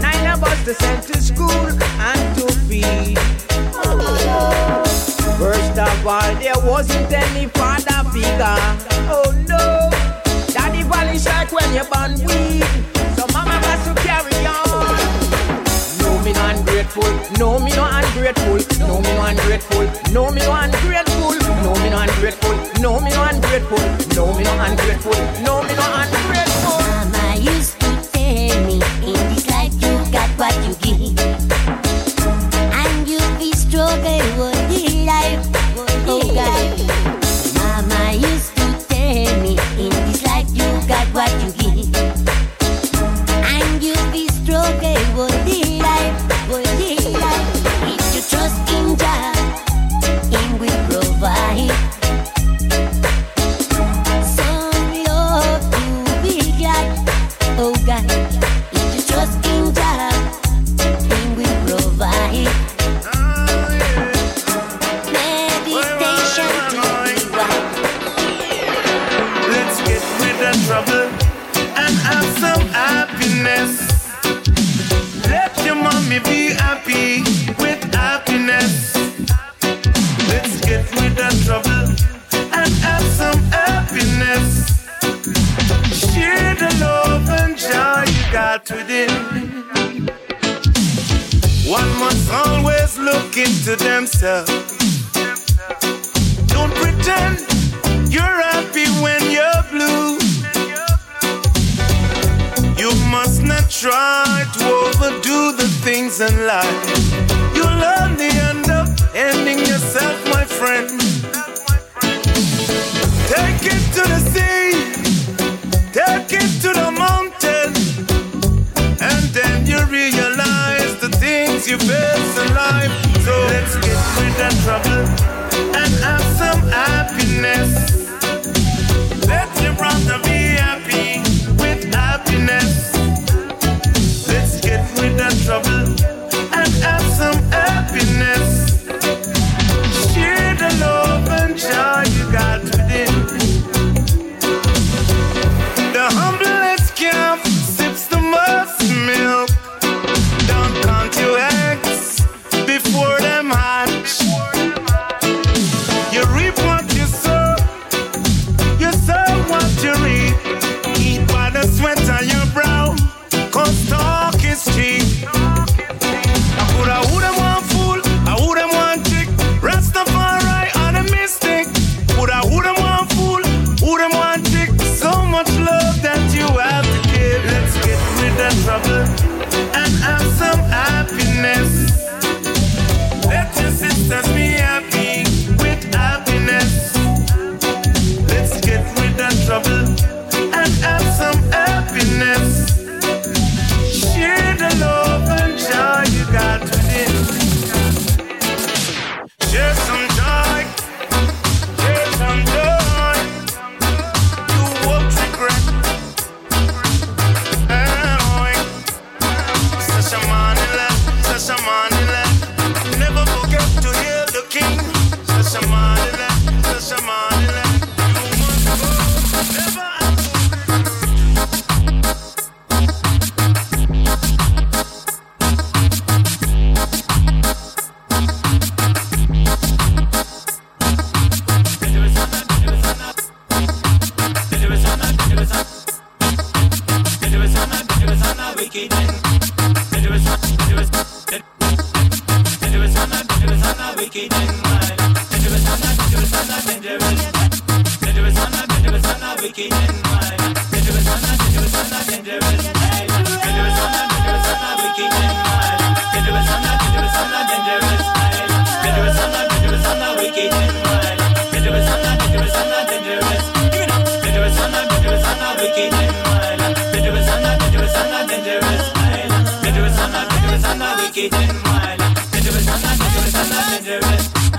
Nine 0.01 0.31
of 0.31 0.41
us 0.43 0.63
to 0.63 0.73
send 0.73 1.03
to 1.03 1.21
school 1.21 1.67
and 1.99 2.37
to 2.37 2.47
feed. 2.67 3.19
First 5.37 5.77
of 5.77 6.07
all, 6.07 6.35
there 6.35 6.59
wasn't 6.63 7.11
any 7.11 7.47
father 7.47 8.09
figure. 8.11 8.59
Oh 9.11 9.35
no, 9.49 9.89
daddy 10.53 10.83
valley 10.83 11.19
like 11.19 11.51
when 11.51 11.73
you 11.75 11.83
burn 11.91 12.13
weed. 12.27 12.63
So 13.17 13.27
mama 13.33 13.59
got 13.59 13.79
to 13.83 14.01
carry 14.07 14.31
on. 14.47 14.95
No, 15.99 16.23
me 16.23 16.31
no 16.31 16.45
ungrateful. 16.55 17.11
No, 17.37 17.59
me 17.59 17.71
no 17.75 17.83
ungrateful. 17.83 18.59
No, 18.87 19.01
me 19.01 19.11
no 19.13 19.25
ungrateful. 19.25 20.13
No, 20.13 20.31
me 20.31 20.41
no 20.41 20.53
ungrateful. 20.53 21.16
No, 21.63 21.73
me 21.81 21.89
no 21.89 21.99
ungrateful. 22.01 22.55
No, 22.81 22.99
me 22.99 23.09
no 23.11 23.23
ungrateful. 23.23 23.79
No, 24.15 24.33
me 24.33 24.43
no 24.43 24.51
ungrateful. 24.53 25.13
No, 25.43 25.63
me 25.63 25.73
no 25.75 25.83
ungrateful. 25.83 26.36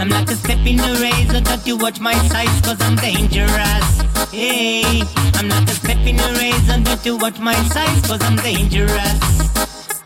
I'm 0.00 0.08
not 0.08 0.30
a 0.30 0.36
step 0.36 0.64
in 0.64 0.76
the 0.76 0.98
razor, 1.02 1.40
don't 1.40 1.66
you 1.66 1.76
watch 1.76 1.98
my 1.98 2.14
size, 2.28 2.60
cause 2.60 2.80
I'm 2.80 2.94
dangerous. 2.96 4.30
Hey, 4.30 5.02
I'm 5.34 5.48
not 5.48 5.68
a 5.68 5.74
step 5.74 5.98
in 6.06 6.16
the 6.16 6.36
razor, 6.38 6.80
don't 6.84 7.04
you 7.04 7.16
watch 7.16 7.40
my 7.40 7.54
size, 7.68 8.06
cause 8.06 8.22
I'm 8.22 8.36
dangerous. 8.36 9.18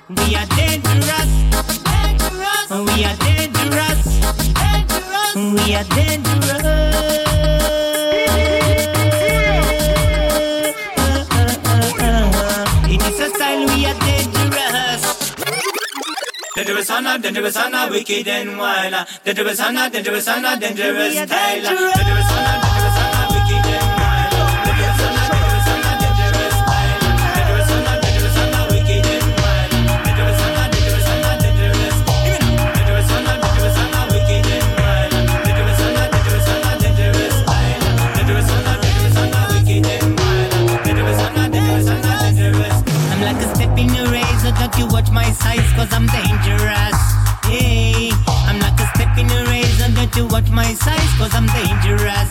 We 0.09 0.35
are 0.35 0.47
dangerous. 0.57 1.31
Dangerous. 1.85 2.71
We 2.71 3.05
are 3.05 3.17
dangerous. 3.21 4.01
Dangerous. 4.55 5.35
We 5.37 5.75
are 5.75 5.85
dangerous. 5.85 7.32
dangerous 16.65 16.91
Anna, 16.91 17.19
dangerous 17.19 17.57
Anna, 17.57 17.89
wicked 17.91 18.29
and 18.29 18.57
wild. 18.57 19.07
Dangerous 19.25 19.61
Anna, 19.61 19.91
dangerous 19.91 20.29
Anna, 20.29 20.57
dangerous 20.61 21.15
Taylor. 21.15 21.93
Dangerous 21.93 22.31
Anna. 22.31 22.72
my 45.13 45.31
size 45.31 45.73
cause 45.77 45.93
I'm 45.93 46.07
dangerous. 46.07 46.99
Hey, 47.45 48.11
I'm 48.49 48.59
not 48.59 48.81
a 48.81 48.87
step 48.95 49.17
in 49.19 49.31
a 49.31 49.45
race 49.51 49.63
don't 49.95 50.17
you 50.17 50.27
watch 50.27 50.51
my 50.51 50.73
size 50.75 51.13
cause 51.19 51.35
I'm 51.35 51.47
dangerous. 51.47 52.31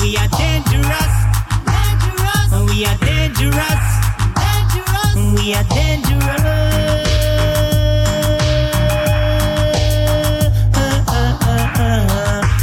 We 0.00 0.16
are 0.16 0.28
dangerous. 0.28 1.14
Dangerous. 1.64 2.50
We 2.68 2.84
are 2.84 2.98
dangerous. 2.98 3.84
Dangerous. 4.42 5.14
We 5.34 5.54
are 5.54 5.64
dangerous. 5.64 6.98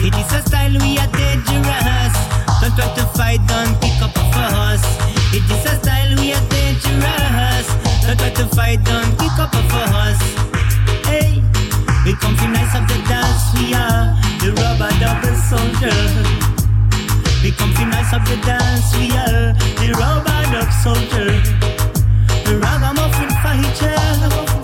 It 0.08 0.14
is 0.14 0.34
a 0.34 0.42
style 0.48 0.78
we 0.84 0.98
are 1.00 1.12
dangerous. 1.18 2.16
Don't 2.62 2.76
try 2.76 2.94
to 2.96 3.06
fight, 3.18 3.40
don't 3.48 3.74
pick 3.82 4.02
up 4.02 4.16
a 4.16 4.24
fuss. 4.34 4.84
It 5.34 5.44
is 5.50 5.66
a 5.66 5.82
style 5.82 6.16
we 6.20 6.34
are 6.34 6.50
dangerous. 6.50 7.25
Don't 8.06 8.20
try 8.20 8.30
to 8.30 8.46
fight, 8.56 8.84
don't 8.84 9.18
kick 9.18 9.40
up 9.40 9.52
a 9.56 9.62
us. 9.98 10.22
Hey, 11.08 11.42
we 12.06 12.14
come 12.14 12.36
from 12.38 12.54
nice 12.54 12.76
of 12.78 12.88
the 12.88 13.02
dance, 13.10 13.44
we 13.58 13.74
are 13.74 14.14
the 14.42 14.54
rubber 14.62 14.94
double 15.02 15.36
soldier. 15.50 15.98
We 17.42 17.52
come 17.52 17.74
from 17.74 17.90
nice 17.90 18.14
of 18.14 18.24
the 18.30 18.38
dance, 18.46 18.96
we 18.98 19.10
are 19.10 19.54
the 19.82 19.92
rubber 19.98 20.42
duck 20.54 20.72
soldier. 20.84 21.32
The 22.46 22.60
ragamuffin 22.60 23.30
fighter. 23.42 24.55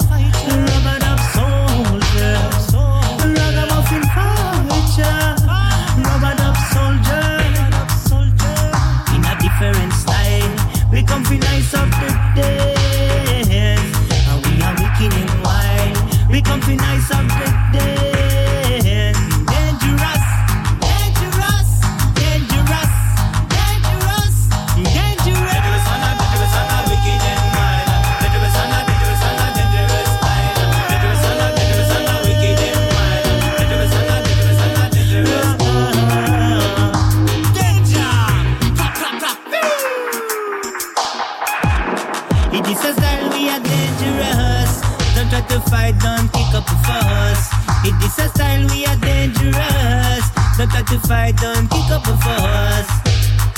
It 48.11 48.19
is 48.19 48.25
a 48.25 48.29
style 48.29 48.67
we 48.67 48.85
are 48.85 48.97
dangerous. 48.97 50.25
Don't 50.57 50.69
try 50.69 50.83
to 50.83 50.99
fight, 51.07 51.37
don't 51.37 51.69
kick 51.69 51.89
up 51.91 52.05
a 52.07 52.17
fuss. 52.17 52.87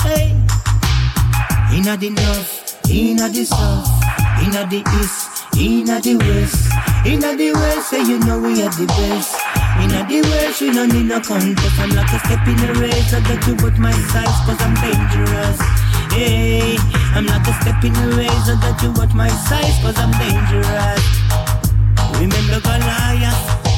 Hey, 0.02 0.30
inna 1.74 1.96
the 1.96 2.10
north, 2.10 2.78
inna 2.88 3.28
the 3.28 3.44
south, 3.44 3.88
inna 4.42 4.66
the 4.70 4.84
east, 5.00 5.44
inna 5.58 6.00
the 6.00 6.14
west, 6.16 6.70
inna 7.04 7.36
the 7.36 7.52
west. 7.52 7.90
Say 7.90 8.02
you 8.02 8.18
know 8.20 8.38
we 8.38 8.62
are 8.62 8.70
the 8.70 8.86
best. 8.86 9.34
Inna 9.82 10.06
the 10.06 10.22
west, 10.22 10.60
we 10.60 10.72
don't 10.72 10.92
need 10.92 11.06
no 11.06 11.20
contest. 11.20 11.78
I'm 11.80 11.90
like 11.90 12.12
a 12.12 12.18
step 12.20 12.46
in 12.46 12.56
the 12.56 12.78
race. 12.78 13.12
I 13.12 13.20
got 13.26 13.42
to 13.42 13.56
put 13.56 13.76
my 13.78 13.90
size, 13.90 14.38
cause 14.46 14.60
I'm 14.62 14.74
dangerous. 14.78 15.58
Hey, 16.14 16.76
I'm 17.16 17.26
not 17.26 17.46
a 17.48 17.52
step 17.58 17.82
in 17.82 17.92
the 17.92 18.16
race. 18.16 18.46
I 18.46 18.54
got 18.62 18.78
to 18.80 18.92
watch 18.92 19.14
my 19.14 19.28
size, 19.28 19.74
cause 19.82 19.98
I'm 19.98 20.12
dangerous. 20.14 21.02
Remember 22.20 22.60
Goliath, 22.60 23.53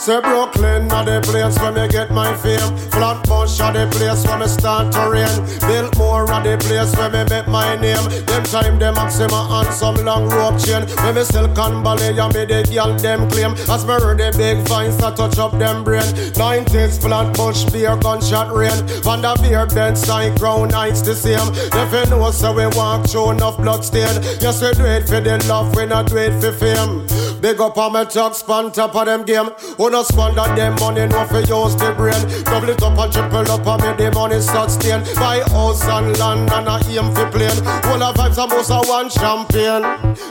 Say 0.00 0.18
Brooklyn 0.18 0.90
are 0.92 1.04
the 1.04 1.20
place 1.20 1.58
where 1.58 1.72
me 1.72 1.86
get 1.86 2.10
my 2.10 2.34
fame. 2.38 2.74
Flatbush 2.88 3.60
are 3.60 3.70
the 3.70 3.86
place 3.92 4.24
where 4.24 4.38
me 4.38 4.46
start 4.46 4.90
to 4.94 5.10
reign. 5.10 5.28
Biltmore 5.68 6.24
are 6.32 6.42
the 6.42 6.56
place 6.56 6.96
where 6.96 7.10
me 7.10 7.22
make 7.28 7.46
my 7.46 7.76
name. 7.76 8.08
Them 8.24 8.42
time 8.44 8.78
them 8.78 8.94
Maxima 8.94 9.60
and 9.60 9.68
some 9.74 9.96
long 9.96 10.26
rope 10.30 10.58
chain. 10.58 10.88
When 11.04 11.16
me 11.16 11.22
Silicon 11.22 11.84
Valley 11.84 12.18
and 12.18 12.32
me 12.32 12.46
the 12.46 12.64
girl 12.72 12.96
them 12.96 13.28
claim. 13.28 13.52
As 13.68 13.84
me 13.84 13.92
heard 13.92 14.16
the 14.16 14.32
big 14.38 14.66
vines 14.66 14.96
that 14.96 15.16
touch 15.16 15.36
up 15.36 15.52
them 15.58 15.84
brain. 15.84 16.08
90s 16.32 16.98
Flatbush 16.98 17.70
beer 17.70 17.94
gunshot 17.98 18.56
rain. 18.56 18.80
Vanda 19.04 19.36
beer 19.42 19.66
bed 19.66 19.98
side 19.98 20.32
crown 20.40 20.68
nights 20.68 21.02
the 21.02 21.14
same. 21.14 21.52
If 21.52 21.92
you 21.92 22.08
know 22.08 22.30
so 22.30 22.54
we 22.54 22.66
walk 22.68 23.06
through 23.06 23.32
enough 23.32 23.58
blood 23.58 23.84
stain. 23.84 24.16
Yes 24.40 24.62
we 24.62 24.72
do 24.72 24.86
it 24.86 25.06
for 25.06 25.20
the 25.20 25.36
love, 25.46 25.76
we 25.76 25.84
not 25.84 26.06
do 26.06 26.16
it 26.16 26.40
for 26.40 26.52
fame. 26.52 27.04
Big 27.40 27.58
up 27.58 27.78
on 27.78 27.92
my 27.92 28.04
thugs, 28.04 28.38
span 28.38 28.70
top 28.70 28.94
of 28.94 29.06
them 29.06 29.24
game. 29.24 29.48
Who 29.78 29.90
no 29.90 30.02
squander 30.02 30.44
them 30.54 30.74
money, 30.74 31.06
no 31.06 31.24
for 31.26 31.40
use 31.40 31.74
the 31.74 31.94
brain. 31.96 32.20
Double 32.44 32.68
it 32.68 32.82
up 32.82 32.98
and 32.98 33.12
triple 33.12 33.50
up 33.50 33.66
and 33.66 33.82
make 33.82 33.96
the 33.96 34.10
money 34.14 34.40
start 34.40 34.70
stain. 34.70 35.02
Buy 35.14 35.40
house 35.48 35.82
and 35.84 36.18
land 36.18 36.52
and 36.52 36.68
a 36.68 36.76
aim 36.90 37.14
for 37.14 37.30
plane. 37.30 37.56
All 37.88 38.02
our 38.02 38.12
vibes 38.12 38.36
and 38.36 38.50
boss 38.50 38.70
are 38.70 38.84
one 38.86 39.08
champagne. 39.08 39.82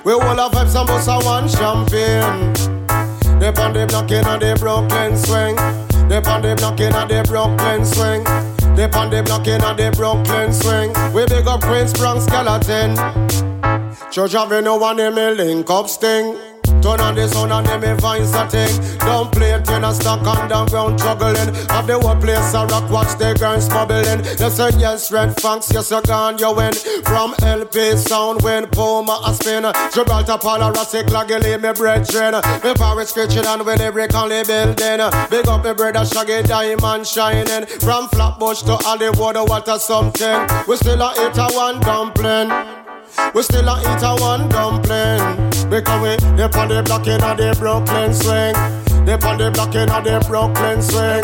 We 0.03 0.13
all 0.13 0.39
our 0.39 0.49
vibes 0.51 0.79
and 0.79 0.87
boss 0.87 1.07
are 1.07 1.23
one 1.23 1.49
champagne. 1.49 2.53
They 3.39 3.47
on 3.47 3.73
the 3.73 3.87
blocking 3.87 4.25
and 4.25 4.41
the 4.41 4.55
Brooklyn 4.59 5.17
swing. 5.17 5.55
They 6.09 6.17
on 6.17 6.41
the 6.41 6.55
blocking 6.55 6.93
and 6.93 7.09
the 7.09 7.23
Brooklyn 7.27 7.85
swing. 7.85 8.23
They 8.75 8.89
on 8.91 9.09
the 9.09 9.23
blocking 9.23 9.63
and 9.63 9.79
the 9.79 9.91
Brooklyn 9.95 10.53
swing. 10.53 10.93
We 11.13 11.25
big 11.25 11.47
up 11.47 11.61
Prince 11.61 11.93
Bronx, 11.93 12.25
Skeleton. 12.25 12.95
Church 14.11 14.35
Avenue 14.35 14.83
and 14.83 14.99
them 14.99 15.15
me 15.15 15.31
link 15.31 15.69
up 15.69 15.87
sting. 15.87 16.48
Turn 16.81 17.01
on 17.01 17.15
the 17.15 17.27
sound 17.27 17.51
and 17.51 17.65
them 17.65 17.81
me 17.81 17.93
vines 17.99 18.33
a 18.33 18.47
thing. 18.47 18.97
Don't 18.99 19.29
play 19.31 19.51
it 19.51 19.69
in 19.69 19.83
a 19.83 19.93
stock 19.93 20.25
underground 20.25 20.97
juggling. 20.97 21.53
Have 21.67 21.87
the 21.87 21.99
whole 21.99 22.15
place 22.15 22.53
a 22.53 22.65
rock, 22.67 22.89
watch 22.89 23.17
the 23.17 23.35
girls 23.37 23.67
bubbling. 23.67 24.21
They 24.37 24.49
say 24.49 24.69
yes, 24.79 25.11
red 25.11 25.39
funks, 25.41 25.71
yes 25.73 25.91
you 25.91 26.01
gone, 26.03 26.37
you 26.37 26.55
win. 26.55 26.73
From 27.03 27.35
LP 27.43 27.97
sound 27.97 28.41
when 28.43 28.67
Puma 28.67 29.21
a 29.25 29.33
spin. 29.33 29.65
Gibraltar, 29.93 30.37
Paula, 30.37 30.73
Sick, 30.85 31.07
Gilly, 31.27 31.57
me 31.57 31.73
brethren. 31.73 32.35
Me 32.63 32.73
Paris, 32.73 33.11
Kitchen 33.11 33.45
and 33.45 33.65
with 33.65 33.81
every 33.81 34.07
only 34.15 34.43
building. 34.43 34.99
Big 35.29 35.47
up 35.47 35.65
me 35.65 35.73
brother, 35.73 36.05
Shaggy, 36.05 36.43
Diamond 36.43 37.05
shining. 37.05 37.65
From 37.83 38.07
Flatbush 38.07 38.61
to 38.63 38.77
Hollywood, 38.77 39.35
a 39.35 39.79
something. 39.79 40.47
We 40.67 40.77
still 40.77 41.01
a 41.01 41.11
eat 41.11 41.37
a 41.37 41.47
one 41.53 41.81
dumpling. 41.81 42.49
We 43.35 43.43
still 43.43 43.67
a 43.67 43.79
eat 43.81 44.03
a 44.03 44.15
one 44.21 44.47
dumpling 44.47 45.58
Because 45.69 46.01
we 46.01 46.35
they 46.35 46.49
on 46.49 46.67
the 46.67 46.81
block 46.83 47.05
in 47.05 47.21
a 47.21 47.35
the 47.37 47.55
Brooklyn 47.59 48.13
swing 48.13 48.57
They 49.05 49.13
on 49.13 49.37
the 49.37 49.51
block 49.53 49.75
in 49.75 49.89
a 49.89 50.01
the 50.01 50.17
Brooklyn 50.25 50.81
swing 50.81 51.21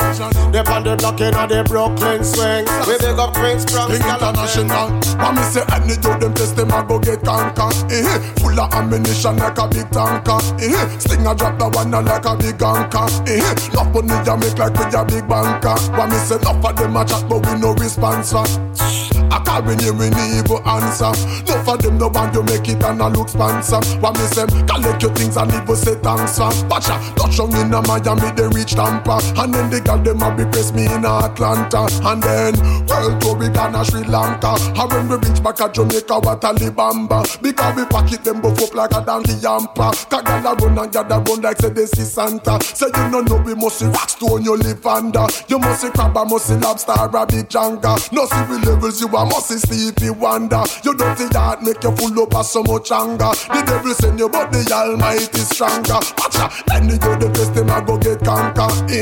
They 0.54 0.62
on 0.62 0.84
the 0.84 0.96
block 0.96 1.20
in 1.20 1.34
a 1.34 1.48
the 1.50 1.64
Brooklyn 1.66 2.24
swing 2.24 2.66
We 2.86 2.98
big 3.02 3.18
up 3.18 3.34
Queens, 3.34 3.66
Bronx, 3.66 3.92
King 3.92 4.06
international. 4.06 4.96
When 5.20 5.36
me 5.36 5.44
say 5.50 5.66
any 5.74 5.98
do 5.98 6.14
them 6.20 6.34
test 6.34 6.56
them 6.56 6.72
I 6.72 6.86
go 6.86 7.00
get 7.00 7.24
conquer. 7.24 7.70
Eh, 7.92 8.06
full 8.40 8.60
of 8.60 8.74
ammunition 8.74 9.38
like 9.38 9.58
a 9.58 9.68
big 9.68 9.90
tanker. 9.92 10.40
Eh, 10.62 11.00
sting 11.00 11.26
a 11.28 11.36
drop 11.36 11.60
the 11.60 11.68
one 11.70 11.92
like 11.92 12.26
a 12.26 12.36
big 12.38 12.62
anchor. 12.62 13.06
Eh, 13.28 13.42
enough 13.74 13.90
money 13.92 14.16
ya 14.26 14.38
make 14.38 14.58
like 14.58 14.78
we 14.78 14.86
a 14.94 15.02
big 15.04 15.28
banker. 15.28 15.76
When 15.98 16.10
me 16.10 16.18
say 16.24 16.38
enough 16.38 16.64
of 16.64 16.76
them 16.78 16.96
a 16.96 17.04
chat 17.04 17.28
but 17.28 17.46
we 17.46 17.60
no 17.60 17.74
response 17.74 18.32
for. 18.32 18.46
I 19.36 19.44
call 19.44 19.68
you 19.68 19.94
we 19.94 20.10
need 20.10 20.40
evil 20.40 20.64
answer. 20.64 21.12
Enough 21.44 21.68
of 21.68 21.82
them 21.82 21.98
no 21.98 22.08
want 22.08 22.34
you 22.34 22.44
make 22.44 22.70
it 22.70 22.82
and 22.84 23.02
a 23.02 23.10
look 23.10 23.28
sponsor. 23.28 23.84
When 24.00 24.14
me 24.14 24.26
say 24.32 24.48
collect 24.64 25.04
your 25.04 25.14
things 25.14 25.36
and 25.36 25.52
leave 25.52 25.70
us 25.70 25.82
say 25.84 25.96
thanks 25.96 26.38
for. 26.40 26.52
Pacha 26.72 26.96
touch 27.20 27.40
on 27.40 27.52
me 27.52 27.62
in 27.62 27.70
Miami 27.70 28.32
they 28.32 28.48
reach 28.56 28.76
Tampa, 28.76 29.20
and 29.36 29.54
then 29.54 29.70
the 29.70 29.82
girl 29.82 30.00
them 30.00 30.22
a 30.24 30.32
be 30.32 30.46
press 30.46 30.72
me 30.72 30.86
in 30.86 31.04
Atlanta, 31.04 31.84
and 32.08 32.24
then 32.24 32.56
world 32.88 33.20
tour 33.20 33.36
we 33.36 33.50
gonna 33.50 33.84
Sri 33.84 34.04
Lanka. 34.06 34.56
And 34.80 34.88
when 34.92 35.10
we 35.10 35.28
reach 35.28 35.44
back 35.44 35.60
at 35.60 35.74
Jamaica, 35.74 36.20
what 36.20 36.44
a 36.44 36.54
libamba. 36.56 37.28
Because 37.42 37.76
we 37.76 37.84
pack 37.86 38.12
it 38.14 38.24
them 38.24 38.40
buff 38.40 38.62
up 38.64 38.74
like 38.74 38.94
a 38.94 39.04
donkey 39.04 39.34
yampa. 39.44 39.92
Kagala 40.08 40.56
run 40.62 40.78
and 40.80 40.94
gather 40.94 41.20
run 41.20 41.42
like 41.42 41.58
say 41.60 41.70
this 41.70 41.92
is 42.00 42.14
Santa. 42.14 42.58
Say 42.64 42.88
you 42.88 43.10
no 43.10 43.20
know 43.20 43.38
we 43.44 43.54
must 43.54 43.80
see 43.80 43.86
rock 43.88 44.10
stone 44.10 44.44
you 44.44 44.56
live 44.56 44.86
under. 44.86 45.28
You 45.50 45.60
must 45.60 45.82
see 45.82 45.90
crab, 45.90 46.16
must 46.16 46.48
see 46.48 46.56
lobster, 46.56 46.94
big 47.28 47.50
janga. 47.50 48.00
No 48.14 48.26
see 48.26 48.44
we 48.50 48.58
levels 48.64 49.02
you 49.02 49.08
a 49.08 49.25
I 49.26 49.28
must 49.28 49.48
see 49.50 49.58
sleepy 49.58 50.12
wonder. 50.12 50.62
You 50.84 50.94
dirty 50.94 51.26
heart 51.34 51.64
make 51.64 51.82
you 51.82 51.90
full 51.98 52.14
up 52.22 52.36
of 52.36 52.46
so 52.46 52.62
much 52.62 52.92
anger. 52.92 53.34
The 53.50 53.64
devil 53.66 53.94
send 53.98 54.20
you, 54.20 54.30
but 54.30 54.52
the 54.52 54.62
Almighty 54.70 55.42
stronger. 55.42 55.98
Watch 56.22 56.38
ya, 56.38 56.46
any 56.70 56.94
you 56.94 57.14
the 57.18 57.34
best 57.34 57.56
them 57.58 57.74
a 57.74 57.82
go 57.82 57.98
get 57.98 58.22
conquer. 58.22 58.70
Eh? 58.86 59.02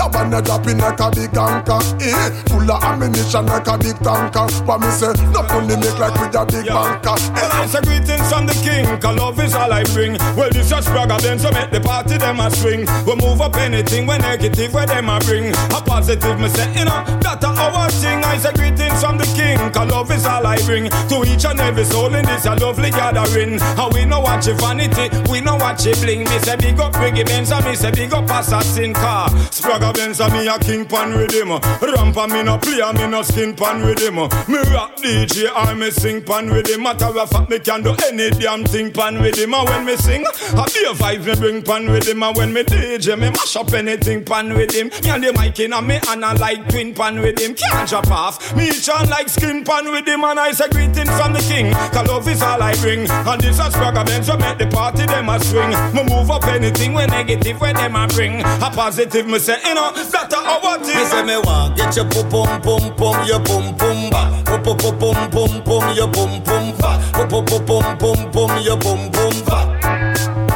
That 0.00 0.08
a 0.08 0.40
dropping 0.40 0.78
like 0.80 1.00
a 1.00 1.10
big 1.12 1.36
anchor. 1.36 1.80
Eh? 2.00 2.30
Full 2.48 2.64
of 2.64 2.80
ammunition 2.80 3.44
like 3.44 3.68
a 3.68 3.76
big 3.76 4.00
tanker. 4.00 4.48
But 4.64 4.80
me 4.80 4.88
say, 4.88 5.12
no 5.36 5.44
only 5.52 5.76
make 5.76 6.00
like 6.00 6.16
with 6.16 6.32
a 6.32 6.48
big 6.48 6.64
banker. 6.64 7.20
Eh? 7.20 7.44
Well, 7.44 7.52
it's 7.60 7.76
a 7.76 7.84
greetings 7.84 8.24
from 8.32 8.48
the 8.48 8.56
king, 8.64 8.88
cause 9.04 9.20
love 9.20 9.36
is 9.36 9.52
all 9.52 9.68
I 9.68 9.84
bring. 9.92 10.16
Well, 10.32 10.48
this 10.48 10.72
just 10.72 10.88
bragger 10.88 11.20
then, 11.20 11.36
so 11.36 11.52
make 11.52 11.68
the 11.68 11.84
party 11.84 12.16
them 12.16 12.40
a 12.40 12.48
swing. 12.56 12.88
We 13.04 13.20
move 13.20 13.44
up 13.44 13.56
anything 13.60 14.08
when 14.08 14.24
negative 14.24 14.72
where 14.72 14.88
them 14.88 15.12
a 15.12 15.20
bring. 15.28 15.52
A 15.76 15.80
positive, 15.84 16.40
me 16.40 16.48
say, 16.48 16.72
you 16.72 16.88
know, 16.88 17.04
that 17.20 17.44
a 17.44 17.52
our 17.52 17.90
thing. 18.00 18.24
I 18.24 18.38
say 18.40 18.52
greetings 18.56 18.87
from 19.00 19.18
the 19.18 19.24
king, 19.36 19.58
cause 19.72 19.90
love 19.90 20.10
is 20.10 20.26
all 20.26 20.46
I 20.46 20.56
bring. 20.66 20.90
To 21.08 21.24
each 21.26 21.44
and 21.44 21.60
every 21.60 21.84
soul 21.84 22.14
in 22.14 22.24
this 22.24 22.46
a 22.46 22.54
lovely 22.56 22.90
gathering. 22.90 23.60
And 23.60 23.94
we 23.94 24.04
know 24.04 24.20
what 24.20 24.46
your 24.46 24.56
vanity, 24.56 25.08
we 25.30 25.40
know 25.40 25.56
what 25.56 25.84
you 25.84 25.94
bling. 25.94 26.24
Me 26.24 26.38
say 26.40 26.56
big 26.56 26.80
up 26.80 26.92
Biggie 26.94 27.26
Benz, 27.26 27.52
and 27.52 27.64
me 27.64 27.74
say 27.74 27.90
big 27.90 28.12
up 28.12 28.28
Assassin 28.30 28.92
Car. 28.92 29.28
Spragga 29.50 29.94
Benz, 29.94 30.20
and 30.20 30.32
me 30.32 30.46
a 30.48 30.58
king 30.58 30.84
pan 30.84 31.12
rhythm. 31.12 31.48
Rampa 31.48 32.28
me 32.28 32.42
no 32.42 32.58
play, 32.58 32.82
me 32.92 33.10
no 33.10 33.22
skin 33.22 33.54
pan 33.54 33.82
rhythm. 33.82 34.16
Me 34.16 34.58
rock 34.72 34.96
DJ, 34.96 35.48
I 35.54 35.74
me 35.74 35.90
sing 35.90 36.22
pan 36.22 36.48
rhythm. 36.48 36.82
Matter 36.82 37.06
of 37.06 37.30
fact, 37.30 37.50
me 37.50 37.58
can 37.58 37.82
do 37.82 37.94
any 38.06 38.30
damn 38.30 38.64
thing 38.64 38.92
pan 38.92 39.20
rhythm. 39.20 39.54
And 39.54 39.68
when 39.68 39.84
me 39.86 39.96
sing, 39.96 40.24
I 40.26 40.64
be 40.72 40.84
a 40.84 40.92
vibe 40.92 41.26
me 41.26 41.34
bring 41.36 41.62
pan 41.62 41.86
rhythm. 41.86 42.22
And 42.22 42.36
when 42.36 42.52
me 42.52 42.62
DJ, 42.64 43.18
me 43.18 43.30
mash 43.30 43.56
up 43.56 43.72
anything 43.72 44.24
pan 44.24 44.50
rhythm. 44.50 44.88
Me 45.04 45.10
and 45.10 45.24
the 45.24 45.32
mic 45.32 45.58
in 45.60 45.72
a 45.72 45.80
me 45.80 46.00
and 46.08 46.24
I 46.24 46.32
like 46.34 46.68
twin 46.68 46.94
pan 46.94 47.16
rhythm. 47.16 47.54
Can't 47.54 47.88
drop 47.88 48.10
off. 48.10 48.56
Me 48.56 48.70
chant 48.88 49.10
like 49.10 49.28
skin 49.28 49.64
pan 49.64 49.84
rhythm. 49.84 50.24
And 50.24 50.40
I 50.40 50.52
say 50.52 50.68
greetings 50.70 51.10
from 51.20 51.32
the 51.32 51.40
king. 51.40 51.72
Cause 51.92 52.08
love 52.08 52.28
is 52.28 52.42
all 52.42 52.62
I 52.62 52.74
bring. 52.76 53.10
And 53.10 53.40
this 53.40 53.58
is 53.60 53.74
Spragga 53.74 54.04
Benz, 54.06 54.26
so 54.26 54.36
make 54.36 54.56
the 54.58 54.66
party 54.66 55.04
them 55.04 55.28
a 55.28 55.38
swing. 55.44 55.70
Me 55.94 56.02
move 56.08 56.30
up 56.30 56.44
anything 56.46 56.94
when 56.94 57.10
negative 57.10 57.60
when 57.60 57.74
them 57.74 57.96
a 57.96 58.06
bring. 58.08 58.40
A 58.40 58.70
positive, 58.72 59.26
me 59.26 59.38
say, 59.38 59.58
you 59.64 59.74
know, 59.74 59.92
that 59.92 60.32
a 60.32 60.38
our 60.38 60.78
thing. 60.78 60.96
Me 60.96 61.04
say 61.04 61.22
me 61.22 61.36
want 61.44 61.76
get 61.76 61.94
your 61.96 62.08
pum 62.08 62.28
pum 62.30 62.62
pum 62.62 62.94
pum 62.96 63.26
your 63.26 63.40
pum 63.40 63.76
pum 63.76 64.10
ba. 64.10 64.22
Pum 64.46 64.62
pum 64.62 64.76
pum 64.78 64.98
pum 64.98 65.30
pum 65.30 65.62
pum 65.62 65.84
your 65.94 66.08
pum 66.08 66.42
pum 66.42 66.64
ba. 66.80 66.90
Pum 67.12 67.28
pum 67.28 67.44
pum 67.44 67.66
pum 67.66 67.98
pum 67.98 68.30
pum 68.32 68.62
your 68.62 68.78
pum 68.78 69.10
pum 69.12 69.34
ba. 69.44 69.58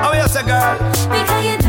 How 0.01 0.13
you 0.15 0.29
say, 0.29 0.43
girl? 0.43 0.79
Because 1.13 1.45
you 1.45 1.62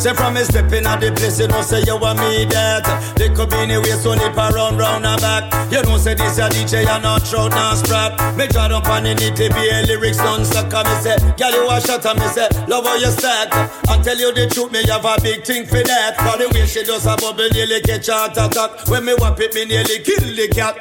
Say 0.00 0.14
from 0.14 0.32
me 0.32 0.40
stepping 0.44 0.86
at 0.86 0.96
the 0.98 1.12
place, 1.12 1.38
you 1.38 1.46
know 1.46 1.60
say 1.60 1.84
you 1.84 1.92
want 1.92 2.16
me 2.20 2.48
that. 2.48 2.88
They 3.20 3.28
could 3.28 3.50
be 3.50 3.56
anywhere, 3.68 4.00
so 4.00 4.14
nip 4.14 4.32
around 4.32 4.78
round 4.80 5.04
and 5.04 5.20
back. 5.20 5.52
You 5.70 5.82
know 5.82 5.98
say 5.98 6.14
this 6.14 6.38
a 6.38 6.48
DJ, 6.48 6.88
you 6.88 7.02
not 7.04 7.20
trout 7.28 7.52
nor 7.52 7.76
strap. 7.76 8.16
Me 8.34 8.48
draw 8.48 8.72
up 8.72 8.88
on 8.88 9.04
the 9.04 9.12
nitty 9.12 9.52
be 9.52 9.68
a 9.68 9.84
lyrics 9.84 10.16
non-stop. 10.16 10.72
Cause 10.72 10.88
me 10.88 10.96
say, 11.04 11.16
girl 11.36 11.52
you 11.52 11.68
a 11.68 11.76
shot 11.84 12.06
and 12.06 12.18
me 12.18 12.26
say, 12.32 12.48
love 12.64 12.88
how 12.88 12.96
you 12.96 13.12
stack. 13.12 13.52
And 13.92 14.02
tell 14.02 14.16
you 14.16 14.32
the 14.32 14.48
truth, 14.48 14.72
me 14.72 14.80
have 14.88 15.04
a 15.04 15.20
big 15.20 15.44
thing 15.44 15.66
for 15.66 15.84
that. 15.84 16.16
Cause 16.16 16.38
the 16.40 16.48
way 16.48 16.64
she 16.64 16.82
does 16.82 17.04
a 17.04 17.14
bubble 17.20 17.52
nearly 17.52 17.82
catch 17.82 18.08
a 18.08 18.14
heart 18.14 18.40
attack. 18.40 18.88
When 18.88 19.04
me 19.04 19.12
whap 19.20 19.38
it, 19.38 19.52
me 19.52 19.66
nearly 19.66 20.00
kill 20.00 20.24
the 20.24 20.48
cat. 20.48 20.80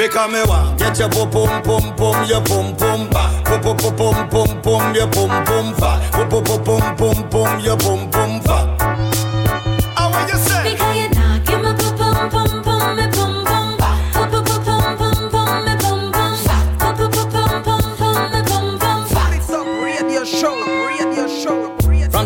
Because 0.00 0.32
me 0.32 0.42
want 0.48 0.78
get 0.78 0.98
your 0.98 1.10
pum 1.10 1.30
pum 1.30 1.62
pum 1.62 1.94
pum 1.94 2.24
your 2.24 2.40
pum 2.40 2.74
pum 2.74 3.10
ba. 3.10 3.42
Pum 3.44 3.60
pum 3.60 3.76
pum 3.76 4.28
pum 4.30 4.62
pum 4.62 4.94
your 4.94 5.06
pum 5.08 5.44
pum 5.44 5.74
fa. 5.74 6.00
Pum 6.10 6.26
pum 6.26 6.64
pum 6.64 6.96
pum 6.96 7.28
pum 7.28 7.60
your 7.60 7.76
pum 7.76 8.10
pum 8.10 8.40
fa. 8.40 8.69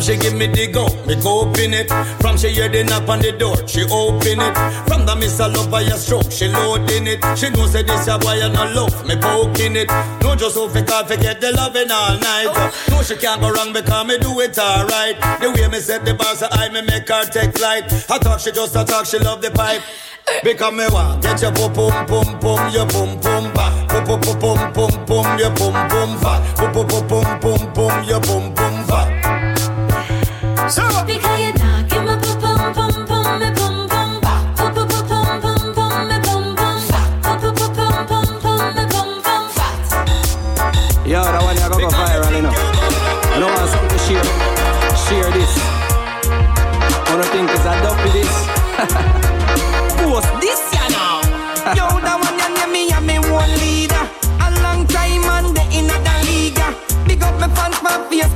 She 0.04 0.18
give 0.18 0.34
me 0.34 0.46
the 0.46 0.66
go, 0.68 0.84
me 1.06 1.16
go 1.16 1.40
open 1.40 1.72
it. 1.72 1.88
From 2.20 2.36
she 2.36 2.50
hear 2.50 2.68
the 2.68 2.84
knock 2.84 3.08
on 3.08 3.20
the 3.20 3.32
door, 3.32 3.56
she 3.66 3.84
open 3.88 4.40
it. 4.40 4.54
From 4.86 5.06
the 5.06 5.16
miss 5.16 5.40
a 5.40 5.48
love 5.48 5.70
by 5.70 5.80
a 5.80 5.96
stroke, 5.96 6.30
she 6.30 6.48
loading 6.48 7.06
it. 7.06 7.24
She 7.38 7.48
know 7.48 7.66
say 7.66 7.82
this 7.82 8.06
a 8.06 8.18
boy 8.18 8.36
and 8.40 8.52
no 8.52 8.64
love, 8.76 9.06
me 9.08 9.16
poking 9.16 9.76
it. 9.76 9.88
No 10.22 10.36
just 10.36 10.54
so 10.54 10.68
fit 10.68 10.90
off, 10.92 11.08
forget 11.08 11.40
the 11.40 11.52
loving 11.52 11.90
all 11.90 12.18
night. 12.18 12.52
No 12.90 13.02
she 13.02 13.16
can't 13.16 13.40
go 13.40 13.50
wrong 13.50 13.72
because 13.72 14.06
me 14.06 14.18
do 14.18 14.38
it 14.40 14.58
alright. 14.58 15.16
The 15.40 15.50
way 15.50 15.68
me 15.68 15.80
set 15.80 16.04
the 16.04 16.12
bar 16.12 16.36
so 16.36 16.48
I 16.50 16.68
me 16.68 16.82
make 16.82 17.08
her 17.08 17.24
take 17.24 17.56
flight. 17.56 17.84
I 18.10 18.18
talk 18.18 18.40
she 18.40 18.52
just 18.52 18.76
a 18.76 18.84
talk, 18.84 19.06
she 19.06 19.18
love 19.18 19.40
the 19.40 19.50
pipe. 19.50 19.80
Because 20.42 20.72
me 20.72 20.84
want 20.88 21.22
get 21.22 21.40
your 21.40 21.52
pum 21.52 21.72
pum 21.72 22.06
pum 22.06 22.38
pum 22.40 22.72
your 22.72 22.86
pum 22.88 23.20
pum 23.20 23.52
ba 23.52 23.86
pum 23.88 24.20
pum 24.20 24.40
pum 24.40 24.72
pum 24.72 25.06
pum 25.06 25.38
your 25.38 25.52
pum 25.52 25.74
pum 25.88 26.18
fa 26.18 26.40
pum 26.56 26.72
pum 26.72 26.88
pum 26.88 27.08
pum 27.08 27.40
pum 27.40 27.72
pum 27.72 28.04
your 28.08 28.20
pum 28.20 28.54
pum 28.54 28.73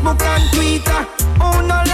Facebook 0.08 0.22
and 0.22 0.50
Twitter. 0.52 1.06
Oh, 1.40 1.60
no 1.60 1.87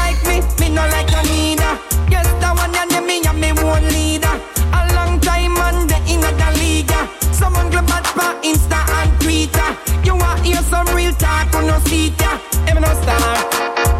no 0.74 0.82
like 0.88 1.10
you 1.10 1.22
neither. 1.30 1.72
Yes, 2.10 2.26
that 2.42 2.52
one 2.56 2.74
ya 2.74 2.84
name 2.84 3.06
me 3.06 3.22
and 3.22 3.40
me 3.40 3.52
one 3.62 3.86
leader. 3.94 4.34
A 4.74 4.80
long 4.94 5.20
time 5.20 5.56
and 5.56 5.88
they 5.88 6.02
in 6.12 6.20
the 6.20 6.48
league. 6.58 6.90
Someone 7.32 7.70
go 7.70 7.80
bad 7.86 8.04
pa 8.18 8.34
Insta 8.42 8.82
and 8.98 9.12
Twitter. 9.22 9.68
You 10.04 10.16
want 10.16 10.40
hear 10.44 10.62
some 10.68 10.88
real 10.94 11.12
talk 11.14 11.54
on 11.54 11.66
no 11.66 11.78
seat 11.86 12.18
ya? 12.20 12.38
Em 12.66 12.80
no 12.82 12.90
star. 13.02 13.38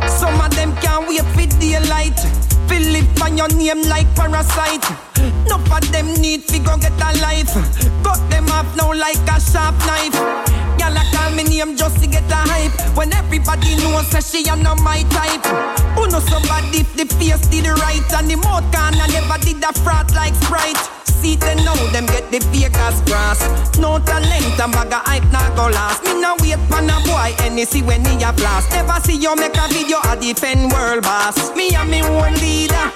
Some 0.09 0.41
of 0.41 0.51
them 0.55 0.75
can't 0.83 1.09
wait 1.09 1.25
for 1.35 1.47
daylight. 1.61 2.19
Live 2.69 3.23
on 3.23 3.39
your 3.39 3.49
name 3.49 3.83
like 3.89 4.07
parasite. 4.15 5.14
No 5.49 5.57
of 5.57 5.93
them 5.93 6.15
need 6.15 6.47
to 6.49 6.59
go 6.59 6.77
get 6.77 6.93
a 6.93 7.11
life. 7.21 7.53
Cut 8.03 8.21
them 8.31 8.49
off 8.49 8.69
now 8.77 8.93
like 8.93 9.21
a 9.29 9.41
sharp 9.41 9.77
knife. 9.87 10.15
Y'all 10.79 10.97
call 11.13 11.31
me 11.33 11.45
name 11.45 11.77
just 11.77 12.01
to 12.03 12.07
get 12.07 12.31
a 12.31 12.41
hype. 12.49 12.97
When 12.97 13.13
everybody 13.13 13.77
knows 13.77 14.11
that 14.11 14.25
she 14.25 14.49
a 14.49 14.57
not 14.57 14.81
my 14.81 15.03
type. 15.15 15.45
Who 15.97 16.07
know 16.09 16.21
somebody 16.21 16.83
if 16.83 16.93
the 16.95 17.07
face 17.17 17.47
did 17.49 17.67
right 17.67 18.13
and 18.15 18.31
the 18.31 18.37
mouth 18.37 18.67
can 18.73 18.95
I 18.95 19.07
never 19.09 19.39
did 19.45 19.63
a 19.63 19.73
fraud 19.81 20.13
like 20.15 20.35
Sprite. 20.35 20.79
See 21.25 21.37
them 21.37 21.57
now, 21.65 21.75
them 21.89 22.05
get 22.07 22.31
the 22.31 22.39
Vegas 22.53 23.01
grass. 23.09 23.41
No 23.79 23.99
talent, 23.99 24.61
a 24.61 24.69
bag 24.69 24.93
of 24.93 25.01
hype 25.09 25.25
not 25.33 25.57
go 25.57 25.69
last. 25.73 26.05
Me 26.05 26.21
no 26.21 26.37
wait 26.41 26.61
for 26.69 26.85
a 26.85 26.97
boy, 27.09 27.33
any 27.41 27.65
see 27.65 27.81
when 27.81 28.05
he 28.05 28.23
a 28.23 28.33
blast. 28.33 28.71
Never 28.73 29.01
see 29.01 29.17
you 29.17 29.35
make 29.37 29.57
a 29.57 29.67
video 29.73 30.05
a 30.05 30.17
defend 30.21 30.71
world 30.71 31.03
boss. 31.03 31.55
Me 31.57 31.75
and 31.75 31.91
me 31.91 32.03
one 32.03 32.35
leader, 32.35 32.93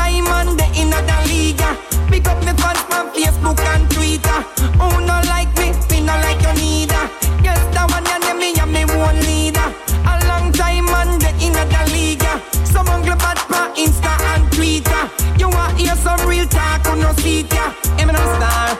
and 0.00 0.58
they 0.58 0.70
in 0.80 0.92
a 0.92 1.00
league. 1.26 1.62
Pick 2.08 2.26
up 2.28 2.38
me 2.44 2.52
fans 2.54 2.82
on 2.94 3.10
Facebook 3.12 3.58
and 3.60 3.90
Twitter. 3.90 4.38
Who 4.78 4.88
no 5.06 5.20
like 5.26 5.50
me, 5.58 5.72
me 5.90 6.00
no 6.06 6.14
like 6.22 6.40
you 6.42 6.54
neither. 6.54 7.04
Yes, 7.42 7.58
that 7.74 7.90
one 7.90 8.06
ya 8.06 8.18
name 8.18 8.38
me 8.38 8.54
and 8.58 8.72
me 8.72 8.84
one 8.84 9.18
leader. 9.20 9.68
A 10.06 10.14
long 10.28 10.52
time 10.52 10.88
and 10.88 11.20
they 11.20 11.34
in 11.44 11.56
a 11.56 11.82
league. 11.92 12.22
Someone 12.66 13.02
go 13.02 13.14
bad 13.16 13.38
pa 13.50 13.72
Insta 13.76 14.12
and 14.34 14.50
Twitter. 14.52 15.02
You 15.38 15.48
want 15.48 15.76
hear 15.78 15.96
some 15.96 16.20
real 16.28 16.46
talk 16.46 16.86
on 16.86 17.00
no 17.00 17.12
seat 17.20 17.52
ya? 17.52 17.72
Em 17.98 18.08
no 18.08 18.22
star. 18.36 18.78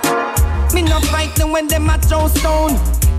Me 0.74 0.82
no 0.82 1.00
fight 1.10 1.34
them 1.36 1.52
when 1.52 1.66
them 1.68 1.90
a 1.90 1.98
throw 1.98 2.28
stone. 2.28 2.76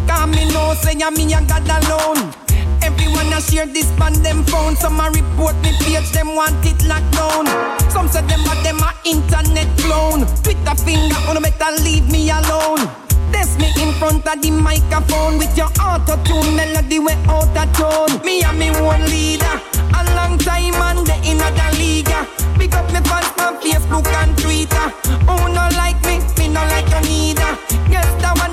Cause 0.07 0.27
me 0.27 0.45
know 0.51 0.73
say 0.81 0.95
ya 0.97 1.09
me 1.11 1.33
a 1.33 1.41
God 1.41 1.67
alone. 1.67 2.48
Everyone 2.89 3.31
a 3.33 3.39
share 3.39 3.67
this 3.67 3.85
on 4.01 4.13
them 4.23 4.43
phone. 4.45 4.75
Some 4.75 4.99
a 4.99 5.11
report 5.11 5.55
me 5.61 5.71
page, 5.77 6.09
them 6.09 6.33
want 6.33 6.57
it 6.65 6.81
locked 6.89 7.11
down. 7.13 7.45
Some 7.93 8.07
say 8.07 8.25
them 8.25 8.41
a 8.49 8.53
them 8.65 8.81
a 8.81 8.89
internet 9.05 9.69
clone. 9.77 10.25
Twitter 10.41 10.75
finger, 10.81 11.19
wanna 11.27 11.41
better 11.41 11.69
leave 11.83 12.09
me 12.09 12.31
alone. 12.31 12.89
Test 13.31 13.59
me 13.59 13.69
in 13.77 13.93
front 14.01 14.25
of 14.25 14.41
the 14.41 14.49
microphone 14.49 15.37
with 15.37 15.55
your 15.55 15.69
auto 15.79 16.17
tune 16.25 16.55
melody 16.55 16.97
way 16.97 17.13
out 17.29 17.53
of 17.53 17.69
tone. 17.77 18.25
Me 18.25 18.41
and 18.41 18.57
me 18.57 18.71
one 18.81 19.05
leader, 19.05 19.55
a 19.93 20.01
long 20.17 20.39
time 20.39 20.73
and 20.89 21.05
they 21.05 21.21
in 21.29 21.37
a 21.37 21.69
league. 21.77 22.09
Pick 22.57 22.73
up 22.73 22.89
me 22.89 23.01
fans 23.05 23.29
on 23.37 23.53
Facebook 23.61 24.07
and 24.17 24.33
Twitter. 24.41 24.89
Who 25.29 25.35
no 25.53 25.69
like 25.77 26.01
me, 26.09 26.17
me 26.39 26.47
no 26.49 26.61
like 26.73 26.89
you 26.89 27.01
neither. 27.05 27.51
Yes, 27.93 28.09
that 28.25 28.33
one 28.33 28.49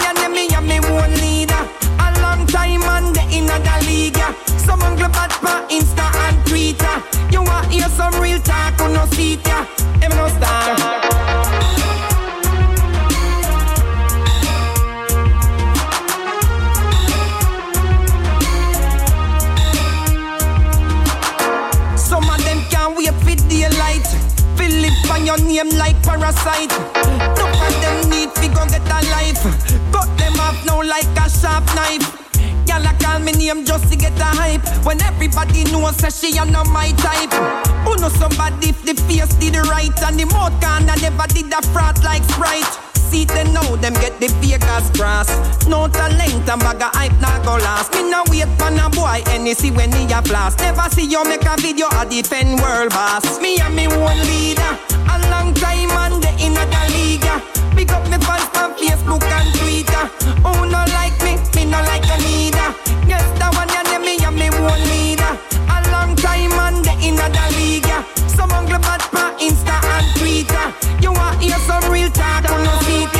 some 4.66 4.82
angle 4.82 5.08
bad 5.08 5.30
pa 5.44 5.64
Insta 5.70 6.06
and 6.26 6.36
Twitter. 6.46 6.96
You 7.30 7.42
want 7.42 7.70
hear 7.70 7.88
some 7.90 8.14
real 8.20 8.40
talk, 8.40 8.74
who 8.80 8.92
no 8.92 9.06
see 9.14 9.38
ya? 9.46 9.64
Him 10.02 10.12
no 10.18 10.26
star. 10.34 10.74
Some 21.96 22.26
of 22.28 22.38
them 22.44 22.60
can't 22.70 22.96
wait 22.98 23.14
for 23.22 23.36
daylight. 23.48 24.06
Fill 24.58 24.84
it 24.84 25.10
on 25.10 25.24
your 25.24 25.38
name 25.38 25.70
like 25.78 25.96
parasite. 26.02 26.74
Look 27.38 27.54
at 27.66 27.74
them 27.82 28.10
need 28.10 28.34
to 28.34 28.48
go 28.50 28.66
get 28.66 28.82
a 28.90 28.98
life. 29.14 29.42
Cut 29.94 30.10
them 30.18 30.34
off 30.40 30.58
now 30.66 30.82
like 30.82 31.06
a 31.24 31.30
sharp 31.30 31.64
knife. 31.76 32.25
Y'all 32.68 32.86
call 32.98 33.20
me 33.20 33.32
name 33.32 33.64
just 33.64 33.90
to 33.90 33.96
get 33.96 34.18
a 34.18 34.24
hype. 34.24 34.64
When 34.84 35.00
everybody 35.02 35.64
knows 35.72 35.96
that 35.98 36.12
she 36.12 36.38
are 36.38 36.46
not 36.46 36.68
my 36.68 36.92
type. 36.92 37.32
Who 37.84 37.96
know 37.96 38.08
somebody 38.08 38.70
if 38.70 38.82
the 38.82 38.94
face 39.06 39.34
did 39.36 39.54
the 39.54 39.62
right 39.70 39.94
and 40.02 40.18
the 40.18 40.26
mouth 40.26 40.58
can 40.60 40.88
I 40.88 40.96
never 40.96 41.26
did 41.28 41.52
a 41.52 41.62
fraud 41.72 42.02
like 42.02 42.24
Sprite 42.24 42.86
see 43.16 43.24
them 43.24 43.52
now, 43.52 43.76
them 43.76 43.94
get 43.94 44.18
the 44.20 44.28
Vegas 44.40 44.90
grass. 44.90 45.28
No 45.66 45.88
talent 45.88 46.48
and 46.48 46.60
bag 46.60 46.82
of 46.82 46.92
hype 46.92 47.18
not 47.20 47.44
go 47.44 47.56
last. 47.56 47.92
Me 47.94 48.02
no 48.10 48.22
wait 48.28 48.50
for 48.58 48.68
a 48.68 48.86
boy, 48.90 49.22
any 49.32 49.54
see 49.54 49.70
when 49.70 49.92
he 49.92 50.04
a 50.12 50.20
blast. 50.22 50.58
Never 50.58 50.88
see 50.90 51.06
you 51.06 51.22
make 51.24 51.46
a 51.46 51.56
video 51.56 51.88
a 52.00 52.04
defend 52.04 52.60
world 52.60 52.90
boss. 52.90 53.40
Me 53.40 53.58
and 53.58 53.74
me 53.74 53.86
one 53.88 54.20
leader, 54.28 54.72
a 55.12 55.16
long 55.30 55.54
time 55.54 55.90
and 56.04 56.22
the 56.22 56.30
in 56.44 56.54
the 56.54 56.82
league. 56.94 57.30
Pick 57.76 57.92
up 57.92 58.04
me 58.10 58.18
fans 58.26 58.50
on 58.60 58.74
Facebook 58.74 59.24
and 59.24 59.48
Twitter. 59.56 60.04
Who 60.44 60.52
no 60.68 60.82
like 60.98 61.16
me, 61.24 61.38
me 61.54 61.64
no 61.70 61.80
like 61.90 62.04
a 62.04 62.16
Insta 69.46 69.78
and 69.94 70.06
Twitter. 70.18 70.66
You 71.00 71.12
want 71.12 71.40
hear 71.40 71.58
some 71.58 71.90
real 71.92 72.10
talk? 72.10 72.42
no 72.42 72.80
seat 72.80 73.16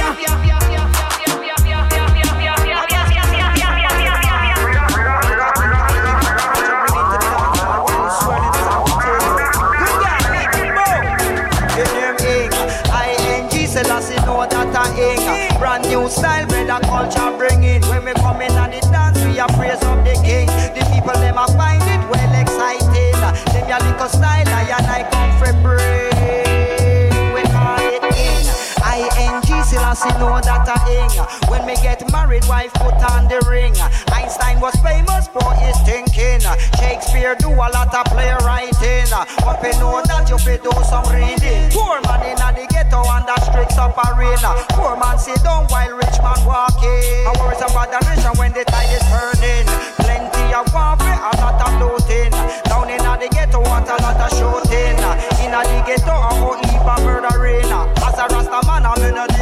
ing 14.98 15.58
Brand 15.58 15.88
new 15.88 16.08
style, 16.08 16.46
brother 16.46 16.80
culture 16.86 17.36
bringing 17.36 17.82
When 17.88 18.04
we 18.04 18.12
come 18.14 18.40
in 18.40 18.52
and 18.52 18.72
the 18.72 18.80
dance, 18.90 19.18
we 19.24 19.38
are 19.38 19.48
praise 19.48 19.82
of 19.84 20.04
the 20.04 20.14
king 20.24 20.46
The 20.46 20.82
people, 20.92 21.18
them 21.20 21.38
a 21.38 21.46
find 21.46 21.82
it 21.82 22.02
well 22.10 22.40
exciting 22.40 23.12
Them 23.52 23.68
ya 23.68 23.78
little 23.78 24.08
style, 24.08 24.48
I 24.48 25.06
and 25.10 25.15
Selassie 29.96 30.18
know 30.20 30.36
that 30.44 30.68
I 30.68 30.76
ing. 30.92 31.16
When 31.48 31.64
me 31.64 31.74
get 31.80 32.04
married, 32.12 32.44
wife 32.44 32.72
put 32.74 33.00
on 33.12 33.28
the 33.28 33.40
ring. 33.48 33.72
Einstein 34.12 34.60
was 34.60 34.76
famous 34.84 35.28
for 35.28 35.48
his 35.56 35.76
thinking. 35.88 36.44
Shakespeare 36.76 37.34
do 37.40 37.48
a 37.48 37.68
lot 37.72 37.88
of 37.88 38.04
playwriting. 38.12 39.08
But 39.40 39.56
we 39.64 39.72
know 39.80 40.04
that 40.04 40.28
you 40.28 40.36
fit 40.38 40.62
do 40.62 40.72
some 40.84 41.06
reading. 41.08 41.72
Poor 41.72 42.00
man 42.04 42.20
in 42.28 42.36
the 42.36 42.68
ghetto 42.68 43.00
and 43.08 43.24
the 43.24 43.36
streets 43.48 43.78
of 43.80 43.96
arena. 43.96 44.52
Poor 44.76 44.96
man 45.00 45.16
sit 45.18 45.40
down 45.40 45.64
while 45.72 45.96
rich 45.96 46.18
man 46.20 46.40
walking. 46.44 47.24
I 47.24 47.32
worry 47.40 47.56
about 47.56 47.88
the 47.88 48.00
nation 48.04 48.32
when 48.36 48.52
the 48.52 48.68
tide 48.68 48.92
is 48.92 49.04
turning. 49.08 49.64
Plenty 50.04 50.52
of 50.52 50.68
warfare, 50.76 51.16
a 51.16 51.32
lot 51.40 51.56
of 51.56 51.72
looting. 51.80 52.32
Down 52.68 52.92
in 52.92 53.00
the 53.00 53.28
ghetto, 53.32 53.64
what 53.64 53.88
a 53.88 53.96
lot 54.04 54.20
of 54.20 54.30
shooting. 54.36 55.00
In 55.40 55.56
the 55.56 55.80
ghetto, 55.88 56.12
I'm 56.12 56.36
to 56.60 57.02
murdering. 57.02 57.72
As 58.04 58.18
a 58.18 58.26
Rasta 58.28 58.60
man, 58.66 58.84
I'm 58.84 59.02
in 59.02 59.16
a 59.16 59.35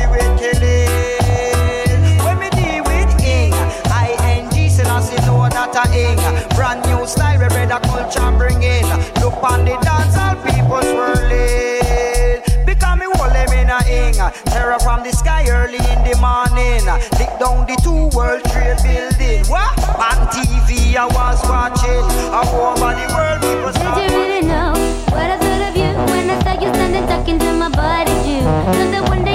I. 5.76 6.54
Brand 6.54 6.86
new 6.86 7.06
style, 7.06 7.38
we 7.38 7.46
read 7.54 7.70
a 7.70 7.80
culture 7.80 8.30
bring 8.38 8.62
in. 8.62 8.84
Look 9.20 9.42
on 9.42 9.64
the 9.64 9.76
dance, 9.82 10.16
all 10.16 10.36
people 10.46 10.82
swirling. 10.82 12.42
Become 12.64 13.00
me 13.00 13.06
them 13.10 13.52
in 13.52 13.70
a 13.70 13.80
ing. 13.90 14.14
Terror 14.52 14.78
from 14.80 15.02
the 15.02 15.10
sky 15.12 15.46
early 15.50 15.82
in 15.92 16.00
the 16.06 16.14
morning. 16.22 16.84
Lick 17.18 17.32
down 17.42 17.66
the 17.66 17.76
two 17.82 18.06
world 18.16 18.44
trade 18.52 18.78
building. 18.86 19.44
What? 19.50 19.74
On 19.98 20.28
TV 20.30 20.94
I 20.96 21.06
was 21.06 21.42
watching. 21.48 22.06
I 22.30 22.42
over 22.54 22.94
the 22.94 23.06
world 23.14 23.40
people 23.42 23.72
Did 23.94 24.10
you 24.10 24.18
really 24.18 24.46
know 24.46 24.72
what 25.10 25.26
I 25.30 25.36
thought 25.38 25.62
of 25.70 25.76
you 25.76 25.90
when 26.12 26.30
I 26.30 26.38
saw 26.42 26.54
you 26.54 26.72
standing 26.74 27.06
talking 27.06 27.38
to 27.38 27.52
my 27.52 27.68
body 27.68 28.12
Jew? 28.22 28.42
Know 28.42 28.90
that 28.90 29.08
one 29.08 29.24
day 29.24 29.33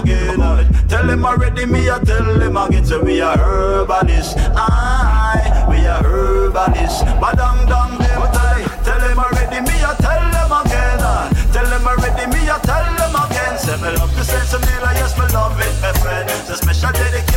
again. 0.00 0.40
Uh. 0.40 0.64
Tell 0.88 1.06
them 1.06 1.24
already 1.24 1.66
me 1.66 1.90
I 1.90 1.98
tell 2.00 2.38
them 2.38 2.56
again. 2.56 2.84
So 2.84 3.02
we 3.02 3.20
are 3.20 3.38
herbalists. 3.38 4.34
Aye, 4.56 5.66
we 5.68 5.86
are 5.86 6.02
herbalists. 6.02 7.02
Dang 7.02 7.66
dang 7.66 7.98
them 7.98 8.22
tell 8.36 8.58
tell 8.84 9.00
them 9.00 9.18
already 9.18 9.60
me 9.60 9.76
I 9.82 9.94
tell 9.98 10.24
them 10.34 10.52
again. 10.60 11.00
Uh. 11.00 11.32
Tell 11.52 11.66
them 11.66 11.86
already 11.86 12.26
me 12.32 12.48
I 12.48 12.58
tell 12.60 12.86
them 13.00 13.14
again. 13.16 13.58
Say 13.58 13.76
me 13.82 13.90
love 13.96 14.14
the 14.16 14.24
sense 14.24 14.52
of 14.54 14.60
meal, 14.62 14.86
yes 14.98 15.16
me 15.18 15.26
love 15.32 15.58
it, 15.60 15.74
my 15.82 15.92
friend. 16.00 16.28
It's 16.30 16.50
a 16.50 16.56
special 16.56 16.92
dedication 16.92 17.31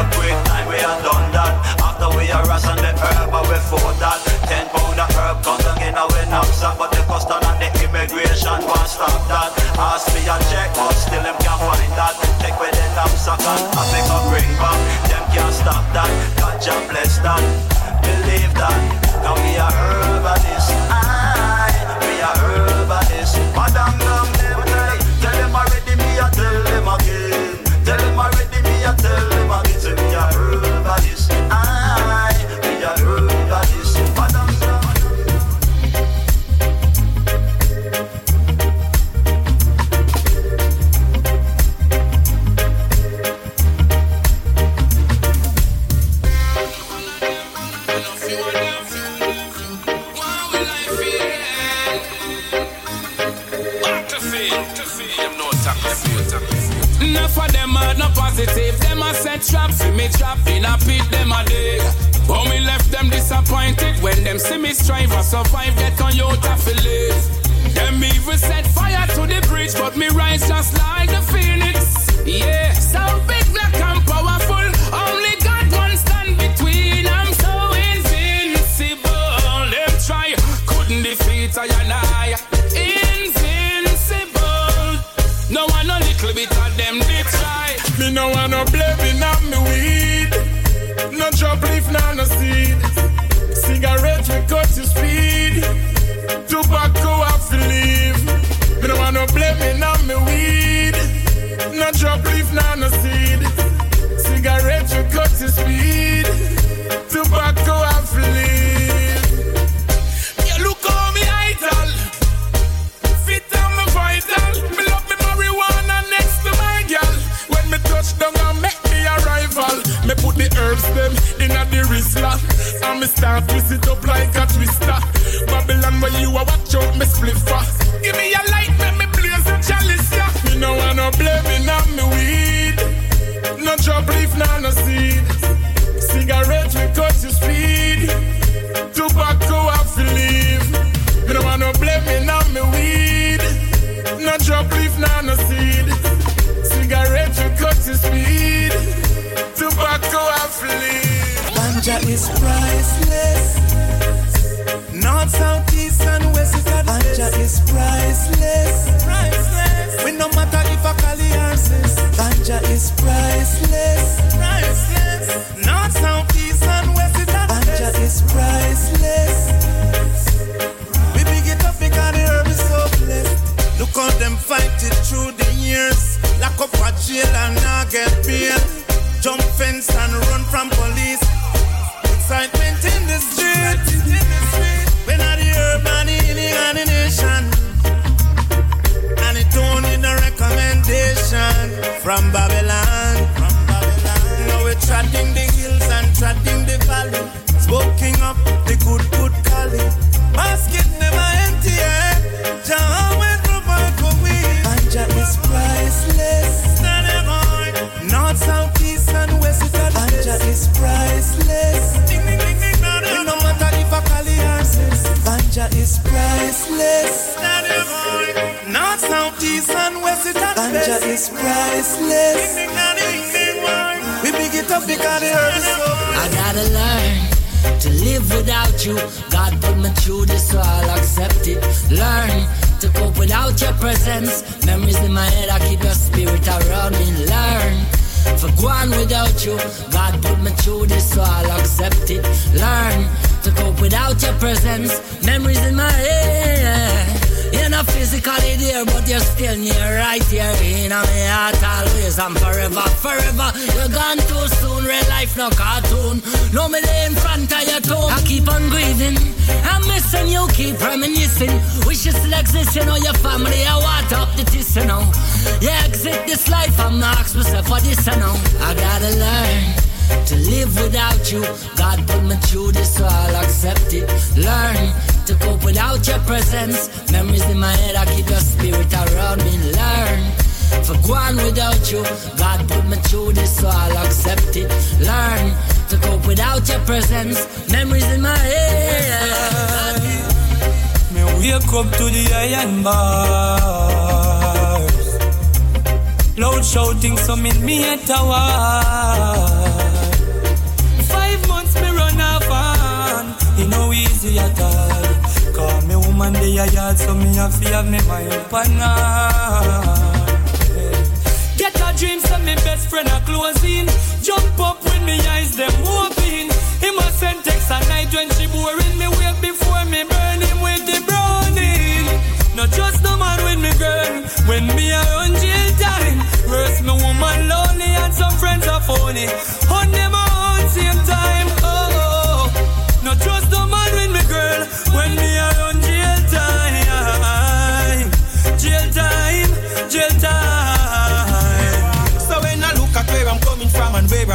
herb 0.00 0.12
quick 0.16 0.36
time 0.48 0.68
we 0.68 0.78
have 0.80 1.02
done 1.04 1.28
that. 1.32 1.52
After 1.80 2.08
we 2.16 2.30
are 2.32 2.44
ration 2.48 2.76
the 2.76 2.92
herb 2.96 3.32
and 3.32 3.46
we 3.48 3.58
for 3.68 3.92
that. 4.00 4.18
Ten 4.48 4.66
pound 4.72 4.96
of 4.96 5.10
herb 5.12 5.36
comes 5.44 5.66
again 5.76 5.94
and 5.96 6.08
we 6.12 6.22
knapsack. 6.32 6.78
But 6.78 6.90
the 6.92 7.02
custom 7.04 7.40
and 7.44 7.58
the 7.60 7.68
immigration 7.84 8.60
won't 8.64 8.88
stop 8.88 9.20
that. 9.28 9.52
Ask 9.76 10.08
me 10.16 10.24
a 10.24 10.36
check, 10.48 10.72
but 10.74 10.96
still 10.96 11.22
them 11.22 11.36
can't 11.44 11.60
find 11.60 11.92
that. 12.00 12.16
Check 12.40 12.56
with 12.56 12.72
the 12.72 12.86
knapsack 12.96 13.40
and 13.44 13.64
I 13.76 13.82
pick 13.92 14.08
up 14.08 14.22
bring 14.32 14.52
back. 14.56 14.80
Them 15.08 15.24
can't 15.36 15.54
stop 15.54 15.84
that. 15.92 16.10
God 16.40 16.56
just 16.60 16.84
bless 16.88 17.18
that. 17.20 17.42
Believe 18.00 18.52
that. 18.56 18.80
Now 19.20 19.36
we 19.36 19.52
are 19.60 19.72
herbalists. 19.72 20.72
Aye, 20.88 21.76
we 22.08 22.14
are 22.24 22.36
herbalists. 22.40 23.36
Madam, 23.52 23.92
dam, 24.00 24.28
them 24.40 24.60
tell, 24.64 24.96
tell 25.20 25.36
them 25.36 25.52
already, 25.52 25.94
me 26.00 26.10
I 26.16 26.26
tell 26.32 26.62
them 26.64 26.88
again. 26.88 27.60
Tell 27.84 28.00
them 28.00 28.16
already, 28.16 28.60
me 28.64 28.76
I 28.80 28.96
tell 28.96 29.28
them 29.28 29.49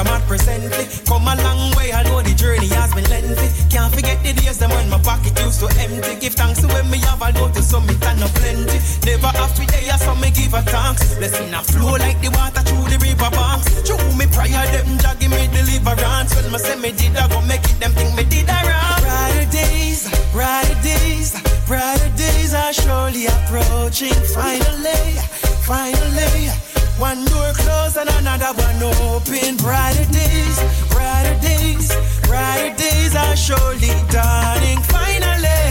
I'm 0.08 0.22
presently. 0.28 0.86
Come 1.06 1.28
a 1.28 1.36
long 1.36 1.72
way, 1.76 1.92
I 1.92 2.04
know 2.04 2.22
the 2.22 2.34
journey 2.34 2.68
has 2.74 2.94
been 2.94 3.08
lengthy. 3.10 3.50
Can't 3.70 3.94
forget 3.94 4.22
the 4.24 4.34
days 4.34 4.58
them 4.58 4.72
when 4.72 4.90
my 4.90 5.00
pocket 5.00 5.38
used 5.40 5.60
to 5.60 5.68
empty. 5.80 6.16
Give 6.20 6.34
thanks 6.34 6.62
to 6.62 6.68
when 6.68 6.90
me 6.90 7.00
have, 7.06 7.22
although 7.22 7.52
to 7.52 7.62
some 7.62 7.86
me 7.88 7.96
and 8.06 8.24
a 8.24 8.28
plenty. 8.38 8.78
Never 9.06 9.32
happy 9.34 9.66
day, 9.66 9.90
I 9.90 9.98
saw 9.98 10.16
me 10.16 10.32
give 10.32 10.54
a 10.54 10.62
thanks. 10.62 11.16
Blessing 11.16 11.54
a 11.54 11.62
flow 11.64 11.96
like 11.98 12.20
the 12.22 12.30
water 12.32 12.62
through 12.62 12.90
the 12.90 12.98
river 13.02 13.32
banks. 13.32 13.68
Through 13.86 14.16
me 14.18 14.26
prior 14.32 14.66
them 14.74 14.98
jah 15.00 15.16
me 15.30 15.48
deliverance. 15.50 16.36
When 16.36 16.52
me 16.52 16.60
say 16.60 16.78
me 16.80 16.92
did, 16.92 17.16
I 17.18 17.28
go 17.28 17.42
make 17.42 17.66
it. 17.66 17.80
Them 17.80 17.92
think 17.92 18.16
me 18.16 18.24
did 18.24 18.50
I 18.50 18.62
wrong. 18.68 19.02
Brighter 19.02 19.50
days, 19.52 20.10
brighter 20.32 20.80
days, 20.82 21.34
brighter 21.68 22.12
days 22.16 22.54
are 22.54 22.74
surely 22.74 23.28
approaching. 23.28 24.14
Finally, 24.34 25.20
finally. 25.66 26.75
One 26.98 27.26
door 27.26 27.52
closed 27.54 27.98
and 27.98 28.10
another 28.10 28.54
one 28.56 28.82
open. 28.84 29.58
Brighter 29.58 30.06
days, 30.12 30.60
brighter 30.90 31.38
days, 31.42 31.94
brighter 32.24 32.74
days 32.78 33.16
are 33.16 33.36
surely 33.36 33.92
dawning. 34.10 34.80
Finally, 34.96 35.64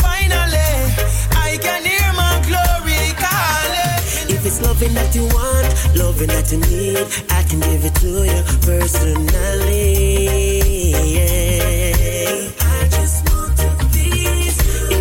finally, 0.00 0.72
I 1.36 1.58
can 1.60 1.84
hear 1.84 2.12
my 2.16 2.40
glory 2.48 3.12
calling. 3.20 4.00
If 4.34 4.46
it's 4.46 4.62
loving 4.62 4.94
that 4.94 5.14
you 5.14 5.24
want, 5.24 5.68
loving 5.94 6.28
that 6.28 6.50
you 6.50 6.58
need, 6.58 7.06
I 7.30 7.42
can 7.42 7.60
give 7.60 7.84
it 7.84 7.94
to 7.96 8.24
you 8.24 8.42
personally. 8.64 9.92
Yeah. 11.14 12.61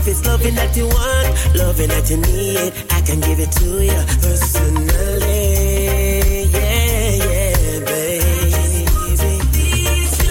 If 0.01 0.07
it's 0.07 0.25
loving 0.25 0.55
that 0.55 0.75
you 0.75 0.87
want, 0.87 1.55
loving 1.55 1.89
that 1.89 2.09
you 2.09 2.17
need, 2.17 2.73
I 2.89 3.01
can 3.01 3.19
give 3.19 3.39
it 3.39 3.51
to 3.51 3.85
you 3.85 4.01
personally. 4.17 5.29
Yeah, 6.49 7.21
yeah, 7.29 7.85
baby. 7.85 8.87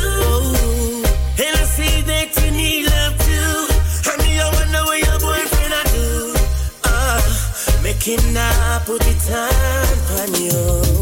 Oh, 0.02 1.02
and 1.38 1.56
I 1.56 1.64
see 1.70 2.02
that 2.02 2.34
you 2.42 2.50
need 2.50 2.86
love 2.90 3.16
too. 3.22 4.18
Me, 4.18 4.40
I 4.40 4.50
wonder 4.58 4.82
what 4.90 4.98
your 5.06 5.18
boyfriend 5.20 5.72
I 5.72 5.84
do. 5.94 6.34
Uh, 6.82 7.22
making 7.84 8.36
I 8.36 8.82
put 8.84 9.00
the 9.02 9.14
time 9.30 10.00
on 10.18 10.34
you. 10.42 10.99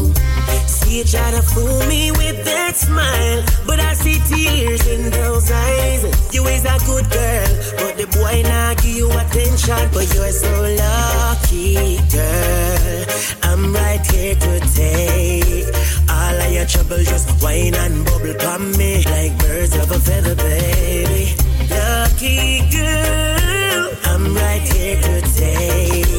You 0.89 1.03
try 1.03 1.29
to 1.29 1.43
fool 1.43 1.85
me 1.85 2.09
with 2.11 2.43
that 2.45 2.75
smile, 2.75 3.43
but 3.67 3.79
I 3.79 3.93
see 3.93 4.17
tears 4.25 4.87
in 4.87 5.11
those 5.11 5.51
eyes. 5.51 6.33
You 6.33 6.43
is 6.47 6.65
a 6.65 6.77
good 6.83 7.07
girl, 7.11 7.49
but 7.77 7.95
the 7.95 8.07
boy 8.17 8.41
not 8.41 8.81
give 8.81 8.97
you 8.97 9.07
attention. 9.11 9.87
But 9.93 10.11
you're 10.15 10.31
so 10.31 10.49
lucky, 10.81 11.97
girl. 12.09 13.05
I'm 13.43 13.71
right 13.71 14.03
here 14.07 14.33
to 14.33 14.59
take 14.73 15.69
all 16.09 16.41
of 16.41 16.51
your 16.51 16.65
trouble. 16.65 17.03
Just 17.05 17.29
whine 17.43 17.75
and 17.75 18.03
bubble 18.05 18.41
on 18.47 18.71
me 18.75 19.03
like 19.05 19.37
birds 19.37 19.75
of 19.75 19.91
a 19.91 19.99
feather, 19.99 20.35
baby. 20.35 21.35
Lucky 21.69 22.65
girl, 22.73 23.93
I'm 24.05 24.33
right 24.33 24.65
here 24.73 24.99
to 24.99 25.21
take 25.37 26.09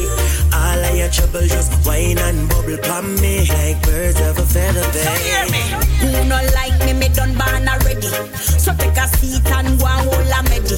all 0.53 0.79
of 0.79 0.95
your 0.95 1.09
trouble. 1.09 1.45
Just 1.45 1.73
whine 1.85 2.17
and 2.17 2.47
bubble 2.47 2.79
on 2.89 3.15
me 3.19 3.45
like 3.49 3.81
birds 3.83 4.19
of 4.21 4.37
a 4.39 4.45
feather, 4.51 4.83
baby. 4.91 5.63
Who 6.03 6.11
no 6.27 6.37
like 6.55 6.77
me, 6.85 6.93
me 6.93 7.07
done 7.09 7.33
born 7.39 7.67
already. 7.67 8.11
So 8.35 8.73
take 8.75 8.97
a 8.97 9.07
seat 9.17 9.45
and 9.47 9.79
go 9.79 9.87
and 9.87 10.03
hold 10.09 10.27
a 10.27 10.41
medi. 10.49 10.77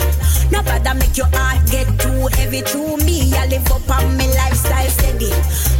No 0.51 0.61
bother 0.61 0.93
make 0.93 1.17
your 1.17 1.29
heart 1.33 1.65
get 1.69 1.87
too 1.99 2.27
heavy. 2.37 2.61
Through 2.61 2.97
me, 2.97 3.33
I 3.33 3.47
live 3.47 3.69
up 3.71 3.89
on 3.89 4.17
me 4.17 4.27
lifestyle 4.35 4.89
steady. 4.89 5.31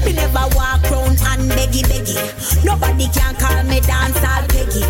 Me 0.06 0.14
never 0.14 0.45
walk 0.57 0.84
round 0.90 1.20
and 1.32 1.45
beggy 1.53 1.84
beggy. 1.86 2.18
Nobody 2.65 3.07
can 3.14 3.36
call 3.36 3.64
me 3.64 3.80
dance 3.82 4.18
all 4.26 4.45
peggy. 4.49 4.86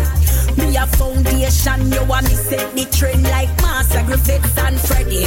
Me 0.56 0.76
a 0.76 0.86
foundation, 0.86 1.92
you 1.92 2.04
want 2.04 2.28
me 2.28 2.34
set 2.34 2.74
the 2.74 2.84
trend 2.96 3.24
like 3.24 3.50
Marcia 3.60 4.02
Griffiths 4.06 4.56
and 4.58 4.78
Freddy. 4.80 5.24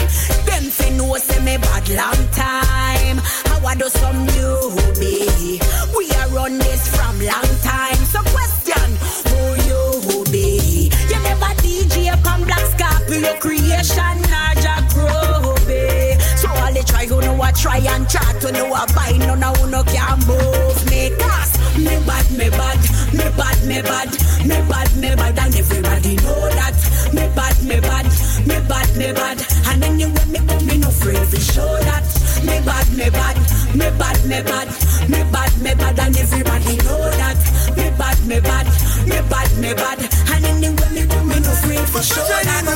Them 0.48 0.64
fi 0.72 0.90
know 0.98 1.16
say 1.18 1.40
me 1.44 1.58
bad 1.58 1.88
long 1.90 2.22
time. 2.32 3.18
How 3.48 3.66
I 3.68 3.76
do 3.76 3.90
some 3.90 4.26
newbie. 4.28 5.60
We 5.98 6.10
are 6.18 6.30
run 6.30 6.58
this 6.58 6.88
from 6.96 7.20
long 7.20 7.52
time. 7.62 7.67
So 8.06 8.22
question, 8.32 8.90
who 9.28 9.40
you 9.68 10.24
be? 10.32 10.90
You 11.10 11.20
never 11.22 11.52
DJ 11.62 12.12
come 12.24 12.44
Black 12.46 12.66
Scorpio 12.74 13.34
creation, 13.40 14.16
Naja 14.32 14.76
Grobe. 14.94 16.22
So 16.38 16.50
all 16.50 16.74
they 16.74 16.84
try, 16.84 17.06
who 17.06 17.22
know 17.22 17.42
I 17.42 17.52
try 17.52 17.78
and 17.78 18.08
chat, 18.10 18.42
who 18.42 18.52
know 18.52 18.74
I 18.74 18.86
buy, 18.94 19.18
no 19.26 19.36
no 19.36 19.52
who 19.54 19.70
no 19.70 19.84
can 19.84 20.20
move 20.28 20.90
me. 20.90 21.12
Cause 21.20 21.47
me 21.88 21.96
bad, 22.06 22.28
me 22.32 22.50
bad, 22.50 22.80
me 23.14 23.28
bad, 23.40 23.58
me 23.66 23.82
bad, 23.82 24.10
me 24.46 24.58
bad, 24.68 24.90
me 25.00 25.16
bad, 25.16 25.40
and 25.40 25.56
everybody 25.56 26.16
know 26.18 26.50
that. 26.60 26.76
Me 27.14 27.24
bad, 27.36 27.56
me 27.64 27.80
bad, 27.80 28.06
me 28.46 28.58
bad, 28.68 28.90
me 28.98 29.14
bad, 29.14 29.40
and 29.68 29.84
anyway 29.84 30.26
me 30.28 30.40
come, 30.48 30.66
me 30.68 30.78
no 30.78 30.90
afraid 30.90 31.24
to 31.32 31.40
show 31.40 31.72
that. 31.88 32.04
Me 32.44 32.60
bad, 32.68 32.88
me 32.92 33.10
bad, 33.10 33.38
me 33.74 33.88
bad, 34.00 34.18
me 34.28 34.40
bad, 34.44 34.68
me 35.08 35.24
bad, 35.32 35.52
me 35.64 35.72
bad, 35.76 36.00
and 36.00 36.18
everybody 36.18 36.76
know 36.84 37.04
that. 37.22 37.40
Me 37.78 37.90
bad, 37.98 38.20
me 38.28 38.40
bad, 38.40 38.68
me 39.08 39.20
bad, 39.32 39.50
me 39.58 39.74
bad, 39.74 40.00
and 40.34 40.46
anyway 40.46 40.90
me 40.92 41.08
come, 41.08 41.28
me 41.28 41.40
no 41.40 41.52
afraid 41.52 41.88
to 41.88 42.04
show 42.04 42.28
that. 42.44 42.68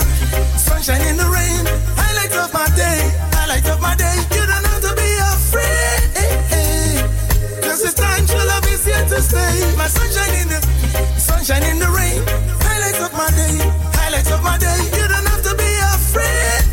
sunshine 0.58 1.04
in 1.08 1.18
the 1.18 1.28
rain. 1.28 1.66
Highlight 2.00 2.36
of 2.40 2.54
my 2.54 2.68
day, 2.76 3.12
highlight 3.36 3.68
of 3.68 3.82
my 3.82 3.96
day. 3.96 4.41
Stay. 9.32 9.56
My 9.80 9.88
sunshine 9.88 10.36
in 10.42 10.48
the, 10.52 10.60
sunshine 11.16 11.64
in 11.72 11.80
the 11.80 11.88
rain. 11.88 12.20
Highlight 12.68 13.00
of 13.00 13.14
my 13.16 13.30
day, 13.32 13.56
highlight 13.96 14.30
of 14.32 14.42
my 14.44 14.58
day. 14.60 14.80
You 14.98 15.06
don't 15.08 15.28
have 15.32 15.44
to 15.48 15.54
be 15.56 15.72
afraid. 15.96 16.64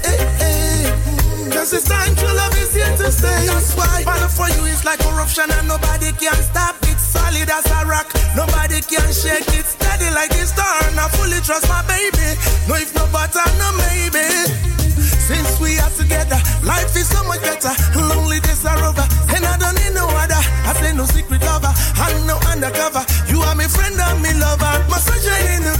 Cause 1.55 1.71
it's 1.73 1.87
time 1.87 2.15
true 2.19 2.35
love 2.35 2.55
is 2.59 2.75
here 2.75 2.95
to 2.99 3.09
stay. 3.15 3.47
That's 3.47 3.75
why 3.79 4.03
battle 4.05 4.29
for 4.29 4.49
you 4.57 4.67
is 4.67 4.85
like 4.85 4.99
corruption 5.01 5.47
and 5.51 5.69
nobody 5.69 6.11
can 6.19 6.39
stop 6.51 6.77
it. 6.83 6.99
Solid 6.99 7.49
as 7.49 7.67
a 7.79 7.87
rock, 7.87 8.11
nobody 8.35 8.81
can 8.83 9.09
shake 9.15 9.49
it. 9.59 9.67
Steady 9.67 10.11
like 10.11 10.35
a 10.35 10.45
star, 10.47 10.75
and 10.87 10.99
I 10.99 11.07
fully 11.17 11.41
trust 11.47 11.69
my 11.69 11.83
baby. 11.87 12.29
No 12.69 12.75
if 12.75 12.95
no 12.95 13.07
but 13.13 13.35
no 13.63 13.69
maybe. 13.79 14.88
Since 15.29 15.61
we 15.61 15.79
are 15.79 15.91
together, 15.91 16.41
life 16.65 16.97
is 16.97 17.07
so 17.07 17.23
much 17.25 17.43
better. 17.43 17.69
Lonely 17.95 18.41
days 18.41 18.65
are 18.65 18.81
over, 18.81 19.05
and 19.37 19.45
I 19.45 19.59
don't 19.61 19.77
need 19.77 19.93
no 19.93 20.09
other. 20.09 20.41
I 20.65 20.73
say 20.81 20.97
no 20.97 21.05
secret 21.05 21.43
lover, 21.43 21.69
I'm 22.01 22.27
no 22.27 22.41
undercover. 22.49 23.05
You 23.29 23.43
are 23.43 23.55
my 23.55 23.69
friend 23.69 23.95
and 24.01 24.23
me 24.23 24.33
lover. 24.41 24.73
My 24.89 24.97
sunshine 24.97 25.61
in 25.61 25.63
the 25.69 25.75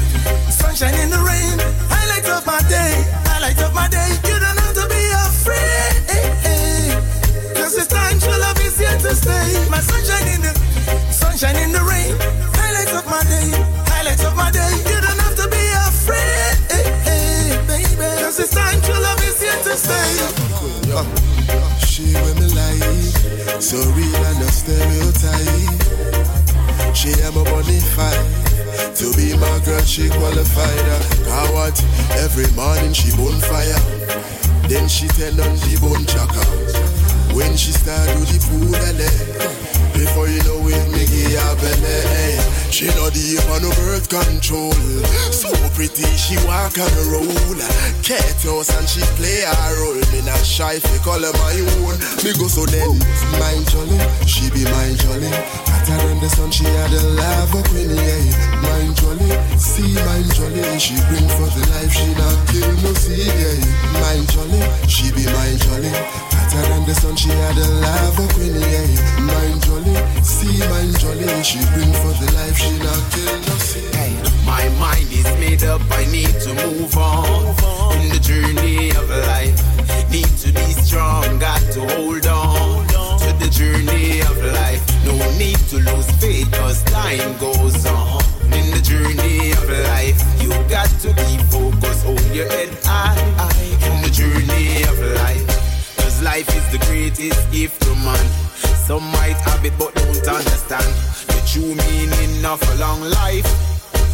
sunshine 0.53 0.95
in 1.01 1.09
the 1.09 1.21
rain. 1.25 1.57
Highlight 1.89 2.29
of 2.29 2.45
my 2.45 2.61
day, 2.69 2.93
highlight 3.25 3.59
of 3.65 3.73
my 3.73 3.89
day. 3.89 4.21
You 4.29 4.38
so 23.69 23.77
real 23.93 24.25
and 24.25 24.41
no 24.41 24.47
stereotype. 24.47 25.37
She 26.97 27.13
am 27.21 27.37
a 27.37 27.45
bonafide. 27.45 28.97
To 28.97 29.13
be 29.13 29.37
my 29.37 29.61
girl, 29.63 29.83
she 29.83 30.09
qualified. 30.09 30.79
Cause 31.29 31.51
what? 31.53 31.85
Every 32.17 32.51
morning 32.57 32.95
she 32.95 33.11
bonfire. 33.15 33.77
Then 34.69 34.89
she 34.89 35.07
tell 35.09 35.39
on 35.43 35.55
the 35.57 35.77
bone 35.83 36.07
chaka. 36.07 36.41
When 37.37 37.59
she 37.59 37.73
start 37.73 38.09
do 38.17 38.25
the 38.25 38.41
food 38.41 39.78
Before 39.99 40.29
you 40.31 40.39
know 40.47 40.63
it, 40.71 40.87
me 40.95 41.03
give 41.11 41.35
her 41.35 41.55
belly. 41.59 41.99
eh. 42.07 42.39
She 42.71 42.87
know 42.95 43.11
the 43.11 43.43
on 43.51 43.63
no 43.67 43.71
birth 43.75 44.09
control. 44.09 44.71
So 45.35 45.51
pretty, 45.75 46.07
she 46.15 46.37
walk 46.47 46.79
on 46.79 46.87
roll. 47.11 47.27
House 48.59 48.71
and 48.75 48.89
she 48.89 49.01
play 49.19 49.43
her 49.43 49.71
role. 49.83 50.01
Me 50.11 50.23
not 50.25 50.39
shy 50.45 50.79
fi 50.79 50.99
call 51.05 51.21
her 51.21 51.33
my 51.43 51.59
own. 51.83 51.99
Me 52.25 52.33
go 52.39 52.47
so 52.49 52.65
then, 52.67 52.99
mind 53.39 53.67
jolly, 53.71 53.99
she 54.27 54.51
be 54.51 54.65
mind 54.71 54.99
jolly. 54.99 55.31
Hotter 55.69 55.99
than 56.07 56.21
the 56.21 56.29
sun, 56.31 56.51
she 56.51 56.65
had 56.65 56.93
a 56.93 57.03
lava 57.19 57.63
queen, 57.69 57.91
yeah. 57.91 58.63
Mind 58.63 58.97
jolly, 58.97 59.31
see 59.59 59.95
mind 60.07 60.31
jolly. 60.35 60.63
She 60.79 60.95
bring 61.11 61.27
for 61.37 61.51
the 61.55 61.63
life, 61.75 61.93
she 61.93 62.09
not 62.15 62.39
kill 62.49 62.71
no 62.83 62.93
seed, 62.95 63.27
yeah. 63.27 64.01
Mind 64.01 64.27
jolly, 64.31 64.63
she 64.89 65.11
be 65.13 65.27
mind 65.31 65.59
jolly. 65.63 65.93
Hotter 66.49 66.69
than 66.69 66.87
the 66.87 66.95
sun, 66.95 67.15
she 67.15 67.29
had 67.29 67.59
a 67.59 67.69
lava 67.85 68.27
queen, 68.33 68.55
yeah. 68.57 69.21
Mind 69.21 69.61
jolly, 69.65 69.97
see 70.23 70.59
mind 70.73 70.99
jolly. 70.99 71.29
She 71.45 71.61
bring 71.77 71.93
for 72.01 72.15
the 72.17 72.33
life, 72.37 72.57
she 72.57 72.73
not 72.79 73.05
kill 73.13 73.37
no 73.37 73.55
seed. 73.61 73.93
My 74.47 74.65
mind 74.81 75.13
is 75.13 75.29
made 75.37 75.65
up, 75.65 75.83
I 75.91 76.07
need 76.07 76.33
to 76.41 76.55
move 76.65 76.97
on 76.97 78.01
in 78.01 78.09
the 78.09 78.21
journey 78.21 78.91
of 78.97 79.11
life. 79.29 79.61
Need 80.11 80.33
to 80.41 80.53
be 80.53 80.73
strong, 80.73 81.39
got 81.39 81.61
to 81.73 81.81
hold 81.95 82.27
on 82.27 82.87
to 82.89 83.33
the 83.45 83.51
journey 83.53 84.21
of 84.21 84.37
life. 84.57 84.81
No 85.05 85.17
need 85.37 85.59
to 85.69 85.77
lose 85.77 86.11
faith, 86.17 86.51
cause 86.53 86.83
time 86.85 87.37
goes 87.37 87.85
on. 87.85 88.25
In 88.57 88.71
the 88.73 88.81
journey 88.81 89.53
of 89.53 89.69
life, 89.93 90.17
you 90.41 90.49
got 90.71 90.89
to 91.05 91.13
keep 91.13 91.43
focus, 91.53 92.05
hold 92.05 92.25
your 92.33 92.49
head 92.49 92.71
high. 92.85 93.21
In 93.85 94.01
the 94.01 94.09
journey 94.09 94.83
of 94.85 94.99
life, 95.21 95.58
cause 96.19 96.25
life 96.25 96.49
is 96.57 96.73
the 96.73 96.79
greatest 96.87 97.51
gift 97.53 97.81
to 97.83 97.95
man. 97.97 98.27
Some 98.87 99.03
might 99.13 99.37
have 99.45 99.65
it 99.65 99.73
but 99.79 99.95
don't 99.95 100.29
understand 100.29 100.95
the 101.29 101.41
true 101.47 101.75
meaning 101.75 102.39
enough 102.39 102.63
a 102.75 102.81
long 102.81 103.01
life. 103.03 103.47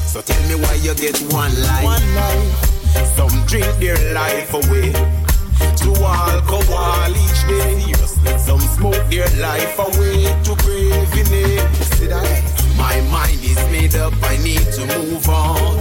So 0.07 0.21
tell 0.21 0.43
me 0.49 0.55
why 0.63 0.75
you 0.75 0.95
get 0.95 1.19
one 1.33 1.55
life. 1.63 1.85
One 1.85 2.15
life. 2.15 3.17
Some 3.17 3.35
drink 3.47 3.67
their 3.79 3.99
life 4.15 4.53
away 4.55 4.93
to 4.93 5.91
alcohol 6.05 7.11
each 7.11 7.43
day. 7.49 7.93
Some 8.39 8.61
smoke 8.61 9.05
their 9.11 9.29
life 9.41 9.79
away 9.79 10.25
to 10.45 10.55
craving 10.63 11.33
it. 11.33 11.75
See 11.97 12.07
that? 12.07 12.43
My 12.77 13.01
mind 13.11 13.41
is 13.43 13.59
made 13.71 13.95
up, 13.97 14.15
I 14.23 14.37
need 14.39 14.67
to 14.77 14.83
move 14.99 15.29
on. 15.29 15.79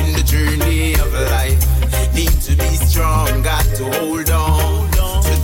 In 0.00 0.12
the 0.12 0.22
journey 0.24 0.94
of 0.94 1.12
life, 1.12 1.60
need 2.14 2.36
to 2.42 2.56
be 2.56 2.76
strong, 2.86 3.42
got 3.42 3.64
to 3.76 3.84
hold 3.98 4.30
on 4.30 4.85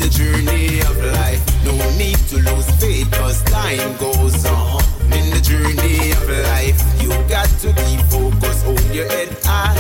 the 0.03 0.11
journey 0.11 0.81
of 0.81 0.97
life. 1.15 1.43
No 1.65 1.75
need 1.97 2.19
to 2.31 2.37
lose 2.37 2.69
faith, 2.81 3.11
cause 3.13 3.43
time 3.45 3.97
goes 3.99 4.45
on. 4.47 4.83
In 5.15 5.31
the 5.31 5.41
journey 5.41 6.11
of 6.19 6.27
life, 6.51 6.79
you 7.01 7.11
got 7.29 7.49
to 7.63 7.69
be 7.73 7.97
focused, 8.11 8.65
hold 8.65 8.85
your 8.91 9.07
head 9.09 9.29
high. 9.45 9.79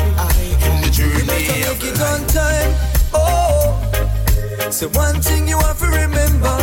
In 0.68 0.76
the 0.82 0.90
journey 0.90 1.42
you 1.58 1.70
of 1.70 1.82
it 1.82 2.00
on 2.10 2.20
time. 2.30 2.70
Oh, 3.14 4.70
so 4.70 4.88
one 4.90 5.20
thing 5.20 5.48
you 5.48 5.58
have 5.58 5.78
to 5.80 5.86
remember. 5.86 6.56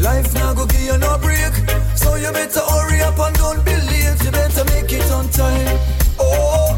Life 0.00 0.34
now 0.34 0.52
go 0.54 0.66
give 0.66 0.80
you 0.80 0.98
no 0.98 1.18
break. 1.18 1.54
So 1.94 2.16
you 2.16 2.32
better 2.32 2.60
hurry 2.60 3.00
up 3.02 3.18
and 3.18 3.36
don't 3.36 3.64
be 3.64 3.76
late. 3.90 4.18
You 4.24 4.30
better 4.32 4.64
make 4.74 4.92
it 4.92 5.10
on 5.12 5.28
time. 5.30 5.78
Oh, 6.18 6.74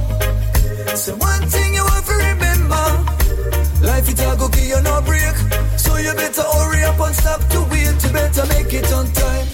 so 0.94 1.16
one 1.16 1.46
thing 1.48 1.74
you 1.74 1.84
have 1.84 2.04
to 2.04 2.14
remember. 2.28 2.84
Life 3.80 4.08
it 4.10 4.38
go 4.38 4.48
give 4.48 4.64
you 4.64 4.80
no 4.82 5.00
break. 5.02 5.57
You 5.98 6.14
better 6.14 6.42
hurry 6.42 6.84
up 6.84 7.00
and 7.00 7.14
stop 7.14 7.40
to 7.50 7.60
wait. 7.70 7.98
You 8.04 8.10
better 8.12 8.46
make 8.54 8.72
it 8.72 8.92
on 8.92 9.06
time. 9.12 9.46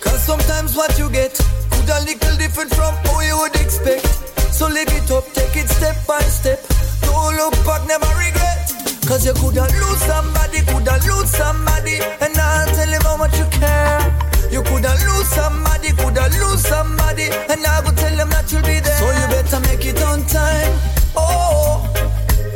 Cause 0.00 0.22
sometimes 0.22 0.76
what 0.76 0.98
you 0.98 1.08
get 1.10 1.32
could 1.70 1.88
a 1.88 2.00
little 2.04 2.36
different 2.36 2.74
from 2.74 2.94
how 3.08 3.20
you 3.20 3.38
would 3.38 3.56
expect. 3.56 4.04
So 4.52 4.68
live 4.68 4.88
it 4.88 5.10
up, 5.10 5.24
take 5.32 5.56
it 5.56 5.68
step 5.68 5.96
by 6.06 6.20
step. 6.20 6.60
Don't 7.00 7.36
look 7.36 7.56
back, 7.64 7.86
never 7.88 8.10
regret. 8.20 8.68
Cause 9.08 9.24
you 9.24 9.32
coulda 9.32 9.64
lose 9.80 10.02
somebody, 10.04 10.60
coulda 10.68 11.00
lose 11.08 11.30
somebody, 11.30 11.96
and 12.20 12.36
I'll 12.36 12.68
tell 12.76 12.88
him 12.88 13.00
how 13.02 13.16
much 13.16 13.38
you 13.38 13.46
care. 13.56 14.04
You 14.50 14.62
coulda 14.62 14.92
lose 15.08 15.28
somebody, 15.28 15.92
coulda 15.96 16.28
lose 16.36 16.68
somebody, 16.68 17.32
and 17.48 17.64
I 17.64 17.80
will 17.80 17.96
tell 17.96 18.12
him 18.12 18.28
that 18.28 18.52
you'll 18.52 18.60
be 18.62 18.80
there. 18.80 18.98
So 19.00 19.08
you 19.08 19.26
better 19.32 19.60
make 19.60 19.86
it 19.86 20.02
on 20.02 20.20
time. 20.26 20.72
Oh, 21.16 21.24
oh, 21.24 21.92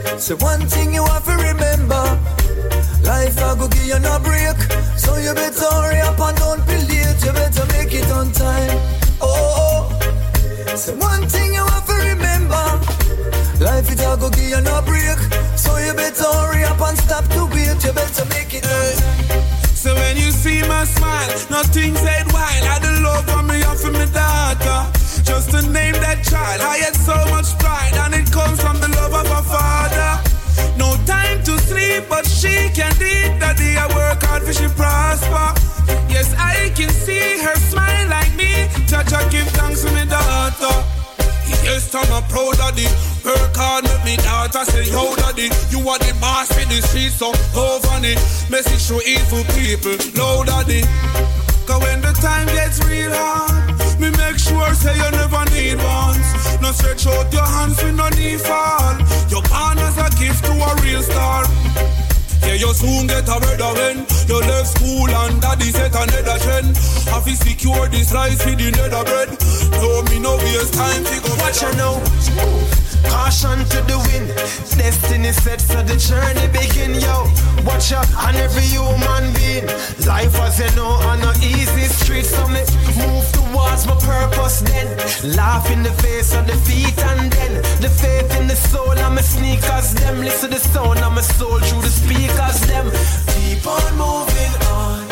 oh. 0.07 0.19
so 0.19 0.37
one 0.37 0.67
thing 0.67 0.93
you 0.93 1.05
have 1.05 1.25
to 1.25 1.33
remember. 1.33 2.42
Life 3.03 3.39
I 3.39 3.55
go 3.59 3.69
give 3.69 3.87
you 3.87 3.99
no 3.99 4.19
break, 4.19 4.57
so 4.97 5.17
you 5.17 5.35
better 5.35 5.67
hurry 5.67 6.01
up 6.01 6.19
and 6.21 6.37
don't 6.39 6.67
be 6.67 6.77
late. 6.89 7.19
You 7.25 7.33
better 7.33 7.67
make 7.75 7.93
it 7.93 8.11
on 8.11 8.33
time. 8.33 8.79
Oh, 9.21 9.91
so 10.77 10.95
one 10.97 11.27
thing 11.29 11.53
you 11.55 11.65
have 11.65 11.87
to 11.87 11.95
remember. 11.95 12.65
Life 13.63 13.91
it 13.93 14.01
all 14.05 14.17
go 14.17 14.31
give 14.31 14.49
you 14.49 14.61
no 14.61 14.83
break. 14.83 15.19
So 15.57 15.77
you 15.79 15.95
better 15.95 16.25
hurry 16.25 16.65
up 16.65 16.81
and 16.81 16.99
stop 16.99 17.25
to 17.35 17.47
wait. 17.47 17.83
You 17.85 17.93
better 17.93 18.25
make 18.27 18.55
it 18.55 18.65
hey. 18.65 18.95
So 19.75 19.95
when 19.95 20.17
you 20.17 20.31
see 20.31 20.63
my 20.63 20.85
smile, 20.85 21.29
nothing 21.51 21.95
said 21.97 22.31
while 22.33 22.65
I 22.75 22.79
the 22.79 23.01
love 23.03 23.27
for 23.29 23.43
me 23.43 23.63
off 23.65 23.85
of 23.85 23.93
my 23.93 24.07
daughter. 24.07 24.91
Just 25.23 25.51
to 25.51 25.63
name 25.63 25.95
that 25.95 26.25
child, 26.25 26.61
I 26.61 26.79
had 26.79 26.95
so 26.95 27.15
much 27.31 27.59
pride, 27.59 27.95
and 27.95 28.15
it 28.15 28.31
comes 28.33 28.61
from 28.61 28.81
the 28.81 28.89
love 28.89 29.15
of 29.15 29.27
a 29.27 29.43
father. 29.43 30.32
No 30.83 30.97
time 31.07 31.39
to 31.45 31.55
sleep, 31.71 32.03
but 32.09 32.27
she 32.27 32.55
can 32.75 32.91
eat. 32.99 33.39
Daddy, 33.39 33.79
I 33.79 33.87
work 33.95 34.21
hard 34.27 34.43
for 34.43 34.53
she 34.53 34.67
prosper. 34.75 35.49
Yes, 36.11 36.35
I 36.37 36.73
can 36.75 36.91
see 36.91 37.39
her 37.39 37.55
smile 37.71 38.09
like 38.09 38.35
me. 38.35 38.67
I 38.91 39.29
give 39.31 39.47
thanks 39.55 39.83
to 39.83 39.91
my 39.93 40.05
daughter. 40.07 40.75
Yes, 41.63 41.95
I'm 41.95 42.11
a 42.11 42.21
proud 42.27 42.57
daddy. 42.59 42.89
Work 43.25 43.55
hard, 43.55 43.85
make 43.85 44.05
me 44.05 44.17
daughter 44.25 44.65
say, 44.65 44.91
yo 44.91 45.15
daddy, 45.15 45.49
you 45.71 45.79
are 45.89 46.01
the 46.03 46.17
boss 46.21 46.51
in 46.59 46.69
the 46.69 46.83
streets, 46.83 47.15
so 47.15 47.31
go 47.55 47.79
funny. 47.87 48.15
Message 48.51 48.83
to 48.89 48.99
evil 49.07 49.45
people, 49.55 49.95
no 50.19 50.43
daddy. 50.43 50.83
Cause 51.67 51.81
when 51.83 52.01
the 52.01 52.13
time 52.21 52.47
gets 52.49 52.83
real 52.85 53.13
hard, 53.15 54.01
me 54.01 54.11
make 54.11 54.39
sure 54.39 54.75
say 54.75 54.95
you 54.97 55.11
never 55.13 55.45
need 55.55 55.79
ones. 55.79 56.27
No 56.61 56.73
stretch 56.73 57.07
out 57.07 57.33
your 57.33 57.47
hands, 57.47 57.83
we 57.83 57.93
no 57.93 58.09
need 58.11 58.41
fall. 58.41 58.99
Your 59.31 59.43
as 59.79 59.97
a 59.99 60.09
gift 60.19 60.45
to 60.45 60.53
a 60.53 60.71
real 60.83 61.03
star. 61.03 61.45
Yeah, 62.43 62.55
you 62.55 62.75
soon 62.75 63.07
get 63.07 63.29
a 63.29 63.39
better 63.41 63.73
when 63.79 64.07
you 64.29 64.41
left 64.41 64.79
school 64.79 65.09
and 65.09 65.41
daddy 65.41 65.71
set 65.71 65.95
another 65.95 66.39
trend. 66.43 66.77
Have 67.07 67.27
you 67.29 67.37
secure 67.37 67.89
this 67.89 68.13
life 68.13 68.45
with 68.45 68.59
the 68.59 68.71
nether 68.73 69.05
bread? 69.05 69.31
No, 69.81 70.03
me 70.11 70.19
no 70.19 70.37
waste 70.37 70.75
time 70.75 71.05
to 71.05 71.21
go. 71.23 71.35
Watch 71.39 71.63
you 71.63 71.73
now. 71.79 72.82
Caution 73.09 73.59
to 73.73 73.79
the 73.91 73.99
wind. 74.11 74.29
Destiny 74.79 75.33
set 75.33 75.61
so 75.61 75.83
the 75.83 75.97
journey 75.97 76.47
begin, 76.53 76.95
yo. 76.95 77.27
Watch 77.65 77.93
out 77.93 78.09
on 78.15 78.35
every 78.37 78.63
human 78.63 79.33
being. 79.35 79.67
Life 80.07 80.35
as 80.41 80.59
you 80.59 80.71
know 80.77 80.93
on 81.09 81.21
no 81.21 81.33
easy 81.43 81.87
street, 81.87 82.25
so 82.25 82.47
me 82.49 82.63
move 82.99 83.27
towards 83.33 83.87
my 83.87 83.97
purpose 84.01 84.61
then. 84.61 84.89
Laugh 85.37 85.71
in 85.71 85.83
the 85.83 85.93
face 86.03 86.35
of 86.35 86.47
defeat 86.47 86.99
and 87.11 87.33
then 87.33 87.63
the 87.81 87.89
faith 87.89 88.31
in 88.41 88.47
the 88.49 88.57
soul 88.57 88.91
of 88.91 89.13
my 89.13 89.23
sneakers. 89.23 89.95
Them 89.95 90.21
listen 90.21 90.51
to 90.51 90.59
the 90.59 90.61
sound 90.61 90.99
of 90.99 91.13
my 91.13 91.23
soul 91.23 91.59
through 91.61 91.83
the 91.83 91.89
speakers. 91.89 92.61
Them 92.67 92.91
keep 93.35 93.67
on 93.67 93.93
moving 93.97 94.55
on 94.71 95.09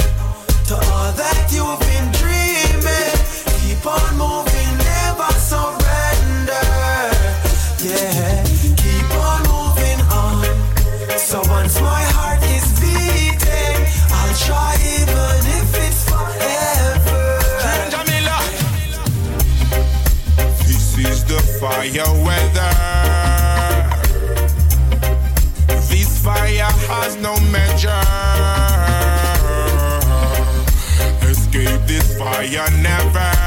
to 0.69 0.75
all 0.75 1.13
that 1.13 1.47
you've 1.53 1.81
been 1.81 2.07
dreaming. 2.21 3.17
Keep 3.61 3.87
on 3.87 4.19
moving, 4.19 4.40
Yeah, 7.83 8.45
keep 8.77 9.11
on 9.17 9.41
moving 9.49 10.01
on. 10.13 10.45
My 11.81 12.03
heart 12.13 12.43
is 12.45 12.69
beating, 12.79 13.81
I'll 14.13 14.37
try 14.37 14.77
even 14.85 15.41
if 15.57 15.73
it's 15.87 16.05
forever. 16.05 17.41
Jamila. 17.89 18.37
This 20.67 20.99
is 20.99 21.25
the 21.25 21.41
fire 21.59 22.13
weather. 22.23 22.75
This 25.89 26.23
fire 26.23 26.73
has 26.91 27.17
no 27.17 27.41
measure. 27.49 28.05
Escape 31.31 31.87
this 31.87 32.19
fire 32.19 32.71
never. 32.83 33.40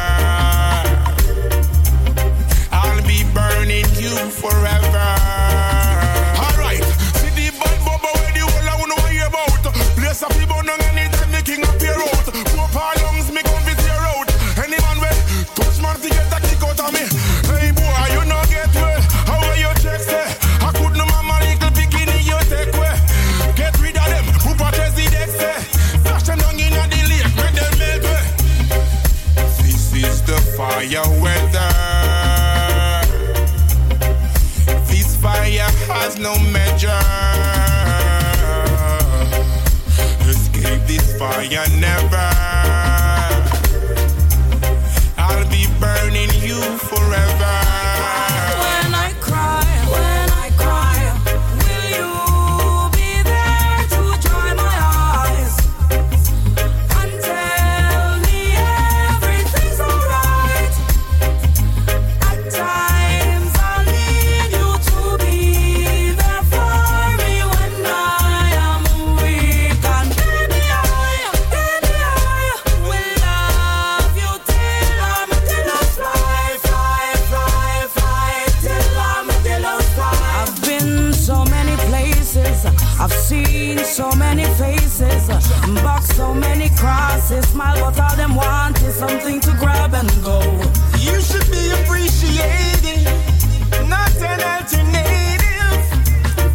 Escape 41.23 41.69
this 41.69 41.82
cross 86.83 87.31
is 87.31 87.47
smile, 87.47 87.79
but 87.79 87.97
all 87.97 88.15
them 88.17 88.35
want 88.35 88.75
is 88.81 88.95
something 88.95 89.39
to 89.39 89.51
grab 89.61 89.93
and 89.93 90.11
go. 90.21 90.39
You 91.07 91.15
should 91.27 91.49
be 91.49 91.63
appreciated, 91.79 93.05
not 93.87 94.13
an 94.31 94.39
alternative. 94.53 95.83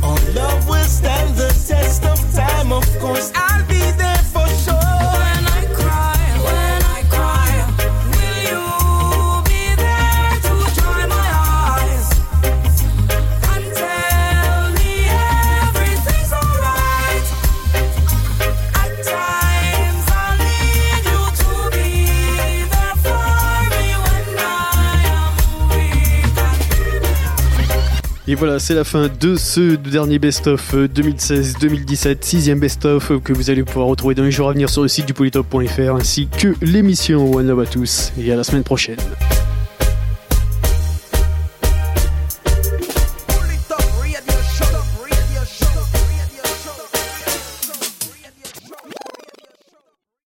Our 0.08 0.20
love 0.38 0.68
will 0.68 0.90
stand 0.98 1.30
the 1.42 1.50
test 1.68 2.04
of 2.04 2.18
time, 2.34 2.72
of 2.72 2.86
course. 3.00 3.32
I 3.34 3.47
voilà, 28.38 28.60
c'est 28.60 28.74
la 28.74 28.84
fin 28.84 29.08
de 29.20 29.34
ce 29.34 29.74
dernier 29.74 30.20
best-of 30.20 30.74
2016-2017, 30.74 32.18
sixième 32.20 32.60
best-of 32.60 33.20
que 33.24 33.32
vous 33.32 33.50
allez 33.50 33.64
pouvoir 33.64 33.88
retrouver 33.88 34.14
dans 34.14 34.22
les 34.22 34.30
jours 34.30 34.48
à 34.48 34.52
venir 34.52 34.70
sur 34.70 34.82
le 34.82 34.88
site 34.88 35.06
du 35.06 35.14
polytop.fr 35.14 35.94
ainsi 35.94 36.28
que 36.28 36.54
l'émission 36.62 37.32
One 37.34 37.48
Love 37.48 37.60
à 37.60 37.66
tous. 37.66 38.12
Et 38.16 38.30
à 38.32 38.36
la 38.36 38.44
semaine 38.44 38.62
prochaine. 38.62 38.98